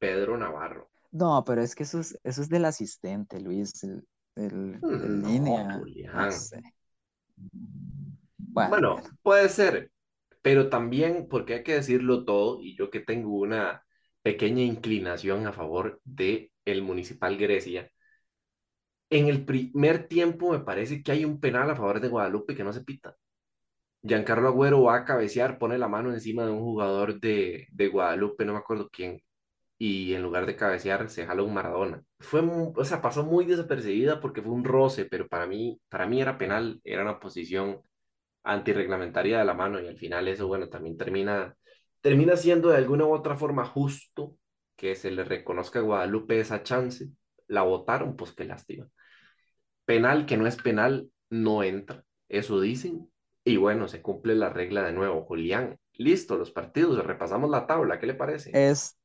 Pedro 0.00 0.36
Navarro. 0.36 0.90
No, 1.10 1.42
pero 1.44 1.62
es 1.62 1.74
que 1.74 1.84
eso 1.84 2.00
es, 2.00 2.18
eso 2.22 2.42
es 2.42 2.48
del 2.48 2.64
asistente, 2.66 3.40
Luis, 3.40 3.82
el, 3.84 4.06
el, 4.36 4.84
el 4.98 5.22
No, 5.22 5.22
línea, 5.22 5.82
no 6.12 6.30
Julián. 6.30 6.30
sé. 6.30 6.60
Bueno, 8.52 9.00
puede 9.22 9.48
ser, 9.48 9.90
pero 10.42 10.68
también 10.68 11.28
porque 11.28 11.54
hay 11.54 11.62
que 11.62 11.74
decirlo 11.74 12.24
todo 12.24 12.60
y 12.62 12.76
yo 12.76 12.90
que 12.90 13.00
tengo 13.00 13.38
una 13.38 13.84
pequeña 14.22 14.62
inclinación 14.62 15.46
a 15.46 15.52
favor 15.52 16.00
de 16.04 16.52
el 16.64 16.82
Municipal 16.82 17.36
Grecia. 17.36 17.90
En 19.10 19.28
el 19.28 19.44
primer 19.44 20.06
tiempo 20.08 20.52
me 20.52 20.60
parece 20.60 21.02
que 21.02 21.12
hay 21.12 21.24
un 21.24 21.40
penal 21.40 21.70
a 21.70 21.76
favor 21.76 22.00
de 22.00 22.08
Guadalupe 22.08 22.54
que 22.54 22.64
no 22.64 22.72
se 22.72 22.82
pita. 22.84 23.16
Giancarlo 24.02 24.48
Agüero 24.48 24.82
va 24.84 24.96
a 24.96 25.04
cabecear, 25.04 25.58
pone 25.58 25.78
la 25.78 25.88
mano 25.88 26.12
encima 26.12 26.44
de 26.44 26.52
un 26.52 26.60
jugador 26.60 27.20
de, 27.20 27.68
de 27.72 27.88
Guadalupe, 27.88 28.44
no 28.44 28.52
me 28.54 28.60
acuerdo 28.60 28.88
quién, 28.92 29.22
y 29.78 30.14
en 30.14 30.22
lugar 30.22 30.46
de 30.46 30.56
cabecear 30.56 31.10
se 31.10 31.26
jala 31.26 31.42
un 31.44 31.54
Maradona. 31.54 32.02
Fue, 32.20 32.42
o 32.42 32.84
sea, 32.84 33.02
pasó 33.02 33.24
muy 33.24 33.44
desapercibida 33.46 34.20
porque 34.20 34.42
fue 34.42 34.52
un 34.52 34.64
roce, 34.64 35.06
pero 35.06 35.28
para 35.28 35.46
mí, 35.46 35.80
para 35.88 36.06
mí 36.06 36.20
era 36.22 36.38
penal, 36.38 36.80
era 36.84 37.02
una 37.02 37.20
posición 37.20 37.82
antirreglamentaria 38.48 39.38
de 39.38 39.44
la 39.44 39.54
mano 39.54 39.80
y 39.80 39.86
al 39.86 39.96
final 39.96 40.26
eso, 40.26 40.48
bueno, 40.48 40.68
también 40.68 40.96
termina, 40.96 41.54
termina 42.00 42.36
siendo 42.36 42.70
de 42.70 42.78
alguna 42.78 43.04
u 43.04 43.12
otra 43.12 43.36
forma 43.36 43.64
justo 43.64 44.36
que 44.76 44.94
se 44.94 45.10
le 45.10 45.24
reconozca 45.24 45.80
a 45.80 45.82
Guadalupe 45.82 46.40
esa 46.40 46.62
chance. 46.62 47.10
La 47.46 47.62
votaron, 47.62 48.16
pues 48.16 48.32
qué 48.32 48.44
lástima. 48.44 48.88
Penal 49.84 50.26
que 50.26 50.36
no 50.36 50.46
es 50.46 50.56
penal, 50.56 51.10
no 51.30 51.62
entra. 51.62 52.04
Eso 52.28 52.60
dicen. 52.60 53.10
Y 53.44 53.56
bueno, 53.56 53.88
se 53.88 54.02
cumple 54.02 54.34
la 54.34 54.50
regla 54.50 54.84
de 54.84 54.92
nuevo. 54.92 55.24
Julián, 55.24 55.78
listo, 55.94 56.36
los 56.36 56.50
partidos, 56.50 57.04
repasamos 57.04 57.50
la 57.50 57.66
tabla, 57.66 57.98
¿qué 57.98 58.06
le 58.06 58.14
parece? 58.14 58.50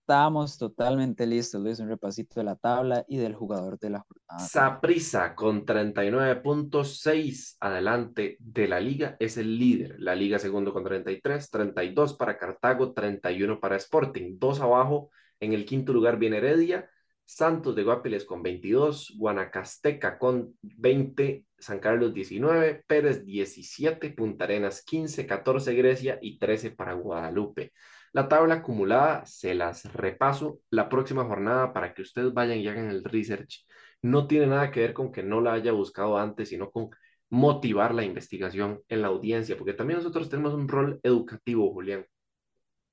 Estamos 0.04 0.58
totalmente 0.58 1.26
listos, 1.26 1.62
Luis, 1.62 1.80
un 1.80 1.88
repasito 1.88 2.42
de 2.42 2.44
la 2.44 2.58
tabla 2.58 3.06
y 3.08 3.16
del 3.16 3.36
jugador 3.36 3.80
de 3.80 3.90
la 3.90 4.00
jornada 4.00 4.26
también. 4.28 4.50
Saprissa 4.50 5.34
con 5.34 5.66
39.6 5.66 7.56
adelante 7.62 8.36
de 8.42 8.68
la 8.68 8.82
liga 8.82 9.16
es 9.20 9.38
el 9.38 9.58
líder. 9.58 9.96
La 10.00 10.14
liga 10.14 10.40
segundo 10.40 10.74
con 10.74 10.84
33, 10.84 11.50
32 11.50 12.16
para 12.16 12.38
Cartago, 12.38 12.92
31 12.92 13.62
para 13.62 13.78
Sporting. 13.78 14.38
Dos 14.38 14.60
abajo, 14.60 15.10
en 15.40 15.54
el 15.54 15.64
quinto 15.64 15.94
lugar 15.94 16.20
viene 16.20 16.40
Heredia, 16.40 16.90
Santos 17.24 17.74
de 17.74 17.84
Guapiles 17.84 18.26
con 18.26 18.44
22, 18.44 19.14
Guanacasteca 19.18 20.20
con 20.20 20.58
20, 20.62 21.46
San 21.58 21.80
Carlos 21.80 22.14
19, 22.14 22.84
Pérez 22.86 23.24
17, 23.24 24.10
Punta 24.10 24.44
Arenas 24.44 24.84
15, 24.84 25.26
14 25.26 25.74
Grecia 25.76 26.20
y 26.22 26.38
13 26.38 26.72
para 26.72 26.92
Guadalupe. 26.92 27.72
La 28.14 28.30
tabla 28.30 28.56
acumulada 28.56 29.26
se 29.26 29.56
las 29.56 29.92
repaso 29.94 30.60
la 30.70 30.88
próxima 30.88 31.26
jornada 31.26 31.74
para 31.74 31.94
que 31.94 32.04
ustedes 32.04 32.32
vayan 32.34 32.60
y 32.60 32.68
hagan 32.68 32.90
el 32.90 33.04
research. 33.04 33.66
No 34.04 34.28
tiene 34.28 34.48
nada 34.48 34.70
que 34.72 34.82
ver 34.82 34.94
con 34.94 35.12
que 35.12 35.24
no 35.24 35.42
la 35.42 35.54
haya 35.54 35.72
buscado 35.72 36.18
antes, 36.18 36.50
sino 36.50 36.70
con 36.72 36.90
motivar 37.30 37.96
la 37.96 38.04
investigación 38.04 38.82
en 38.88 39.02
la 39.02 39.08
audiencia, 39.08 39.58
porque 39.58 39.74
también 39.74 39.98
nosotros 39.98 40.30
tenemos 40.30 40.54
un 40.54 40.68
rol 40.68 41.00
educativo, 41.02 41.74
Julián. 41.74 42.06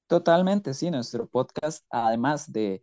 Totalmente, 0.07 0.73
sí, 0.73 0.91
nuestro 0.91 1.29
podcast, 1.29 1.85
además 1.91 2.51
de, 2.51 2.83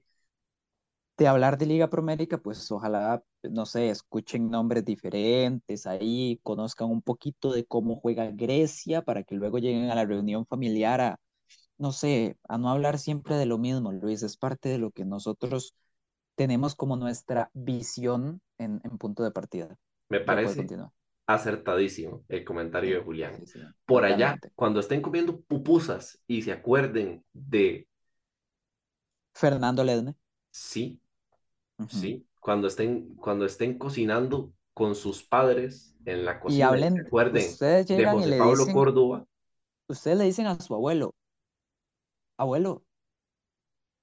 de 1.18 1.28
hablar 1.28 1.58
de 1.58 1.66
Liga 1.66 1.90
Promérica, 1.90 2.38
pues 2.38 2.72
ojalá, 2.72 3.24
no 3.42 3.66
sé, 3.66 3.90
escuchen 3.90 4.50
nombres 4.52 4.86
diferentes 4.86 5.88
ahí, 5.88 6.40
conozcan 6.44 6.90
un 6.90 7.02
poquito 7.02 7.52
de 7.52 7.66
cómo 7.66 7.96
juega 7.96 8.30
Grecia 8.32 9.02
para 9.02 9.24
que 9.24 9.36
luego 9.36 9.58
lleguen 9.58 9.90
a 9.90 9.96
la 9.96 10.06
reunión 10.06 10.46
familiar 10.46 11.02
a, 11.02 11.20
no 11.78 11.92
sé, 11.92 12.38
a 12.48 12.58
no 12.58 12.70
hablar 12.70 13.00
siempre 13.00 13.36
de 13.36 13.46
lo 13.46 13.58
mismo, 13.58 13.92
Luis, 13.92 14.24
es 14.24 14.38
parte 14.38 14.70
de 14.70 14.78
lo 14.80 14.92
que 14.92 15.06
nosotros 15.06 15.76
tenemos 16.36 16.76
como 16.76 16.98
nuestra 16.98 17.50
visión 17.54 18.42
en, 18.58 18.82
en 18.84 18.98
punto 18.98 19.24
de 19.24 19.32
partida. 19.32 19.78
Me 20.10 20.20
parece 20.22 20.68
acertadísimo 21.28 22.24
el 22.30 22.44
comentario 22.46 22.98
de 22.98 23.04
Julián. 23.04 23.34
sí, 23.36 23.46
sí, 23.46 23.60
Por 23.86 24.06
allá, 24.06 24.40
cuando 24.56 24.80
estén 24.80 25.02
comiendo 25.02 25.40
pupusas 25.42 26.22
y 26.28 26.42
se 26.42 26.52
acuerden 26.52 27.24
de, 27.34 27.88
Fernando 29.34 29.84
Ledne. 29.86 30.16
sí, 30.52 31.02
sí, 31.88 32.28
cuando 32.42 32.68
estén, 32.68 33.16
cuando 33.18 33.46
estén 33.46 33.78
cocinando 33.78 34.54
con 34.74 34.96
sus 34.96 35.24
padres 35.24 35.96
en 36.06 36.26
la 36.26 36.40
Y 36.46 36.62
cocina 36.62 36.80
y 36.82 36.86
hablen, 36.86 37.08
ustedes 37.32 37.86
de 37.90 38.08
llegan 38.08 38.20
y 38.22 38.26
José 38.26 38.28
le 38.28 38.38
Pablo 38.38 38.72
dicen, 38.72 38.72
Córdoba, 38.72 39.26
ustedes 39.90 40.18
le 40.18 40.26
dicen 40.26 40.48
a 40.48 40.60
su 40.62 40.74
abuelo, 40.76 41.16
abuelo, 42.38 42.86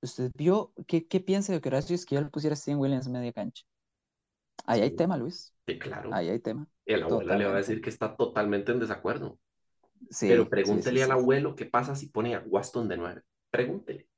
¿usted 0.02 0.30
vio 0.36 0.72
qué, 0.86 1.06
qué 1.08 1.20
piensa 1.20 1.52
de 1.52 1.60
que 1.60 1.68
Horacio 1.68 1.94
Esquivel 1.96 2.30
pusiera 2.30 2.54
a 2.54 2.56
Steven 2.56 2.78
Williams 2.80 3.08
media 3.08 3.32
cancha? 3.32 3.64
Ahí 4.66 4.82
hay 4.82 4.90
sí, 4.90 4.96
tema, 4.96 5.16
Luis. 5.16 5.54
que 5.66 5.78
claro, 5.78 6.10
Ahí 6.10 6.28
hay 6.30 6.40
tema. 6.40 6.68
el 6.86 7.02
abuelo 7.04 7.34
le 7.36 7.46
va 7.46 7.54
a 7.54 7.56
decir 7.58 7.80
que 7.82 7.90
está 7.90 8.16
totalmente 8.16 8.72
en 8.72 8.80
desacuerdo. 8.80 9.38
Pero 10.24 10.44
Sí, 10.44 10.50
sí, 10.62 10.82
sí, 10.82 10.82
pregúntele 10.82 11.02
al 11.02 11.10
sí. 11.10 11.12
abuelo 11.12 11.54
qué 11.56 11.66
pasa 11.66 11.96
si 11.96 12.08
pone 12.08 12.34
a 12.34 12.40
Waston 12.46 12.88
de 12.88 12.96
nueve. 12.96 13.22
Pregúntele, 13.50 14.08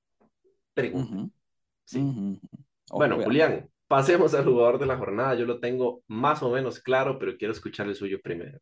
pregúntele. 0.75 1.29
Sí. 1.85 2.11
Bueno. 2.91 3.21
Julián, 3.23 3.71
pasemos 3.89 4.35
al 4.35 4.45
jugador 4.45 4.79
de 4.79 4.87
la 4.87 4.99
jornada. 4.99 5.35
Yo 5.35 5.47
lo 5.47 5.61
tengo 5.61 6.03
más 6.09 6.43
o 6.43 6.51
menos 6.51 6.81
claro, 6.81 7.19
pero 7.19 7.37
quiero 7.37 7.53
escuchar 7.53 7.87
el 7.89 7.95
suyo 7.97 8.21
primero. 8.23 8.59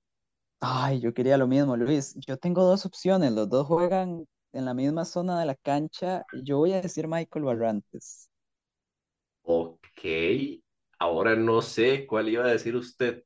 Ay, 0.61 1.01
yo 1.01 1.13
quería 1.15 1.37
lo 1.37 1.47
mismo, 1.47 1.77
Luis. 1.77 2.15
Yo 2.27 2.39
tengo 2.39 2.65
dos 2.65 2.87
opciones, 2.87 3.33
los 3.33 3.49
dos 3.49 3.67
juegan 3.67 4.27
en 4.55 4.65
la 4.65 4.75
misma 4.75 5.05
zona 5.05 5.39
de 5.41 5.47
la 5.47 5.55
cancha, 5.57 6.27
yo 6.33 6.59
voy 6.59 6.73
a 6.73 6.81
decir 6.83 7.09
Michael 7.09 7.45
Barrantes. 7.45 8.31
Ok, 9.43 10.05
ahora 10.99 11.37
no 11.37 11.63
sé 11.63 12.07
cuál 12.07 12.29
iba 12.29 12.45
a 12.45 12.49
decir 12.49 12.75
usted. 12.77 13.25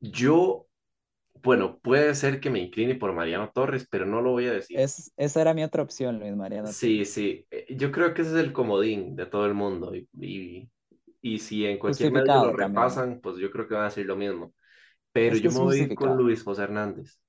Yo, 0.00 0.66
bueno, 1.42 1.78
puede 1.80 2.14
ser 2.16 2.40
que 2.40 2.50
me 2.50 2.60
incline 2.60 2.96
por 2.96 3.12
Mariano 3.14 3.50
Torres, 3.52 3.86
pero 3.90 4.06
no 4.06 4.22
lo 4.22 4.32
voy 4.32 4.46
a 4.48 4.52
decir. 4.54 4.82
Es, 4.82 5.12
esa 5.18 5.40
era 5.42 5.52
mi 5.54 5.62
otra 5.64 5.82
opción, 5.82 6.18
Luis 6.18 6.34
Mariano. 6.34 6.74
Sí, 6.74 7.04
sí, 7.06 7.46
eh, 7.50 7.66
yo 7.76 7.90
creo 7.90 8.12
que 8.12 8.22
ese 8.22 8.32
es 8.32 8.36
el 8.44 8.52
comodín 8.52 9.16
de 9.16 9.24
todo 9.26 9.46
el 9.46 9.54
mundo 9.54 9.94
y, 9.94 10.08
y, 10.20 10.70
y 11.22 11.38
si 11.38 11.64
en 11.66 11.78
cualquier 11.78 12.10
medio 12.10 12.38
lo 12.38 12.52
también. 12.52 12.52
repasan, 12.52 13.20
pues 13.22 13.36
yo 13.38 13.50
creo 13.50 13.66
que 13.66 13.74
van 13.74 13.84
a 13.84 13.86
decir 13.88 14.04
lo 14.06 14.16
mismo. 14.16 14.54
Pero 15.12 15.36
Es 15.36 15.40
yo 15.40 15.52
me 15.52 15.60
voy 15.60 15.94
con. 15.94 16.18
Luis 16.18 16.42
José 16.44 16.64
Hernández. 16.64 17.20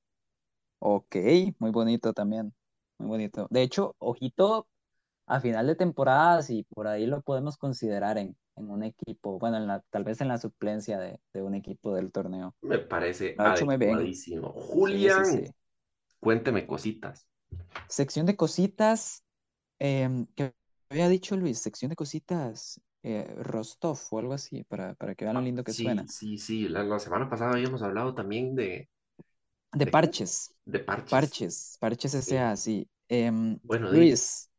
Ok, 0.80 1.16
muy 1.60 1.72
bonito 1.72 2.14
también. 2.14 2.54
Muy 2.98 3.08
bonito. 3.10 3.48
De 3.50 3.62
hecho, 3.62 3.96
ojito, 4.00 4.68
a 5.28 5.40
final 5.42 5.68
de 5.68 5.76
temporada, 5.76 6.42
y 6.50 6.64
por 6.66 6.88
ahí 6.88 7.06
lo 7.08 7.22
podemos 7.22 7.58
considerar 7.58 8.18
en, 8.18 8.38
en 8.58 8.70
un 8.72 8.84
equipo, 8.84 9.40
bueno, 9.40 9.58
en 9.58 9.68
la, 9.68 9.82
tal 9.92 10.04
vez 10.06 10.22
en 10.22 10.30
la 10.30 10.38
suplencia 10.40 11.00
de, 11.00 11.20
de 11.34 11.44
un 11.44 11.56
equipo 11.56 11.96
del 11.96 12.12
torneo. 12.12 12.56
Me 12.62 12.80
parece 12.80 13.36
Lo 13.36 13.46
ha 13.46 13.50
hecho 13.50 13.66
muy 13.66 13.78
bien. 13.78 14.14
adecuadísimo. 14.28 14.54
Sí, 14.84 15.10
sí, 15.12 15.26
Julián, 15.26 15.26
sí. 15.26 15.54
cuénteme 16.20 16.68
cositas. 16.68 17.28
Sección 17.88 18.26
de 18.26 18.36
cositas, 18.38 19.24
em, 19.80 20.28
¿qué 20.36 20.54
había 20.90 21.10
dicho 21.10 21.38
Luis? 21.38 21.60
Sección 21.60 21.90
de 21.90 21.96
cositas, 21.98 22.82
eh, 23.04 23.34
Rostov 23.38 24.00
o 24.12 24.20
algo 24.20 24.34
así, 24.34 24.64
para, 24.66 24.96
para 24.96 25.16
que 25.16 25.26
vean 25.26 25.38
lo 25.38 25.42
Ah, 25.42 25.44
lindo 25.44 25.64
que 25.64 25.74
sí, 25.74 25.76
suena. 25.76 26.08
sí, 26.08 26.38
sí. 26.38 26.68
La, 26.70 26.84
la 26.84 27.00
semana 27.00 27.30
pasada 27.30 27.52
habíamos 27.54 27.82
hablado 27.84 28.14
también 28.16 28.56
de, 28.56 28.90
De 29.74 29.86
de, 29.86 29.88
parches, 29.88 30.54
de 30.66 30.80
parches. 30.80 31.32
parches, 31.32 31.78
parches. 31.80 32.16
S.A., 32.16 32.56
sí. 32.58 32.90
Em, 33.10 33.60
Bueno. 33.64 33.90
Luis, 33.90 34.50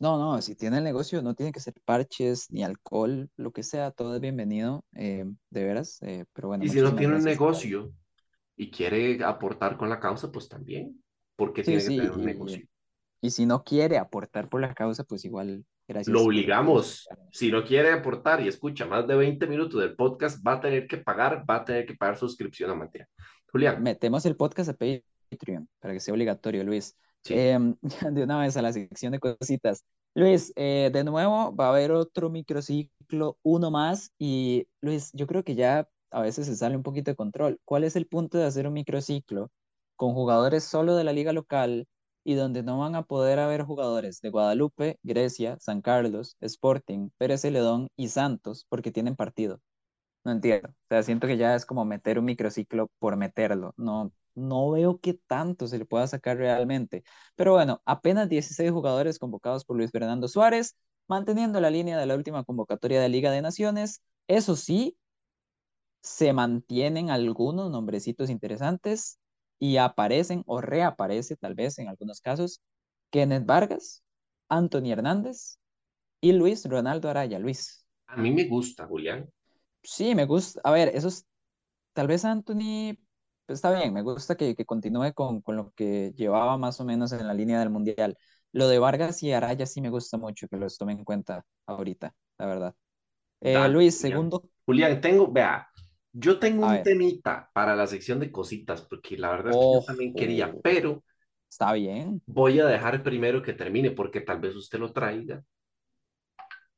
no, 0.00 0.18
no, 0.18 0.40
si 0.42 0.54
tiene 0.56 0.78
el 0.78 0.84
negocio 0.84 1.22
no 1.22 1.34
tiene 1.34 1.52
que 1.52 1.60
ser 1.60 1.74
parches 1.84 2.50
ni 2.50 2.64
alcohol, 2.64 3.30
lo 3.36 3.52
que 3.52 3.62
sea, 3.62 3.90
todo 3.90 4.14
es 4.16 4.20
bienvenido, 4.20 4.84
em, 4.92 5.36
de 5.50 5.64
veras. 5.64 5.98
eh, 6.02 6.24
pero 6.32 6.48
bueno, 6.48 6.64
Y 6.64 6.68
si 6.68 6.80
no 6.80 6.96
tiene 6.96 7.14
un 7.14 7.22
negocio 7.22 7.92
y 8.56 8.70
quiere 8.70 9.24
aportar 9.24 9.76
con 9.78 9.90
la 9.90 10.00
causa, 10.00 10.32
pues 10.32 10.48
también. 10.48 11.02
Porque 11.36 11.64
Sí, 11.64 11.72
tiene 11.72 11.84
que 11.84 11.92
tener 11.92 12.12
un 12.12 12.24
y, 12.24 12.24
negocio. 12.24 12.66
y 13.22 13.30
si 13.30 13.46
no 13.46 13.64
quiere 13.64 13.98
aportar 13.98 14.48
por 14.48 14.60
la 14.60 14.74
causa, 14.74 15.04
pues 15.04 15.24
igual, 15.24 15.64
gracias 15.86 16.12
Lo 16.12 16.22
obligamos. 16.22 17.08
Si 17.30 17.50
no 17.50 17.64
quiere 17.64 17.92
aportar 17.92 18.40
y 18.40 18.48
escucha 18.48 18.86
más 18.86 19.06
de 19.06 19.14
20 19.16 19.46
minutos 19.46 19.80
del 19.80 19.94
podcast, 19.94 20.44
va 20.46 20.54
a 20.54 20.60
tener 20.60 20.86
que 20.86 20.98
pagar, 20.98 21.44
va 21.48 21.56
a 21.56 21.64
tener 21.64 21.86
que 21.86 21.94
pagar 21.94 22.16
suscripción 22.16 22.70
a 22.70 22.74
materia. 22.74 23.08
Julián, 23.50 23.82
Metemos 23.82 24.26
el 24.26 24.36
podcast 24.36 24.70
a 24.70 24.74
Patreon 24.74 25.68
para 25.78 25.94
que 25.94 26.00
sea 26.00 26.14
obligatorio, 26.14 26.64
Luis. 26.64 26.96
sí. 27.22 27.34
Em, 27.34 27.76
de 28.12 28.24
una 28.24 28.40
vez 28.40 28.56
a 28.56 28.62
la 28.62 28.72
sección 28.72 29.12
de 29.12 29.20
cositas. 29.20 29.84
Luis, 30.14 30.52
eh, 30.54 30.90
de 30.92 31.02
nuevo 31.02 31.54
va 31.56 31.66
a 31.66 31.70
haber 31.70 31.90
otro 31.90 32.30
microciclo, 32.30 33.38
uno 33.42 33.70
más. 33.70 34.12
Y 34.18 34.68
Luis, 34.80 35.10
yo 35.12 35.26
creo 35.26 35.42
que 35.42 35.56
ya 35.56 35.88
a 36.10 36.20
veces 36.20 36.46
se 36.46 36.56
sale 36.56 36.76
un 36.76 36.84
poquito 36.84 37.10
de 37.10 37.16
control. 37.16 37.60
¿Cuál 37.64 37.84
es 37.84 37.96
el 37.96 38.06
punto 38.06 38.38
de 38.38 38.44
hacer 38.44 38.66
un 38.68 38.74
microciclo 38.74 39.50
con 39.96 40.14
jugadores 40.14 40.64
solo 40.64 40.94
de 40.96 41.04
la 41.04 41.12
liga 41.12 41.32
local 41.32 41.86
y 42.24 42.34
donde 42.34 42.62
no 42.62 42.78
van 42.78 42.94
a 42.96 43.02
poder 43.04 43.38
haber 43.38 43.62
jugadores 43.62 44.20
de 44.20 44.30
Guadalupe, 44.30 44.98
Grecia, 45.02 45.56
San 45.60 45.82
Carlos, 45.82 46.36
Sporting, 46.40 47.10
Pérez 47.18 47.42
Celedón 47.42 47.88
y 47.96 48.08
Santos 48.08 48.66
porque 48.68 48.90
tienen 48.90 49.16
partido? 49.16 49.60
No 50.24 50.32
entiendo. 50.32 50.68
O 50.70 50.72
sea, 50.88 51.02
siento 51.02 51.26
que 51.26 51.36
ya 51.36 51.54
es 51.54 51.66
como 51.66 51.84
meter 51.84 52.18
un 52.18 52.24
microciclo 52.24 52.90
por 52.98 53.16
meterlo. 53.16 53.74
No, 53.76 54.12
no 54.34 54.70
veo 54.70 54.98
qué 54.98 55.14
tanto 55.26 55.66
se 55.68 55.78
le 55.78 55.84
pueda 55.84 56.06
sacar 56.06 56.38
realmente. 56.38 57.04
Pero 57.36 57.52
bueno, 57.52 57.82
apenas 57.84 58.28
16 58.28 58.70
jugadores 58.70 59.18
convocados 59.18 59.64
por 59.64 59.76
Luis 59.76 59.90
Fernando 59.90 60.26
Suárez, 60.28 60.76
manteniendo 61.08 61.60
la 61.60 61.70
línea 61.70 61.98
de 61.98 62.06
la 62.06 62.14
última 62.16 62.44
convocatoria 62.44 63.00
de 63.00 63.08
Liga 63.10 63.30
de 63.30 63.42
Naciones. 63.42 64.02
Eso 64.26 64.56
sí, 64.56 64.96
se 66.02 66.32
mantienen 66.32 67.10
algunos 67.10 67.70
nombrecitos 67.70 68.30
interesantes 68.30 69.18
y 69.64 69.78
aparecen 69.78 70.42
o 70.46 70.60
reaparece 70.60 71.36
tal 71.36 71.54
vez 71.54 71.78
en 71.78 71.88
algunos 71.88 72.20
casos 72.20 72.60
Kenneth 73.10 73.46
Vargas, 73.46 74.02
Anthony 74.48 74.90
Hernández 74.92 75.58
y 76.20 76.32
Luis 76.32 76.66
Ronaldo 76.66 77.08
Araya. 77.10 77.38
Luis. 77.38 77.86
A 78.06 78.16
mí 78.16 78.30
me 78.32 78.44
gusta, 78.48 78.86
Julián. 78.86 79.30
Sí, 79.82 80.14
me 80.14 80.24
gusta. 80.24 80.60
A 80.64 80.70
ver, 80.72 80.88
esos, 80.94 81.26
tal 81.94 82.08
vez 82.08 82.24
Anthony, 82.24 82.96
pues 83.46 83.58
está 83.58 83.72
bien, 83.76 83.92
me 83.94 84.02
gusta 84.02 84.36
que, 84.36 84.54
que 84.56 84.64
continúe 84.66 85.12
con, 85.14 85.42
con 85.42 85.56
lo 85.56 85.72
que 85.72 86.12
llevaba 86.16 86.58
más 86.58 86.80
o 86.80 86.84
menos 86.84 87.12
en 87.12 87.26
la 87.26 87.34
línea 87.34 87.60
del 87.60 87.70
Mundial. 87.70 88.18
Lo 88.52 88.68
de 88.68 88.78
Vargas 88.78 89.22
y 89.22 89.32
Araya 89.32 89.66
sí 89.66 89.80
me 89.80 89.90
gusta 89.90 90.18
mucho 90.18 90.48
que 90.48 90.56
los 90.56 90.78
tome 90.78 90.92
en 90.94 91.04
cuenta 91.04 91.44
ahorita, 91.66 92.14
la 92.38 92.46
verdad. 92.46 92.74
Eh, 93.40 93.68
Dale, 93.68 93.70
Luis, 93.70 93.96
Julián. 93.96 94.00
segundo, 94.00 94.50
Julián, 94.66 95.00
tengo, 95.00 95.30
vea, 95.32 95.68
yo 96.14 96.40
tengo 96.40 96.64
a 96.64 96.66
un 96.66 96.82
ver, 96.82 96.84
temita 96.84 97.50
para 97.54 97.76
la 97.76 97.86
sección 97.88 98.20
de 98.20 98.32
cositas, 98.32 98.82
porque 98.82 99.18
la 99.18 99.30
verdad 99.32 99.50
es 99.52 99.58
que 99.58 99.70
yo 99.70 99.82
también 99.82 100.14
quería, 100.16 100.54
ojo, 100.54 100.62
pero 100.62 101.04
está 101.50 101.72
bien. 101.72 102.22
voy 102.26 102.60
a 102.60 102.66
dejar 102.66 103.02
primero 103.02 103.40
que 103.42 103.54
termine, 103.54 103.90
porque 103.92 104.20
tal 104.20 104.38
vez 104.40 104.54
usted 104.56 104.78
lo 104.78 104.92
traiga 104.92 105.42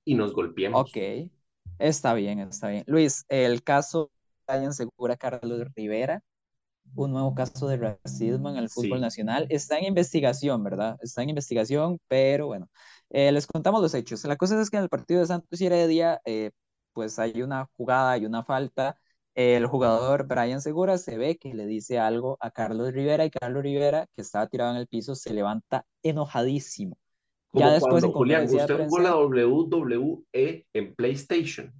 y 0.05 0.15
nos 0.15 0.33
golpeemos. 0.33 0.87
Ok, 0.87 1.31
está 1.79 2.15
bien, 2.15 2.41
está 2.41 2.69
bien. 2.69 2.85
Luis, 2.87 3.25
el 3.29 3.63
caso 3.63 4.11
Brian 4.47 4.75
Segura 4.75 5.17
Carlos 5.17 5.63
Rivera, 5.75 6.23
un 6.95 7.13
nuevo 7.13 7.35
caso 7.35 7.69
de 7.69 7.79
racismo 7.79 8.51
en 8.51 8.57
el 8.59 8.71
fútbol 8.71 9.01
Sí, 9.01 9.03
nacional. 9.03 9.47
Está 9.51 9.79
en 9.79 9.87
investigación, 9.87 10.65
¿verdad? 10.65 10.99
Está 11.03 11.23
en 11.23 11.31
investigación, 11.31 12.01
pero 12.09 12.49
bueno, 12.49 12.69
eh, 13.11 13.33
les 13.33 13.47
contamos 13.47 13.83
los 13.83 13.95
hechos. 13.95 14.25
La 14.25 14.37
cosa 14.37 14.61
es 14.61 14.71
que 14.71 14.79
en 14.79 14.85
el 14.85 14.89
partido 14.91 15.21
de 15.21 15.27
Santos 15.29 15.61
y 15.61 15.67
Heredia, 15.67 16.21
eh, 16.27 16.53
pues 16.93 17.19
hay 17.19 17.43
una 17.43 17.69
jugada 17.77 18.19
y 18.19 18.27
una 18.27 18.45
falta. 18.45 18.99
El 19.37 19.67
jugador 19.69 20.27
Brian 20.27 20.61
Segura 20.61 20.99
se 20.99 21.17
ve 21.17 21.37
que 21.39 21.55
le 21.55 21.67
dice 21.67 22.01
algo 22.01 22.39
a 22.41 22.51
Carlos 22.51 22.93
Rivera 22.93 23.25
y 23.25 23.31
Carlos 23.31 23.63
Rivera, 23.63 24.09
que 24.15 24.23
estaba 24.23 24.49
tirado 24.49 24.73
en 24.73 24.79
el 24.79 24.89
piso, 24.89 25.15
se 25.15 25.33
levanta 25.35 25.87
enojadísimo. 26.03 26.99
Ya 27.53 27.71
después 27.73 28.05
en 28.05 28.13
cuando, 28.13 28.13
Julián, 28.13 28.49
conferencia 28.49 28.67
de 28.67 28.75
usted 28.75 28.81
jugó 28.81 28.99
la 28.99 29.17
WWE 29.17 30.67
en 30.73 30.95
PlayStation. 30.97 31.73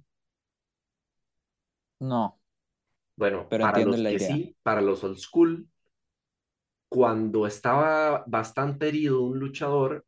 no, 1.99 2.39
Bueno, 3.17 3.47
pero 3.49 3.61
para 3.61 3.65
entiendo 3.65 3.97
los 3.97 3.97
la 3.97 4.09
que 4.09 4.15
idea. 4.15 4.19
sí, 4.19 4.57
para 4.63 4.81
los 4.81 5.03
old 5.03 5.17
school, 5.17 5.67
cuando 6.89 7.47
estaba 7.47 8.23
bastante 8.27 8.87
herido 8.87 9.21
un 9.21 9.39
luchador, 9.39 10.05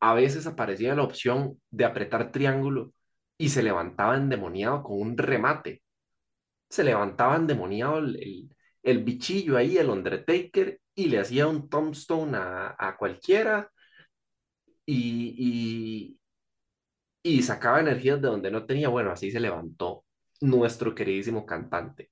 a 0.00 0.14
veces 0.14 0.46
aparecía 0.46 0.94
la 0.94 1.02
opción 1.04 1.60
de 1.70 1.84
apretar 1.84 2.32
triángulo 2.32 2.92
y 3.38 3.50
se 3.50 3.62
levantaba 3.62 4.16
endemoniado 4.16 4.82
con 4.82 5.00
un 5.00 5.18
remate. 5.18 5.82
Se 6.68 6.84
levantaba 6.84 7.36
endemoniado 7.36 7.98
el, 7.98 8.48
el, 8.82 9.04
bichillo 9.04 9.56
ahí, 9.56 9.78
el 9.78 9.90
Undertaker, 9.90 10.80
y 10.94 11.08
le 11.08 11.20
hacía 11.20 11.46
un 11.46 11.68
tombstone 11.68 12.36
a, 12.36 12.76
a 12.78 12.96
cualquiera 12.96 13.70
y, 14.84 16.18
y, 17.22 17.30
y 17.36 17.42
sacaba 17.42 17.80
energías 17.80 18.20
de 18.20 18.28
donde 18.28 18.50
no 18.50 18.66
tenía. 18.66 18.88
Bueno, 18.88 19.12
así 19.12 19.30
se 19.30 19.40
levantó 19.40 20.04
nuestro 20.40 20.94
queridísimo 20.94 21.44
cantante. 21.46 22.10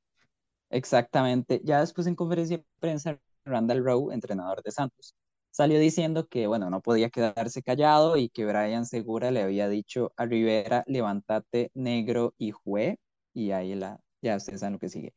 Exactamente. 0.70 1.61
Ya 1.64 1.80
después 1.80 2.07
en 2.07 2.14
conferencia 2.16 2.59
de 2.59 2.64
prensa, 2.80 3.18
Randall 3.44 3.84
Rowe, 3.84 4.12
entrenador 4.12 4.62
de 4.62 4.72
Santos, 4.72 5.14
salió 5.50 5.78
diciendo 5.78 6.26
que, 6.28 6.46
bueno, 6.46 6.70
no 6.70 6.82
podía 6.82 7.11
quedarse 7.11 7.62
callado 7.62 8.16
y 8.16 8.28
que 8.28 8.44
Brian 8.44 8.84
Segura 8.86 9.30
le 9.30 9.42
había 9.42 9.68
dicho 9.68 10.12
a 10.16 10.26
Rivera, 10.26 10.84
levántate 10.86 11.70
negro 11.74 12.34
y 12.36 12.50
jue, 12.50 12.98
y 13.32 13.52
ahí 13.52 13.74
la, 13.74 14.00
ya 14.27 14.37
ustedes 14.37 14.61
saben 14.61 14.74
lo 14.74 14.79
que 14.79 14.89
sigue. 14.89 15.14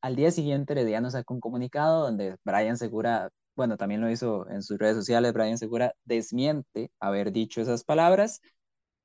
Al 0.00 0.16
día 0.16 0.30
siguiente, 0.30 0.72
Herediano 0.74 1.10
sacó 1.10 1.34
un 1.34 1.40
comunicado 1.40 2.02
donde 2.04 2.36
Brian 2.44 2.76
Segura, 2.76 3.30
bueno, 3.56 3.76
también 3.76 4.00
lo 4.00 4.10
hizo 4.10 4.48
en 4.50 4.62
sus 4.62 4.78
redes 4.78 4.96
sociales, 4.96 5.32
Brian 5.32 5.58
Segura 5.58 5.94
desmiente 6.04 6.90
haber 7.00 7.32
dicho 7.32 7.60
esas 7.62 7.84
palabras 7.84 8.40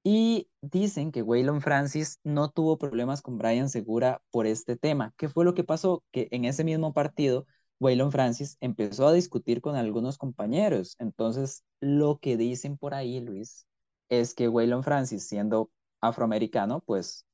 y 0.04 0.50
dicen 0.62 1.12
que 1.12 1.22
Waylon 1.22 1.62
Francis 1.62 2.20
no 2.24 2.50
tuvo 2.50 2.78
problemas 2.78 3.22
con 3.22 3.38
Brian 3.38 3.70
Segura 3.70 4.22
por 4.32 4.48
este 4.48 4.76
tema. 4.78 5.14
¿Qué 5.18 5.30
fue 5.30 5.46
lo 5.46 5.54
que 5.54 5.64
pasó? 5.64 6.04
Que 6.12 6.28
en 6.32 6.46
ese 6.46 6.64
mismo 6.64 6.94
partido, 6.94 7.46
Waylon 7.80 8.12
Francis 8.12 8.58
empezó 8.62 9.08
a 9.08 9.14
discutir 9.14 9.62
con 9.62 9.76
algunos 9.76 10.18
compañeros. 10.18 10.96
Entonces, 11.00 11.64
lo 11.80 12.18
que 12.20 12.38
dicen 12.38 12.78
por 12.78 12.94
ahí, 12.94 13.20
Luis, 13.22 13.66
es 14.10 14.34
que 14.34 14.48
Waylon 14.50 14.84
Francis, 14.84 15.28
siendo 15.28 15.70
afroamericano, 16.02 16.82
pues 16.82 17.26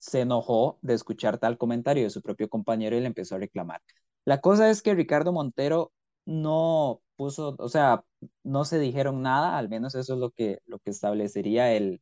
se 0.00 0.22
enojó 0.22 0.78
de 0.82 0.94
escuchar 0.94 1.38
tal 1.38 1.58
comentario 1.58 2.04
de 2.04 2.10
su 2.10 2.22
propio 2.22 2.48
compañero 2.48 2.96
y 2.96 3.00
le 3.00 3.06
empezó 3.06 3.36
a 3.36 3.38
reclamar. 3.38 3.80
La 4.24 4.40
cosa 4.40 4.70
es 4.70 4.82
que 4.82 4.94
Ricardo 4.94 5.32
Montero 5.32 5.92
no 6.24 7.00
puso, 7.16 7.56
o 7.58 7.68
sea, 7.68 8.04
no 8.44 8.64
se 8.64 8.78
dijeron 8.78 9.22
nada, 9.22 9.58
al 9.58 9.68
menos 9.68 9.94
eso 9.94 10.14
es 10.14 10.18
lo 10.20 10.30
que, 10.30 10.60
lo 10.66 10.78
que 10.80 10.90
establecería 10.90 11.72
el, 11.74 12.00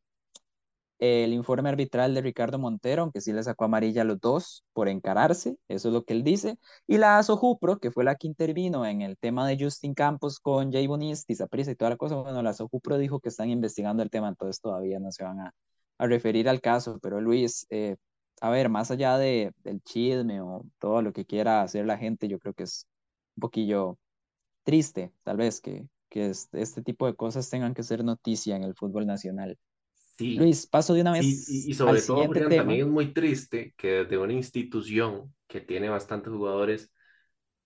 el 0.99 1.32
informe 1.32 1.68
arbitral 1.68 2.14
de 2.14 2.20
Ricardo 2.22 2.59
Montero, 2.59 3.03
aunque 3.03 3.20
sí 3.20 3.32
le 3.32 3.42
sacó 3.42 3.64
amarilla 3.64 4.03
a 4.03 4.05
los 4.05 4.20
dos 4.20 4.64
por 4.72 4.88
encararse, 4.88 5.57
eso 5.68 5.88
es 5.88 5.94
lo 5.94 6.05
que 6.05 6.12
él 6.14 6.24
dice, 6.24 6.59
y 6.86 6.99
la 6.99 7.18
Asojupro, 7.18 7.78
que 7.78 7.90
fue 7.90 8.05
la 8.05 8.16
que 8.16 8.26
intervino 8.26 8.84
en 8.86 9.03
el 9.03 9.16
tema 9.18 9.46
de 9.46 9.57
Justin 9.59 9.94
Campos 9.94 10.40
con 10.40 10.72
Jay 10.72 10.86
Bonis, 10.86 11.24
Tizaprisa 11.26 11.70
y 11.70 11.76
toda 11.76 11.90
la 11.90 11.96
cosa, 11.96 12.16
bueno, 12.16 12.42
la 12.42 12.51
Asojupro 12.51 12.99
dijo 12.99 13.20
que 13.20 13.28
están 13.28 13.51
investigando 13.51 14.03
el 14.03 14.11
tema, 14.11 14.28
entonces 14.28 14.61
todavía 14.61 14.99
no 14.99 15.12
se 15.12 15.24
van 15.24 15.40
a, 15.40 15.55
a 15.99 16.07
referir 16.07 16.49
al 16.49 16.61
caso, 16.61 16.99
pero 17.03 17.20
Luis, 17.20 17.66
eh, 17.70 17.96
a 18.40 18.51
ver, 18.51 18.68
más 18.68 18.90
allá 18.90 19.18
de, 19.18 19.53
del 19.64 19.82
chisme 19.82 20.40
o 20.40 20.64
todo 20.78 21.03
lo 21.03 21.12
que 21.12 21.24
quiera 21.24 21.62
hacer 21.62 21.86
la 21.86 21.99
gente, 21.99 22.28
yo 22.28 22.38
creo 22.38 22.55
que 22.55 22.62
es 22.62 22.86
un 23.36 23.40
poquillo 23.40 23.99
triste, 24.62 25.12
tal 25.24 25.36
vez, 25.36 25.61
que, 25.61 25.86
que 26.09 26.30
este 26.30 26.82
tipo 26.82 27.07
de 27.07 27.14
cosas 27.14 27.51
tengan 27.51 27.74
que 27.74 27.82
ser 27.82 28.05
noticia 28.05 28.57
en 28.57 28.62
el 28.62 28.74
fútbol 28.74 29.07
nacional. 29.07 29.59
Sí, 30.16 30.34
Luis, 30.34 30.66
paso 30.66 30.94
de 30.94 31.03
una 31.03 31.12
vez 31.12 31.49
y, 31.49 31.68
y, 31.68 31.70
al 31.70 31.76
sobre 31.76 32.03
todo, 32.03 32.16
siguiente 32.16 32.26
Julián, 32.26 32.49
tema. 32.49 32.62
también 32.62 32.80
es 32.86 32.92
muy 32.92 33.12
triste 33.12 33.74
que 33.76 33.88
desde 34.05 34.18
una 34.18 34.32
institución 34.32 35.34
que 35.46 35.61
tiene 35.61 35.88
bastantes 35.88 36.32
jugadores 36.32 36.92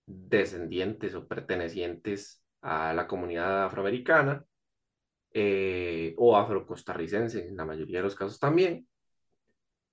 descendientes 0.07 1.15
o 1.15 1.27
pertenecientes 1.27 2.43
a 2.61 2.93
la 2.93 3.07
comunidad 3.07 3.65
afroamericana 3.65 4.45
eh, 5.35 6.15
o 6.17 6.37
afrocostarricense, 6.37 7.47
en 7.47 7.57
la 7.57 7.65
mayoría 7.65 7.99
de 7.99 8.05
los 8.05 8.15
casos 8.15 8.39
también, 8.39 8.87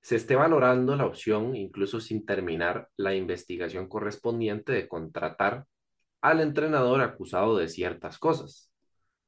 se 0.02 0.16
esté 0.16 0.36
valorando 0.36 0.96
la 0.96 1.06
opción, 1.06 1.56
incluso 1.56 2.00
sin 2.00 2.26
terminar 2.26 2.90
la 2.96 3.16
investigación 3.16 3.88
correspondiente, 3.88 4.72
de 4.72 4.88
contratar 4.88 5.66
al 6.22 6.42
entrenador 6.42 7.02
acusado 7.02 7.58
de 7.58 7.68
ciertas 7.68 8.18
cosas. 8.18 8.72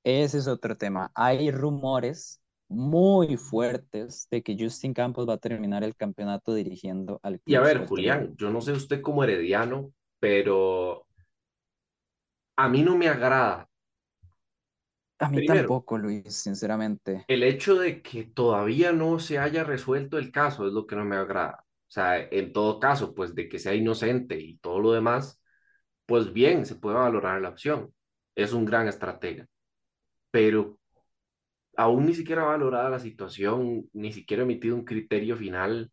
Ese 0.03 0.39
es 0.39 0.47
otro 0.47 0.76
tema. 0.76 1.12
Hay 1.14 1.51
rumores 1.51 2.41
muy 2.68 3.36
fuertes 3.36 4.28
de 4.32 4.41
que 4.41 4.55
Justin 4.57 4.93
Campos 4.93 5.28
va 5.28 5.34
a 5.34 5.38
terminar 5.38 5.84
el 5.84 5.95
campeonato 5.95 6.53
dirigiendo 6.53 7.20
al 7.22 7.41
Y 7.45 7.55
a 7.55 7.62
Club 7.62 7.74
ver. 7.74 7.88
Julián, 7.88 8.36
yo 8.38 8.49
no 8.49 8.62
sé 8.62 8.72
usted 8.72 9.01
como 9.01 9.24
herediano, 9.24 9.91
pero 10.20 11.05
a 12.55 12.70
mí 12.70 12.82
no 12.82 12.97
me 12.97 13.09
agrada. 13.09 13.68
A 15.22 15.30
mí 15.30 15.38
Primero, 15.38 15.68
tampoco, 15.68 15.98
Luis, 15.98 16.36
sinceramente. 16.36 17.28
el 17.28 17.44
hecho 17.44 17.76
de 17.76 18.02
que 18.02 18.24
todavía 18.26 18.92
no 18.92 19.20
se 19.20 19.40
haya 19.40 19.64
resuelto 19.64 20.18
el 20.18 20.32
caso 20.32 20.68
es 20.68 20.74
lo 20.74 20.86
que 20.88 20.96
no 20.96 21.06
me 21.06 21.16
agrada. 21.16 21.64
O 21.88 21.92
sea, 21.94 22.20
en 22.20 22.54
todo 22.54 22.80
caso, 22.80 23.14
pues 23.16 23.36
de 23.36 23.50
que 23.50 23.60
sea 23.60 23.74
inocente 23.76 24.40
y 24.40 24.58
todo 24.58 24.80
lo 24.80 24.92
demás, 24.94 25.42
pues 26.06 26.34
bien, 26.34 26.66
se 26.66 26.76
puede 26.76 26.98
valorar 26.98 27.42
la 27.42 27.50
opción. 27.50 27.94
Es 28.36 28.54
un 28.54 28.66
gran 28.66 28.88
estratega. 28.88 29.48
Pero 30.32 30.80
aún 31.78 32.06
ni 32.06 32.14
siquiera 32.14 32.44
valorada 32.44 32.90
la 32.90 33.00
situación, 33.00 33.90
ni 33.94 34.12
siquiera 34.14 34.44
emitido 34.44 34.76
un 34.76 34.86
criterio 34.86 35.38
final, 35.38 35.92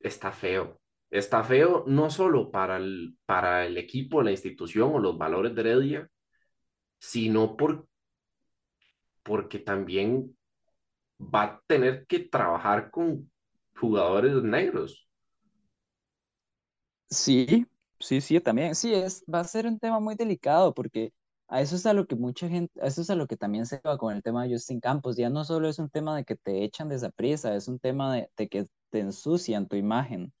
está 0.00 0.32
feo. 0.32 0.80
Está 1.10 1.42
feo 1.44 1.84
no 1.86 2.10
solo 2.10 2.50
para 2.50 2.76
el, 2.76 3.16
para 3.26 3.66
el 3.66 3.76
equipo, 3.78 4.22
la 4.22 4.30
institución 4.30 4.92
o 4.94 4.98
los 4.98 5.18
valores 5.18 5.54
de 5.54 5.60
Heredia, 5.62 6.08
sino 7.00 7.56
por, 7.56 7.88
porque 9.24 9.58
también 9.58 10.36
va 11.20 11.42
a 11.44 11.62
tener 11.66 12.06
que 12.06 12.20
trabajar 12.20 12.90
con 12.90 13.30
jugadores 13.74 14.42
negros. 14.42 15.08
Sí, 17.10 17.66
sí, 17.98 18.20
sí, 18.20 18.40
también. 18.40 18.74
Sí, 18.74 18.94
es, 18.94 19.24
va 19.32 19.40
a 19.40 19.44
ser 19.44 19.66
un 19.66 19.78
tema 19.78 20.00
muy 20.00 20.14
delicado 20.14 20.72
porque 20.74 21.12
a 21.48 21.60
eso 21.60 21.76
es 21.76 21.86
a 21.86 21.92
lo 21.92 22.06
que 22.06 22.14
mucha 22.16 22.48
gente, 22.48 22.80
a 22.80 22.86
eso 22.86 23.02
es 23.02 23.10
a 23.10 23.16
lo 23.16 23.26
que 23.26 23.36
también 23.36 23.66
se 23.66 23.80
va 23.84 23.98
con 23.98 24.14
el 24.14 24.22
tema 24.22 24.44
de 24.44 24.52
Justin 24.52 24.80
Campos. 24.80 25.16
Ya 25.16 25.28
no 25.30 25.44
solo 25.44 25.68
es 25.68 25.78
un 25.80 25.90
tema 25.90 26.16
de 26.16 26.24
que 26.24 26.36
te 26.36 26.62
echan 26.64 26.88
de 26.88 26.96
esa 26.96 27.10
prisa, 27.10 27.54
es 27.56 27.66
un 27.68 27.80
tema 27.80 28.14
de, 28.14 28.30
de 28.36 28.48
que 28.48 28.66
te 28.90 29.00
ensucian 29.00 29.66
tu 29.68 29.76
imagen. 29.76 30.32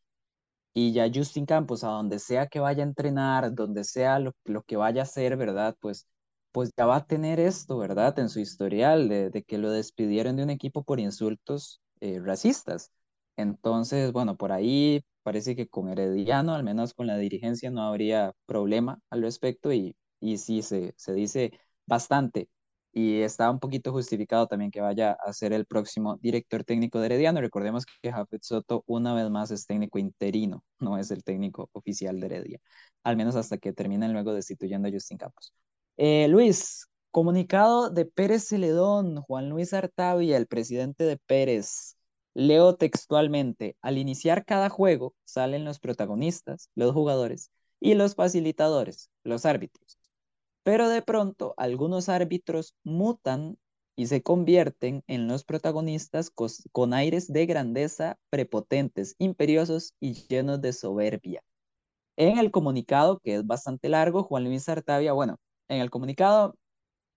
Y 0.74 0.92
ya 0.92 1.10
Justin 1.12 1.46
Campos, 1.46 1.84
a 1.84 1.88
donde 1.88 2.18
sea 2.18 2.48
que 2.48 2.60
vaya 2.60 2.84
a 2.84 2.86
entrenar, 2.86 3.54
donde 3.54 3.84
sea 3.84 4.18
lo, 4.20 4.32
lo 4.44 4.62
que 4.62 4.76
vaya 4.76 5.02
a 5.02 5.04
hacer, 5.04 5.36
¿verdad? 5.36 5.76
Pues, 5.80 6.08
pues 6.52 6.70
ya 6.76 6.86
va 6.86 6.96
a 6.96 7.06
tener 7.06 7.40
esto, 7.40 7.78
¿verdad? 7.78 8.18
En 8.18 8.28
su 8.28 8.40
historial 8.40 9.08
de, 9.08 9.44
que 9.46 9.58
lo 9.58 9.70
despidieron 9.70 10.36
de 10.36 10.42
un 10.44 10.50
equipo 10.50 10.82
por 10.84 11.00
insultos 11.00 11.80
eh, 12.00 12.20
racistas. 12.20 12.90
Entonces, 13.36 14.12
bueno, 14.12 14.36
por 14.36 14.52
ahí 14.52 15.02
parece 15.22 15.56
que 15.56 15.68
con 15.68 15.88
Herediano, 15.88 16.54
al 16.54 16.64
menos 16.64 16.94
con 16.94 17.06
la 17.06 17.16
dirigencia, 17.18 17.70
no 17.70 17.82
habría 17.82 18.32
problema 18.46 19.00
al 19.10 19.22
respecto 19.22 19.72
y, 19.72 19.96
y 20.20 20.38
sí, 20.38 20.62
se, 20.62 20.94
se 20.96 21.12
dice 21.14 21.52
bastante 21.86 22.48
y 22.92 23.20
está 23.22 23.50
un 23.50 23.60
poquito 23.60 23.92
justificado 23.92 24.46
también 24.46 24.70
que 24.70 24.80
vaya 24.80 25.12
a 25.12 25.32
ser 25.32 25.52
el 25.52 25.64
próximo 25.66 26.16
director 26.18 26.64
técnico 26.64 26.98
de 27.00 27.06
Herediano. 27.06 27.40
Recordemos 27.40 27.86
que 27.86 28.10
Jafet 28.12 28.42
Soto 28.42 28.82
una 28.86 29.14
vez 29.14 29.30
más 29.30 29.50
es 29.50 29.66
técnico 29.66 29.98
interino, 29.98 30.64
no 30.80 30.98
es 30.98 31.10
el 31.10 31.22
técnico 31.24 31.68
oficial 31.72 32.18
de 32.20 32.26
Heredia, 32.26 32.60
al 33.04 33.16
menos 33.16 33.36
hasta 33.36 33.58
que 33.58 33.72
terminen 33.72 34.12
luego 34.12 34.34
destituyendo 34.34 34.88
a 34.88 34.92
Justin 34.92 35.18
Campos. 35.18 35.52
Eh, 36.02 36.28
Luis, 36.28 36.88
comunicado 37.10 37.90
de 37.90 38.06
Pérez 38.06 38.44
Celedón, 38.48 39.20
Juan 39.22 39.50
Luis 39.50 39.74
Artavia, 39.74 40.36
el 40.38 40.46
presidente 40.46 41.04
de 41.04 41.18
Pérez. 41.18 41.96
Leo 42.34 42.76
textualmente, 42.76 43.76
al 43.82 43.98
iniciar 43.98 44.44
cada 44.46 44.70
juego 44.70 45.14
salen 45.24 45.64
los 45.64 45.78
protagonistas, 45.78 46.70
los 46.74 46.92
jugadores, 46.94 47.50
y 47.80 47.94
los 47.94 48.14
facilitadores, 48.14 49.10
los 49.24 49.44
árbitros 49.46 49.98
pero 50.62 50.88
de 50.88 51.02
pronto 51.02 51.54
algunos 51.56 52.08
árbitros 52.08 52.74
mutan 52.84 53.58
y 53.96 54.06
se 54.06 54.22
convierten 54.22 55.02
en 55.06 55.28
los 55.28 55.44
protagonistas 55.44 56.30
con 56.72 56.94
aires 56.94 57.32
de 57.32 57.46
grandeza 57.46 58.18
prepotentes, 58.30 59.14
imperiosos 59.18 59.94
y 60.00 60.14
llenos 60.28 60.60
de 60.60 60.72
soberbia. 60.72 61.42
En 62.16 62.38
el 62.38 62.50
comunicado, 62.50 63.18
que 63.20 63.36
es 63.36 63.46
bastante 63.46 63.88
largo, 63.88 64.22
Juan 64.22 64.44
Luis 64.44 64.68
Artavia, 64.68 65.12
bueno, 65.12 65.38
en 65.70 65.80
el 65.80 65.90
comunicado 65.90 66.56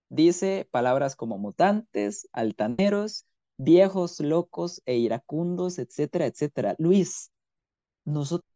dice 0.08 0.68
palabras 0.70 1.16
como 1.16 1.38
mutantes, 1.38 2.28
altaneros, 2.32 3.26
viejos, 3.58 4.20
locos 4.20 4.80
e 4.86 4.96
iracundos, 4.96 5.78
etcétera, 5.78 6.26
etcétera. 6.26 6.76
Luis, 6.78 7.32
nosotros 8.04 8.48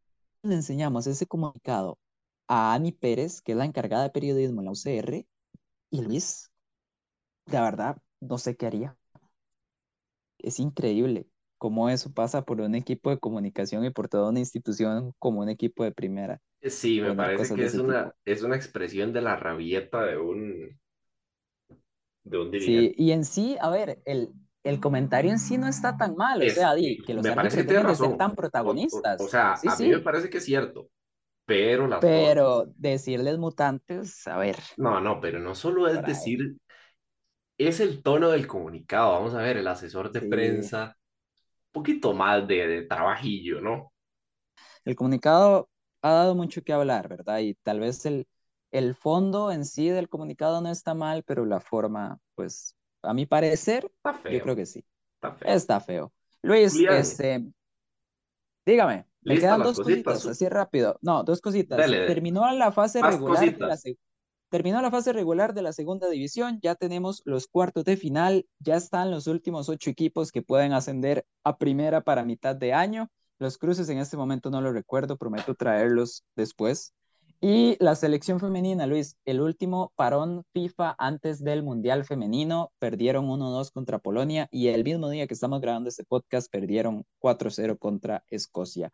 le 0.43 0.55
enseñamos 0.55 1.05
ese 1.07 1.27
comunicado 1.27 1.99
a 2.47 2.73
Ani 2.73 2.93
Pérez, 2.93 3.41
que 3.41 3.51
es 3.53 3.57
la 3.57 3.65
encargada 3.65 4.03
de 4.03 4.11
periodismo 4.11 4.61
en 4.61 4.65
la 4.65 4.71
UCR, 4.71 5.27
y 5.91 6.01
Luis, 6.01 6.49
la 7.45 7.61
verdad, 7.61 7.97
no 8.21 8.37
sé 8.37 8.55
qué 8.55 8.67
haría. 8.67 8.97
Es 10.37 10.59
increíble 10.59 11.27
cómo 11.57 11.89
eso 11.89 12.11
pasa 12.13 12.43
por 12.43 12.61
un 12.61 12.75
equipo 12.75 13.09
de 13.09 13.19
comunicación 13.19 13.83
y 13.85 13.89
por 13.91 14.07
toda 14.07 14.29
una 14.29 14.39
institución 14.39 15.13
como 15.19 15.41
un 15.41 15.49
equipo 15.49 15.83
de 15.83 15.91
primera. 15.91 16.41
Sí, 16.61 17.01
me 17.01 17.13
parece 17.13 17.53
que 17.53 17.65
es 17.65 17.77
una, 17.77 18.13
es 18.25 18.43
una 18.43 18.55
expresión 18.55 19.11
de 19.13 19.21
la 19.21 19.35
rabieta 19.35 20.05
de 20.05 20.17
un, 20.17 20.79
de 22.23 22.37
un 22.39 22.49
Sí, 22.57 22.93
dirigente. 22.93 22.95
y 22.97 23.11
en 23.11 23.23
sí, 23.25 23.57
a 23.61 23.69
ver, 23.69 24.01
el, 24.05 24.33
el 24.63 24.79
comentario 24.79 25.31
en 25.31 25.39
sí 25.39 25.57
no 25.57 25.67
está 25.67 25.95
tan 25.97 26.15
mal, 26.15 26.43
o 26.43 26.47
Es, 26.47 26.49
sea, 26.49 26.73
di, 26.75 26.97
y 26.97 27.03
que 27.03 27.13
los 27.13 27.27
me 27.27 27.33
parece 27.33 27.57
que 27.57 27.63
tiene 27.65 27.83
razón. 27.83 28.13
tan 28.15 28.35
O, 28.61 28.71
o, 28.91 29.09
o 29.17 29.27
protagonistas. 29.27 29.27
sea, 29.27 29.61
Sí, 29.61 29.69
a 29.69 29.75
mí 29.77 29.87
me 29.89 29.99
sí, 29.99 30.01
parece 30.01 30.29
que 30.29 30.37
es 30.39 30.45
cierto, 30.45 30.89
pero 31.45 31.87
las 31.87 32.07
pero 32.07 32.65
decirles 32.77 33.37
mutantes, 33.37 34.25
a 34.27 34.37
ver, 34.37 34.57
No, 34.77 34.99
no, 35.01 35.19
pero 35.21 35.39
no 35.39 35.53
solo 35.55 35.87
es 35.87 36.03
decir, 36.05 36.57
es 37.59 37.79
el 37.79 38.01
tono 38.03 38.29
del 38.29 38.47
comunicado. 38.47 39.11
Vamos 39.13 39.33
a 39.35 39.41
ver, 39.43 39.57
el 39.57 39.67
asesor 39.67 40.11
de 40.11 40.21
Sí. 40.21 40.23
prensa, 40.23 40.97
un 41.67 41.73
poquito 41.73 42.13
más 42.13 42.47
de, 42.47 42.67
de 42.67 42.83
trabajillo, 42.83 43.61
¿no? 43.61 43.93
El 44.85 44.95
comunicado 44.95 45.69
ha 46.01 46.11
dado 46.11 46.35
mucho 46.35 46.61
que 46.63 46.73
hablar, 46.73 47.07
¿verdad? 47.07 47.39
Y 47.39 47.55
tal 47.55 47.79
vez 47.79 48.05
el, 48.05 48.27
el 48.71 48.95
fondo 48.95 49.51
en 49.51 49.65
sí 49.65 49.89
del 49.89 50.09
comunicado 50.09 50.61
no 50.61 50.69
está 50.69 50.93
mal, 50.93 51.23
pero 51.23 51.45
la 51.45 51.59
forma, 51.59 52.19
pues, 52.35 52.75
a 53.01 53.13
mi 53.13 53.25
parecer, 53.25 53.91
yo 54.29 54.41
creo 54.41 54.55
que 54.55 54.65
sí. 54.65 54.85
está 55.15 55.31
feo. 55.33 55.55
Está 55.55 55.79
feo. 55.79 56.13
Luis, 56.41 56.73
Julián, 56.73 56.95
este, 56.99 57.51
dígame, 58.65 59.05
me 59.23 59.37
quedan 59.39 59.61
dos 59.63 59.77
cositas. 59.77 60.03
cositas, 60.13 60.25
así 60.27 60.49
rápido. 60.49 60.97
No, 61.01 61.23
dos 61.23 61.41
cositas. 61.41 61.77
Dale, 61.77 62.05
Terminó 62.05 62.49
la 62.51 62.71
fase 62.71 63.01
regular 63.01 63.39
de 63.39 63.45
la, 63.45 63.55
cositas. 63.55 63.81
se- 63.81 63.97
terminó 64.49 64.81
la 64.81 64.91
fase 64.91 65.13
regular 65.13 65.53
de 65.53 65.61
la 65.61 65.73
segunda 65.73 66.09
división, 66.09 66.59
ya 66.61 66.75
tenemos 66.75 67.21
los 67.25 67.47
cuartos 67.47 67.85
de 67.85 67.97
final, 67.97 68.47
ya 68.59 68.75
están 68.77 69.11
los 69.11 69.27
últimos 69.27 69.69
ocho 69.69 69.89
equipos 69.89 70.31
que 70.31 70.41
pueden 70.41 70.73
ascender 70.73 71.25
a 71.43 71.57
primera 71.57 72.01
para 72.01 72.25
mitad 72.25 72.55
de 72.55 72.73
año. 72.73 73.09
Los 73.39 73.57
cruces 73.57 73.87
en 73.89 73.99
este 73.99 74.17
momento 74.17 74.49
no 74.49 74.61
lo 74.61 74.71
recuerdo, 74.73 75.17
prometo 75.17 75.55
traerlos 75.55 76.23
después. 76.35 76.93
Y 77.41 77.77
la 77.79 77.95
selección 77.95 78.41
femenina, 78.41 78.85
Luis, 78.85 79.17
el 79.23 79.39
último 79.39 79.93
parón 79.95 80.43
FIFA 80.51 80.93
antes 80.97 81.41
del 81.41 81.63
Mundial 81.63 82.03
Femenino, 82.03 82.73
perdieron 82.79 83.29
1-2 83.29 83.71
contra 83.71 83.97
Polonia 83.97 84.49
y 84.51 84.67
el 84.67 84.83
mismo 84.83 85.09
día 85.09 85.25
que 85.25 85.33
estamos 85.33 85.61
grabando 85.61 85.87
este 85.87 86.03
podcast, 86.03 86.51
perdieron 86.51 87.05
4-0 87.19 87.77
contra 87.77 88.25
Escocia. 88.29 88.91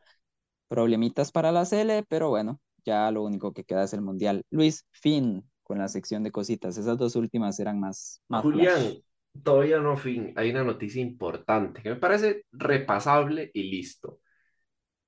Problemitas 0.67 1.31
para 1.31 1.51
la 1.51 1.65
Sele, 1.65 2.03
pero 2.07 2.29
bueno, 2.29 2.59
ya 2.85 3.09
lo 3.09 3.23
único 3.23 3.51
que 3.51 3.63
queda 3.63 3.83
es 3.83 3.93
el 3.93 4.01
Mundial. 4.01 4.43
Luis, 4.51 4.85
fin 4.91 5.49
con 5.63 5.79
la 5.79 5.87
sección 5.87 6.21
de 6.21 6.31
cositas. 6.31 6.77
Esas 6.77 6.99
dos 6.99 7.15
últimas 7.15 7.59
eran 7.59 7.79
más, 7.79 8.21
más 8.27 8.43
Julián, 8.43 8.77
flash. 8.77 8.99
Todavía 9.43 9.79
no, 9.79 9.97
fin. 9.97 10.33
Hay 10.35 10.51
una 10.51 10.63
noticia 10.63 11.01
importante 11.01 11.81
que 11.81 11.89
me 11.89 11.95
parece 11.95 12.45
repasable 12.51 13.49
y 13.53 13.63
listo. 13.63 14.19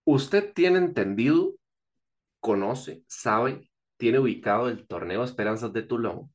¿Usted 0.10 0.54
tiene 0.54 0.78
entendido, 0.78 1.56
conoce, 2.40 3.04
sabe, 3.08 3.70
tiene 3.98 4.20
ubicado 4.20 4.70
el 4.70 4.88
torneo 4.88 5.22
Esperanzas 5.22 5.74
de 5.74 5.84
Toulon? 5.84 6.34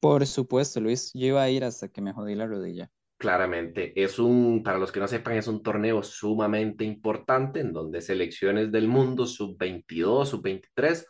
Por 0.00 0.26
supuesto, 0.26 0.80
Luis, 0.80 1.12
yo 1.12 1.26
iba 1.26 1.42
a 1.42 1.50
ir 1.50 1.62
hasta 1.62 1.88
que 1.88 2.00
me 2.00 2.14
jodí 2.14 2.34
la 2.34 2.46
rodilla. 2.46 2.90
Claramente, 3.18 3.92
es 4.02 4.18
un, 4.18 4.62
para 4.62 4.78
los 4.78 4.92
que 4.92 5.00
no 5.00 5.08
sepan, 5.08 5.36
es 5.36 5.46
un 5.46 5.62
torneo 5.62 6.02
sumamente 6.02 6.84
importante 6.84 7.60
en 7.60 7.74
donde 7.74 8.00
selecciones 8.00 8.72
del 8.72 8.88
mundo, 8.88 9.26
sub 9.26 9.58
22, 9.58 10.30
sub 10.30 10.42
23, 10.42 11.06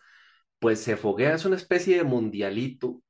pues 0.58 0.80
se 0.80 0.96
foguea, 0.96 1.34
es 1.36 1.44
una 1.44 1.54
especie 1.54 1.98
de 1.98 2.02
mundialito 2.02 3.00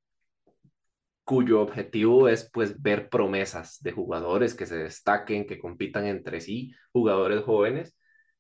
cuyo 1.24 1.62
objetivo 1.62 2.28
es 2.28 2.50
pues 2.52 2.82
ver 2.82 3.08
promesas 3.08 3.82
de 3.82 3.92
jugadores 3.92 4.54
que 4.54 4.66
se 4.66 4.76
destaquen, 4.76 5.46
que 5.46 5.58
compitan 5.58 6.06
entre 6.06 6.42
sí, 6.42 6.74
jugadores 6.92 7.42
jóvenes, 7.42 7.95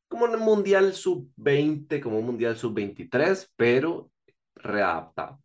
como 0.08 0.24
un 0.26 0.38
mundial 0.40 0.94
sub 0.94 1.30
20, 1.36 2.00
como 2.00 2.18
un 2.18 2.26
mundial 2.26 2.56
sub 2.56 2.74
23, 2.74 3.52
pero 3.56 4.10
readaptado. 4.56 5.40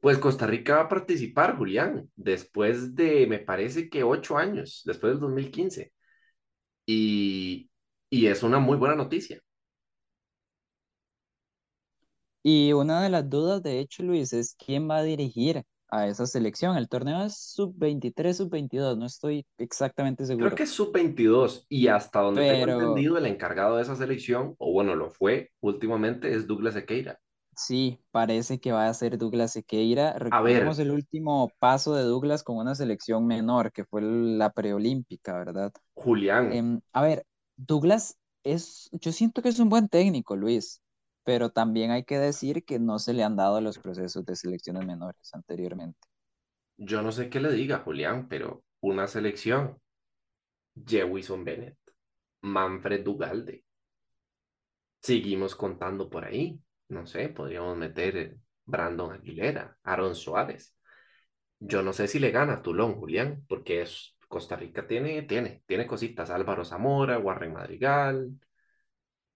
Pues 0.00 0.18
Costa 0.18 0.46
Rica 0.46 0.76
va 0.76 0.82
a 0.82 0.88
participar, 0.88 1.56
Julián, 1.56 2.08
después 2.16 2.94
de, 2.94 3.26
me 3.26 3.40
parece 3.40 3.88
que 3.90 4.04
ocho 4.04 4.38
años, 4.38 4.82
después 4.84 5.12
del 5.12 5.20
2015. 5.20 5.92
Y, 6.86 7.70
y 8.10 8.26
es 8.26 8.42
una 8.42 8.58
muy 8.58 8.76
buena 8.76 8.96
noticia. 8.96 9.40
Y 12.42 12.72
una 12.72 13.02
de 13.02 13.10
las 13.10 13.28
dudas, 13.30 13.62
de 13.62 13.78
hecho, 13.80 14.02
Luis, 14.02 14.32
es 14.32 14.54
quién 14.56 14.88
va 14.90 14.98
a 14.98 15.02
dirigir 15.04 15.62
a 15.90 16.06
esa 16.08 16.26
selección. 16.26 16.76
El 16.76 16.88
torneo 16.88 17.24
es 17.24 17.36
sub-23, 17.54 18.34
sub-22, 18.34 18.96
no 18.98 19.06
estoy 19.06 19.46
exactamente 19.58 20.24
Creo 20.36 20.36
seguro. 20.38 20.54
que 20.54 20.64
es 20.64 20.70
sub-22 20.70 21.66
y 21.68 21.88
hasta 21.88 22.20
donde 22.20 22.42
tengo 22.42 22.64
Pero 22.66 22.80
entendido, 22.80 23.18
el 23.18 23.26
encargado 23.26 23.76
de 23.76 23.82
esa 23.82 23.96
selección, 23.96 24.54
o 24.58 24.72
bueno, 24.72 24.94
lo 24.94 25.10
fue 25.10 25.50
últimamente, 25.60 26.34
es 26.34 26.46
Douglas 26.46 26.76
Equeira. 26.76 27.18
sí, 27.54 27.98
parece 28.12 28.60
que 28.60 28.72
va 28.72 28.88
a 28.88 28.94
ser 28.94 29.18
Douglas 29.18 29.52
Sequeira. 29.52 30.10
A 30.10 30.18
Recordemos 30.18 30.78
el 30.78 30.90
último 30.92 31.50
paso 31.58 31.94
de 31.94 32.02
Douglas 32.04 32.42
con 32.44 32.56
una 32.56 32.74
selección 32.74 33.26
menor, 33.26 33.72
que 33.72 33.84
fue 33.84 34.02
la 34.02 34.50
preolímpica, 34.52 35.36
¿verdad? 35.38 35.72
Julián, 35.94 36.52
Em, 36.52 36.80
a 36.92 37.02
ver, 37.02 37.26
Douglas 37.56 38.16
es, 38.44 38.88
yo 38.92 39.10
siento 39.12 39.42
que 39.42 39.48
es 39.48 39.58
un 39.58 39.68
buen 39.68 39.88
técnico, 39.88 40.36
Luis, 40.36 40.80
pero 41.28 41.50
también 41.50 41.90
hay 41.90 42.04
que 42.04 42.18
decir 42.18 42.64
que 42.64 42.78
no 42.78 42.98
se 42.98 43.12
le 43.12 43.22
han 43.22 43.36
dado 43.36 43.60
los 43.60 43.78
procesos 43.78 44.24
de 44.24 44.34
selecciones 44.34 44.86
menores 44.86 45.28
anteriormente. 45.34 46.08
yo 46.78 47.02
no 47.02 47.12
sé 47.12 47.28
qué 47.28 47.38
le 47.38 47.52
diga, 47.52 47.80
Julián, 47.80 48.28
pero 48.28 48.64
una 48.80 49.06
selección, 49.06 49.78
Jewison 50.86 51.44
Bennett, 51.44 51.76
Manfred 52.40 53.04
Dugalde, 53.04 53.62
seguimos 55.02 55.54
contando 55.54 56.08
por 56.08 56.24
ahí, 56.24 56.58
no 56.88 57.06
sé, 57.06 57.28
podríamos 57.28 57.76
meter 57.76 58.38
Brandon 58.64 59.12
Aguilera, 59.12 59.76
Aaron 59.82 60.14
Suárez. 60.14 60.74
Yo 61.60 61.82
no 61.82 61.92
sé 61.92 62.08
si 62.08 62.20
le 62.20 62.30
gana 62.30 62.54
a 62.54 62.62
Tulón, 62.62 62.94
Julián, 62.94 63.44
porque 63.46 63.86
Costa 64.28 64.56
Rica 64.56 64.86
tiene, 64.86 65.20
tiene, 65.24 65.62
tiene 65.66 65.86
cositas, 65.86 66.30
Álvaro 66.30 66.64
Zamora, 66.64 67.18
Warren 67.18 67.52
Madrigal, 67.52 68.30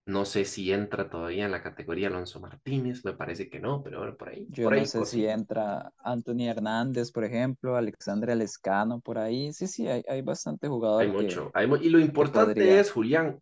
no 0.07 0.24
sé 0.24 0.44
si 0.44 0.72
entra 0.72 1.09
todavía 1.09 1.44
en 1.44 1.53
la 1.53 1.62
categoría 1.62 2.09
Alonso 2.09 2.40
Martínez, 2.40 3.05
me 3.05 3.14
parece 3.14 3.48
que 3.48 3.61
no, 3.61 3.82
pero 3.82 3.98
bueno, 3.98 4.16
por 4.16 4.30
ahí, 4.30 4.48
Yo 4.48 4.64
por 4.64 4.72
no 4.72 4.78
ahí 4.78 4.86
sé 4.86 5.05
si 5.05 5.26
entra 5.26 5.92
Anthony 5.98 6.48
Hernández, 6.48 7.11
por 7.11 7.24
ejemplo, 7.24 7.76
Alexandre 7.76 8.36
Lescano 8.36 9.00
por 9.00 9.18
ahí. 9.18 9.53
Sí, 9.53 9.66
sí, 9.66 9.88
hay, 9.88 10.03
hay 10.09 10.22
bastante 10.22 10.68
Hay 10.96 11.09
jugador 11.09 11.16
que, 11.16 11.22
mucho, 11.24 11.50
hay 11.55 11.66
y 11.82 11.88
lo 11.90 11.98
importante 12.00 12.55
podría. 12.55 12.80
es, 12.80 12.90
Julián, 12.90 13.40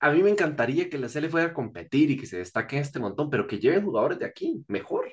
a 0.00 0.10
mí 0.12 0.22
me 0.22 0.30
encantaría 0.30 0.88
que 0.88 0.98
la 0.98 1.08
CL 1.08 1.28
fuera 1.28 1.46
a 1.48 1.54
competir 1.54 2.10
y 2.10 2.16
que 2.16 2.26
se 2.26 2.38
destaque 2.38 2.78
este 2.78 2.98
montón, 3.00 3.30
pero 3.30 3.46
que 3.46 3.58
lleven 3.58 3.84
jugadores 3.84 4.18
de 4.18 4.26
aquí, 4.26 4.64
mejor. 4.68 5.12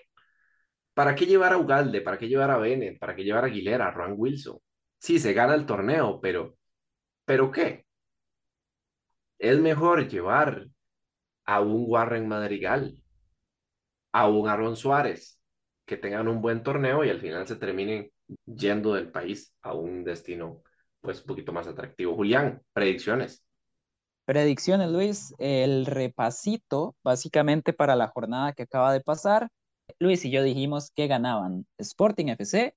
¿Para 0.93 1.15
qué 1.15 1.25
llevar 1.25 1.53
a 1.53 1.57
Ugalde? 1.57 2.01
¿Para 2.01 2.17
qué 2.17 2.27
llevar 2.27 2.51
a 2.51 2.57
Bennett? 2.57 2.99
¿Para 2.99 3.15
qué 3.15 3.23
llevar 3.23 3.43
a 3.43 3.47
Aguilera, 3.47 3.87
a 3.87 3.91
Ron 3.91 4.13
Wilson? 4.17 4.57
Sí, 4.99 5.19
se 5.19 5.33
gana 5.33 5.55
el 5.55 5.65
torneo, 5.65 6.19
pero, 6.21 6.57
¿pero 7.25 7.51
qué? 7.51 7.84
Es 9.45 9.59
mejor 9.59 10.07
llevar 10.07 10.65
a 11.45 11.61
un 11.61 11.85
Warren 11.87 12.27
Madrigal, 12.27 12.97
a 14.11 14.27
un 14.27 14.49
Aaron 14.49 14.75
Suárez, 14.75 15.39
que 15.85 15.97
tengan 15.97 16.27
un 16.27 16.41
buen 16.41 16.63
torneo 16.63 17.05
y 17.05 17.11
al 17.11 17.21
final 17.21 17.45
se 17.45 17.55
terminen 17.55 18.09
yendo 18.47 18.95
del 18.95 19.11
país 19.11 19.53
a 19.61 19.75
un 19.75 20.03
destino 20.03 20.63
pues 20.99 21.19
un 21.21 21.27
poquito 21.27 21.53
más 21.53 21.67
atractivo. 21.67 22.15
Julián, 22.15 22.63
predicciones. 22.73 23.45
Predicciones, 24.25 24.89
Luis. 24.89 25.35
El 25.37 25.85
repasito, 25.85 26.95
básicamente 27.03 27.71
para 27.71 27.95
la 27.95 28.07
jornada 28.07 28.53
que 28.53 28.63
acaba 28.63 28.91
de 28.93 29.01
pasar. 29.01 29.49
Luis 29.99 30.25
y 30.25 30.31
yo 30.31 30.41
dijimos 30.41 30.89
que 30.89 31.05
ganaban 31.05 31.67
Sporting 31.77 32.29
FC, 32.29 32.75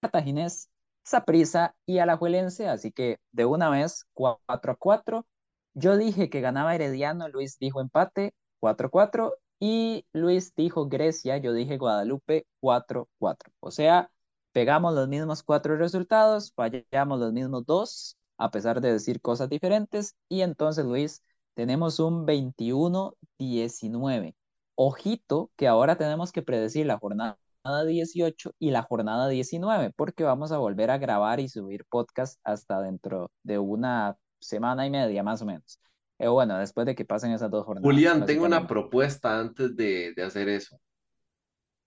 Cartaginés, 0.00 0.70
Saprissa 1.04 1.74
y 1.84 1.98
Alajuelense, 1.98 2.68
así 2.68 2.90
que 2.90 3.18
de 3.32 3.44
una 3.44 3.68
vez 3.68 4.06
4 4.14 4.38
a 4.48 4.76
4. 4.76 5.26
Yo 5.74 5.96
dije 5.96 6.30
que 6.30 6.40
ganaba 6.40 6.74
Herediano, 6.74 7.28
Luis 7.28 7.58
dijo 7.58 7.80
empate 7.80 8.34
4 8.60 8.88
a 8.88 8.90
4 8.90 9.34
y 9.58 10.04
Luis 10.12 10.54
dijo 10.54 10.88
Grecia, 10.88 11.38
yo 11.38 11.52
dije 11.52 11.78
Guadalupe 11.78 12.46
4 12.60 13.02
a 13.02 13.06
4. 13.18 13.52
O 13.60 13.70
sea, 13.70 14.10
pegamos 14.52 14.94
los 14.94 15.08
mismos 15.08 15.42
cuatro 15.42 15.76
resultados, 15.76 16.52
fallamos 16.54 17.20
los 17.20 17.32
mismos 17.32 17.64
dos, 17.66 18.16
a 18.38 18.50
pesar 18.50 18.80
de 18.80 18.92
decir 18.92 19.20
cosas 19.20 19.48
diferentes 19.48 20.16
y 20.28 20.42
entonces 20.42 20.84
Luis, 20.84 21.22
tenemos 21.54 22.00
un 22.00 22.26
21-19. 22.26 24.34
Ojito 24.74 25.50
que 25.56 25.68
ahora 25.68 25.96
tenemos 25.96 26.32
que 26.32 26.42
predecir 26.42 26.86
la 26.86 26.98
jornada 26.98 27.38
18 27.86 28.52
y 28.58 28.70
la 28.70 28.82
jornada 28.82 29.28
19, 29.28 29.92
porque 29.96 30.24
vamos 30.24 30.52
a 30.52 30.58
volver 30.58 30.90
a 30.90 30.98
grabar 30.98 31.40
y 31.40 31.48
subir 31.48 31.84
podcast 31.90 32.38
hasta 32.44 32.80
dentro 32.80 33.30
de 33.42 33.58
una 33.58 34.16
semana 34.40 34.86
y 34.86 34.90
media, 34.90 35.22
más 35.22 35.42
o 35.42 35.46
menos. 35.46 35.80
Eh, 36.18 36.28
bueno, 36.28 36.58
después 36.58 36.86
de 36.86 36.94
que 36.94 37.04
pasen 37.04 37.32
esas 37.32 37.50
dos 37.50 37.64
jornadas, 37.66 38.02
Julián, 38.02 38.24
tengo 38.26 38.44
una 38.46 38.66
propuesta 38.66 39.38
antes 39.38 39.76
de, 39.76 40.14
de 40.14 40.22
hacer 40.22 40.48
eso. 40.48 40.80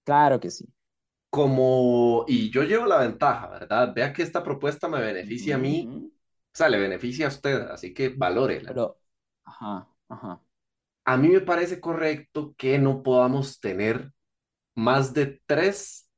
Claro 0.05 0.39
que 0.39 0.49
sí. 0.51 0.65
Como, 1.29 2.25
y 2.27 2.51
yo 2.51 2.61
llevo 2.63 2.85
la 2.85 2.99
ventaja, 2.99 3.49
¿verdad? 3.49 3.91
Vea 3.95 4.13
que 4.13 4.21
esta 4.21 4.43
propuesta 4.43 4.87
me 4.87 5.01
beneficia 5.01 5.55
a 5.55 5.57
mí, 5.57 5.91
o 5.97 6.11
sea, 6.53 6.69
le 6.69 6.77
beneficia 6.77 7.25
a 7.25 7.29
usted, 7.29 7.61
así 7.71 7.91
que 7.93 8.09
valórela. 8.09 8.75
Pero, 8.75 8.99
ajá, 9.45 9.87
ajá. 10.09 10.41
A 11.05 11.17
mí 11.17 11.29
me 11.29 11.41
parece 11.41 11.79
correcto 11.81 12.55
que 12.57 12.77
no 12.79 13.03
podamos 13.03 13.59
tener 13.59 14.13
más 14.75 15.13
de 15.13 15.41
tres 15.47 16.09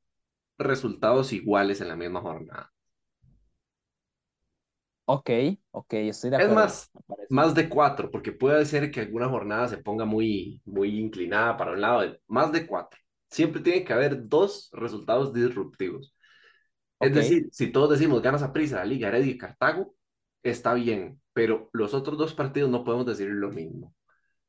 resultados 0.58 1.32
iguales 1.34 1.80
en 1.82 1.88
la 1.88 1.96
misma 1.96 2.20
jornada. 2.22 2.72
Ok, 5.06 5.30
ok, 5.72 5.94
estoy 5.94 6.30
de 6.30 6.36
Es 6.36 6.50
acuerdo, 6.50 6.50
más, 6.50 6.90
parece 7.06 7.28
más 7.28 7.54
bien. 7.54 7.54
de 7.54 7.68
cuatro, 7.68 8.10
porque 8.10 8.32
puede 8.32 8.64
ser 8.66 8.90
que 8.90 9.00
alguna 9.00 9.28
jornada 9.28 9.68
se 9.68 9.78
ponga 9.78 10.04
muy, 10.04 10.60
muy 10.64 10.98
inclinada 10.98 11.56
para 11.56 11.72
un 11.72 11.80
lado. 11.80 12.18
Más 12.28 12.52
de 12.52 12.66
cuatro. 12.66 12.98
Siempre 13.30 13.60
tiene 13.62 13.84
que 13.84 13.92
haber 13.92 14.28
dos 14.28 14.70
resultados 14.72 15.32
disruptivos. 15.32 16.14
Es 17.00 17.12
Ok, 17.12 17.16
decir, 17.16 17.48
si 17.52 17.72
todos 17.72 17.90
decimos 17.90 18.22
ganas 18.22 18.42
a 18.42 18.52
prisa 18.52 18.78
la 18.78 18.86
Liga 18.86 19.08
Heredia 19.08 19.32
y 19.32 19.38
Cartago, 19.38 19.94
está 20.42 20.74
bien, 20.74 21.20
pero 21.32 21.70
los 21.72 21.94
otros 21.94 22.18
dos 22.18 22.34
partidos 22.34 22.70
no 22.70 22.84
podemos 22.84 23.06
decir 23.06 23.28
lo 23.30 23.50
mismo. 23.50 23.94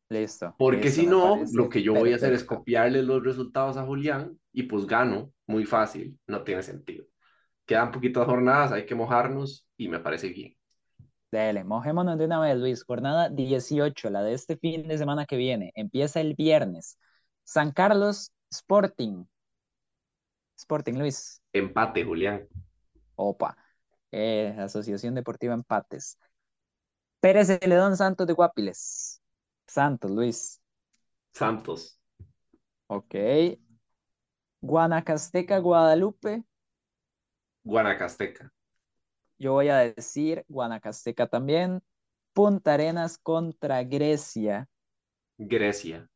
listo, 0.09 0.57
Porque 0.57 0.91
listo, 0.91 0.91
si 0.91 1.05
no, 1.07 1.47
lo 1.51 1.69
que 1.69 1.81
yo 1.83 1.93
voy 1.95 2.13
a 2.13 2.15
hacer 2.15 2.33
es 2.33 2.43
copiarle 2.43 3.03
los 3.03 3.23
resultados 3.23 3.77
a 3.77 3.85
Julián 3.85 4.39
y 4.51 4.63
pues 4.63 4.85
gano 4.87 5.31
muy 5.45 5.65
fácil. 5.65 6.19
No 6.27 6.43
tiene 6.43 6.63
sentido. 6.63 7.05
Quedan 7.67 7.91
poquitas 7.91 8.25
jornadas, 8.25 8.71
hay 8.71 8.85
que 8.87 8.95
mojarnos 8.95 9.67
y 9.77 9.87
me 9.89 9.99
parece 9.99 10.29
bien. 10.29 10.57
Dele, 11.31 11.63
mojémonos 11.63 12.17
de 12.17 12.25
una 12.25 12.39
vez, 12.39 12.57
Luis. 12.57 12.83
Jornada 12.85 13.29
18, 13.29 14.09
la 14.09 14.23
de 14.23 14.33
este 14.33 14.57
fin 14.57 14.87
de 14.87 14.97
semana 14.97 15.25
que 15.25 15.35
viene. 15.37 15.71
Empieza 15.75 16.21
el 16.21 16.35
viernes. 16.35 16.97
San 17.43 17.71
Carlos 17.71 18.31
Sporting. 18.51 19.25
Sporting, 20.57 20.97
Luis. 20.99 21.41
Empate, 21.51 22.05
Julián. 22.05 22.47
Opa. 23.15 23.57
Eh, 24.11 24.55
Asociación 24.59 25.15
Deportiva 25.15 25.53
Empates. 25.53 26.17
Pérez 27.19 27.47
Celedón 27.47 27.95
Santos 27.97 28.25
de 28.27 28.33
Guapiles. 28.33 29.21
Santos, 29.67 30.09
Luis. 30.11 30.59
Santos, 31.33 31.97
Ok. 32.89 33.15
Guanacasteca, 34.61 35.57
Guadalupe. 35.59 36.43
Guanacasteca, 37.67 38.49
Yo 39.37 39.51
voy 39.53 39.67
a 39.67 39.77
decir 39.79 40.45
Guanacasteca 40.47 41.27
también. 41.27 41.83
Punta 42.31 42.75
Arenas 42.75 43.17
contra 43.17 43.83
Grecia. 43.83 44.69
Grecia, 45.37 46.07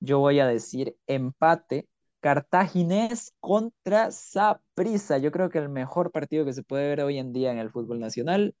Yo 0.00 0.20
voy 0.20 0.40
a 0.40 0.46
decir 0.46 0.96
empate. 1.06 1.86
Cartaginés 2.20 3.34
contra 3.40 4.10
Saprissa. 4.10 5.18
Yo 5.18 5.30
creo 5.30 5.50
que 5.50 5.58
el 5.58 5.68
mejor 5.68 6.10
partido 6.12 6.44
que 6.46 6.54
se 6.54 6.62
puede 6.62 6.88
ver 6.88 7.02
hoy 7.02 7.18
en 7.18 7.32
día 7.32 7.52
en 7.52 7.58
el 7.58 7.70
fútbol 7.70 8.00
nacional. 8.00 8.54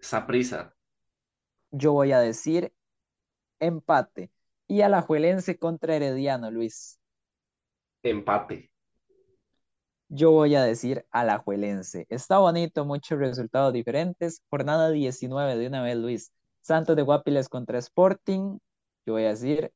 Saprisa. 0.00 0.74
Yo 1.70 1.92
voy 1.92 2.12
a 2.12 2.20
decir 2.20 2.72
empate. 3.60 4.30
Y 4.66 4.80
Alajuelense 4.82 5.58
contra 5.58 5.96
Herediano, 5.96 6.50
Luis. 6.50 6.98
Empate. 8.04 8.70
Yo 10.16 10.30
voy 10.30 10.54
a 10.54 10.62
decir 10.62 11.04
Alajuelense. 11.10 12.06
Está 12.08 12.38
bonito, 12.38 12.84
muchos 12.84 13.18
resultados 13.18 13.72
diferentes. 13.72 14.44
Jornada 14.48 14.90
19 14.90 15.56
de 15.56 15.66
una 15.66 15.82
vez, 15.82 15.96
Luis. 15.96 16.32
Santos 16.60 16.94
de 16.94 17.02
Guapiles 17.02 17.48
contra 17.48 17.78
Sporting. 17.80 18.58
Yo 19.04 19.14
voy 19.14 19.24
a 19.24 19.30
decir 19.30 19.72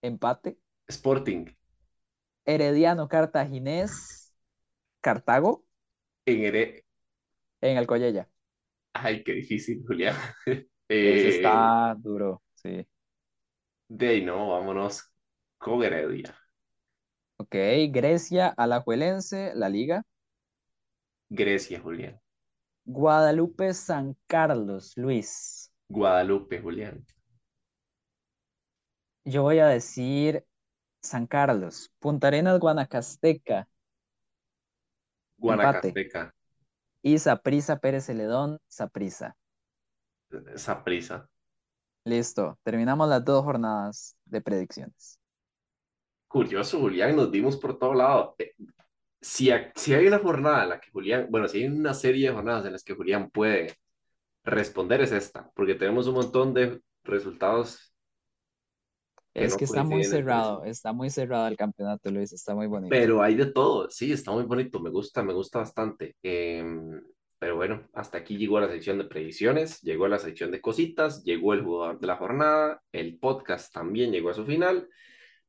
empate. 0.00 0.60
Sporting. 0.86 1.46
Herediano 2.44 3.08
Cartaginés. 3.08 4.32
Cartago. 5.00 5.64
En 6.24 6.44
Here... 6.44 6.84
En 7.62 7.78
Alcoyella. 7.78 8.28
Ay, 8.92 9.24
qué 9.24 9.32
difícil, 9.32 9.82
Julián. 9.84 10.14
Ese 10.88 11.28
está 11.30 11.96
duro, 11.98 12.44
sí. 12.54 12.86
De 13.88 14.06
ahí 14.06 14.24
no, 14.24 14.50
vámonos 14.50 15.12
con 15.58 15.82
Heredia. 15.82 16.32
Ok, 17.40 17.56
Grecia, 17.90 18.48
Alajuelense, 18.48 19.52
la 19.54 19.70
liga. 19.70 20.02
Grecia, 21.30 21.80
Julián. 21.80 22.20
Guadalupe, 22.84 23.72
San 23.72 24.14
Carlos, 24.26 24.92
Luis. 24.96 25.72
Guadalupe, 25.88 26.60
Julián. 26.60 27.06
Yo 29.24 29.42
voy 29.42 29.58
a 29.60 29.68
decir 29.68 30.44
San 31.00 31.26
Carlos. 31.26 31.90
Punta 31.98 32.26
Arenas, 32.26 32.60
Guanacasteca. 32.60 33.66
Guanacasteca. 35.38 36.34
Y 37.00 37.18
Saprisa 37.18 37.78
Pérez 37.78 38.04
Celedón, 38.04 38.58
Saprisa. 38.68 39.34
Saprisa. 40.56 41.26
Listo, 42.04 42.58
terminamos 42.64 43.08
las 43.08 43.24
dos 43.24 43.42
jornadas 43.44 44.14
de 44.26 44.42
predicciones. 44.42 45.19
Curioso, 46.30 46.78
Julián, 46.78 47.16
nos 47.16 47.32
dimos 47.32 47.56
por 47.56 47.76
todo 47.76 47.92
lado. 47.92 48.36
Eh, 48.38 48.54
si, 49.20 49.50
si 49.74 49.94
hay 49.94 50.06
una 50.06 50.20
jornada 50.20 50.62
en 50.62 50.68
la 50.68 50.80
que 50.80 50.88
Julián, 50.92 51.26
bueno, 51.28 51.48
si 51.48 51.58
hay 51.58 51.66
una 51.66 51.92
serie 51.92 52.28
de 52.28 52.34
jornadas 52.34 52.64
en 52.66 52.72
las 52.72 52.84
que 52.84 52.94
Julián 52.94 53.30
puede 53.30 53.74
responder 54.44 55.00
es 55.00 55.10
esta, 55.10 55.50
porque 55.56 55.74
tenemos 55.74 56.06
un 56.06 56.14
montón 56.14 56.54
de 56.54 56.80
resultados 57.02 57.92
es 59.34 59.56
que 59.56 59.64
está 59.64 59.82
muy 59.82 60.04
cerrado, 60.04 60.62
está 60.64 60.92
muy 60.92 61.10
cerrado 61.10 61.48
el 61.48 61.56
campeonato, 61.56 62.12
Luis, 62.12 62.32
está 62.32 62.54
muy 62.54 62.68
bonito. 62.68 62.90
Pero 62.90 63.22
hay 63.22 63.34
de 63.34 63.46
todo, 63.46 63.90
sí, 63.90 64.12
está 64.12 64.30
muy 64.30 64.44
bonito, 64.44 64.78
me 64.78 64.90
gusta, 64.90 65.24
me 65.24 65.32
gusta 65.32 65.58
bastante. 65.58 66.14
Em, 66.22 67.02
pero 67.40 67.56
bueno, 67.56 67.88
hasta 67.92 68.18
aquí 68.18 68.36
llegó 68.36 68.60
la 68.60 68.68
sección 68.68 68.98
de 68.98 69.04
predicciones, 69.04 69.80
llegó 69.80 70.06
la 70.06 70.18
sección 70.20 70.52
de 70.52 70.60
cositas, 70.60 71.24
llegó 71.24 71.54
el 71.54 71.64
jugador 71.64 71.98
de 71.98 72.06
la 72.06 72.16
jornada, 72.16 72.82
el 72.92 73.18
podcast 73.18 73.74
también 73.74 74.12
llegó 74.12 74.30
a 74.30 74.34
su 74.34 74.44
final. 74.44 74.88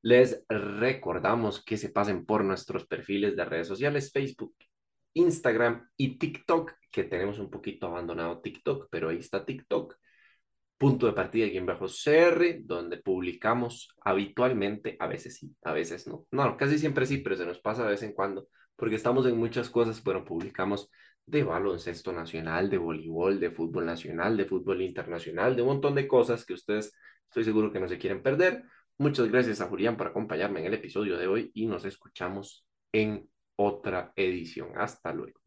Les 0.03 0.43
recordamos 0.49 1.63
que 1.63 1.77
se 1.77 1.89
pasen 1.89 2.25
por 2.25 2.43
nuestros 2.43 2.87
perfiles 2.87 3.35
de 3.35 3.45
redes 3.45 3.67
sociales, 3.67 4.11
Facebook, 4.11 4.55
Instagram 5.13 5.89
y 5.97 6.17
TikTok, 6.17 6.73
que 6.91 7.03
tenemos 7.03 7.39
un 7.39 7.49
poquito 7.49 7.87
abandonado 7.87 8.41
TikTok, 8.41 8.87
pero 8.89 9.09
ahí 9.09 9.17
está 9.17 9.45
TikTok 9.45 9.95
punto 10.81 11.05
de 11.05 11.13
partida 11.13 11.45
aquí 11.45 11.57
en 11.57 11.67
bajo 11.67 11.85
CR, 11.87 12.63
donde 12.63 12.97
publicamos 12.97 13.95
habitualmente, 14.03 14.97
a 14.99 15.05
veces 15.05 15.35
sí, 15.37 15.55
a 15.61 15.73
veces 15.73 16.07
no. 16.07 16.25
No, 16.31 16.57
casi 16.57 16.79
siempre 16.79 17.05
sí, 17.05 17.19
pero 17.19 17.35
se 17.35 17.45
nos 17.45 17.59
pasa 17.59 17.83
de 17.83 17.91
vez 17.91 18.01
en 18.01 18.13
cuando, 18.13 18.47
porque 18.75 18.95
estamos 18.95 19.27
en 19.27 19.37
muchas 19.37 19.69
cosas, 19.69 20.03
bueno, 20.03 20.25
publicamos 20.25 20.89
de 21.27 21.43
baloncesto 21.43 22.11
nacional, 22.11 22.71
de 22.71 22.79
voleibol, 22.79 23.39
de 23.39 23.51
fútbol 23.51 23.85
nacional, 23.85 24.35
de 24.35 24.45
fútbol 24.45 24.81
internacional, 24.81 25.55
de 25.55 25.61
un 25.61 25.67
montón 25.67 25.93
de 25.93 26.07
cosas 26.07 26.47
que 26.47 26.53
ustedes 26.53 26.91
estoy 27.25 27.43
seguro 27.43 27.71
que 27.71 27.79
no 27.79 27.87
se 27.87 27.99
quieren 27.99 28.23
perder. 28.23 28.63
Muchas 29.01 29.31
gracias 29.31 29.59
a 29.61 29.67
Julián 29.67 29.97
por 29.97 30.05
acompañarme 30.05 30.59
en 30.59 30.67
el 30.67 30.75
episodio 30.75 31.17
de 31.17 31.25
hoy 31.25 31.49
y 31.55 31.65
nos 31.65 31.85
escuchamos 31.85 32.67
en 32.93 33.27
otra 33.55 34.13
edición. 34.15 34.73
Hasta 34.75 35.11
luego. 35.11 35.40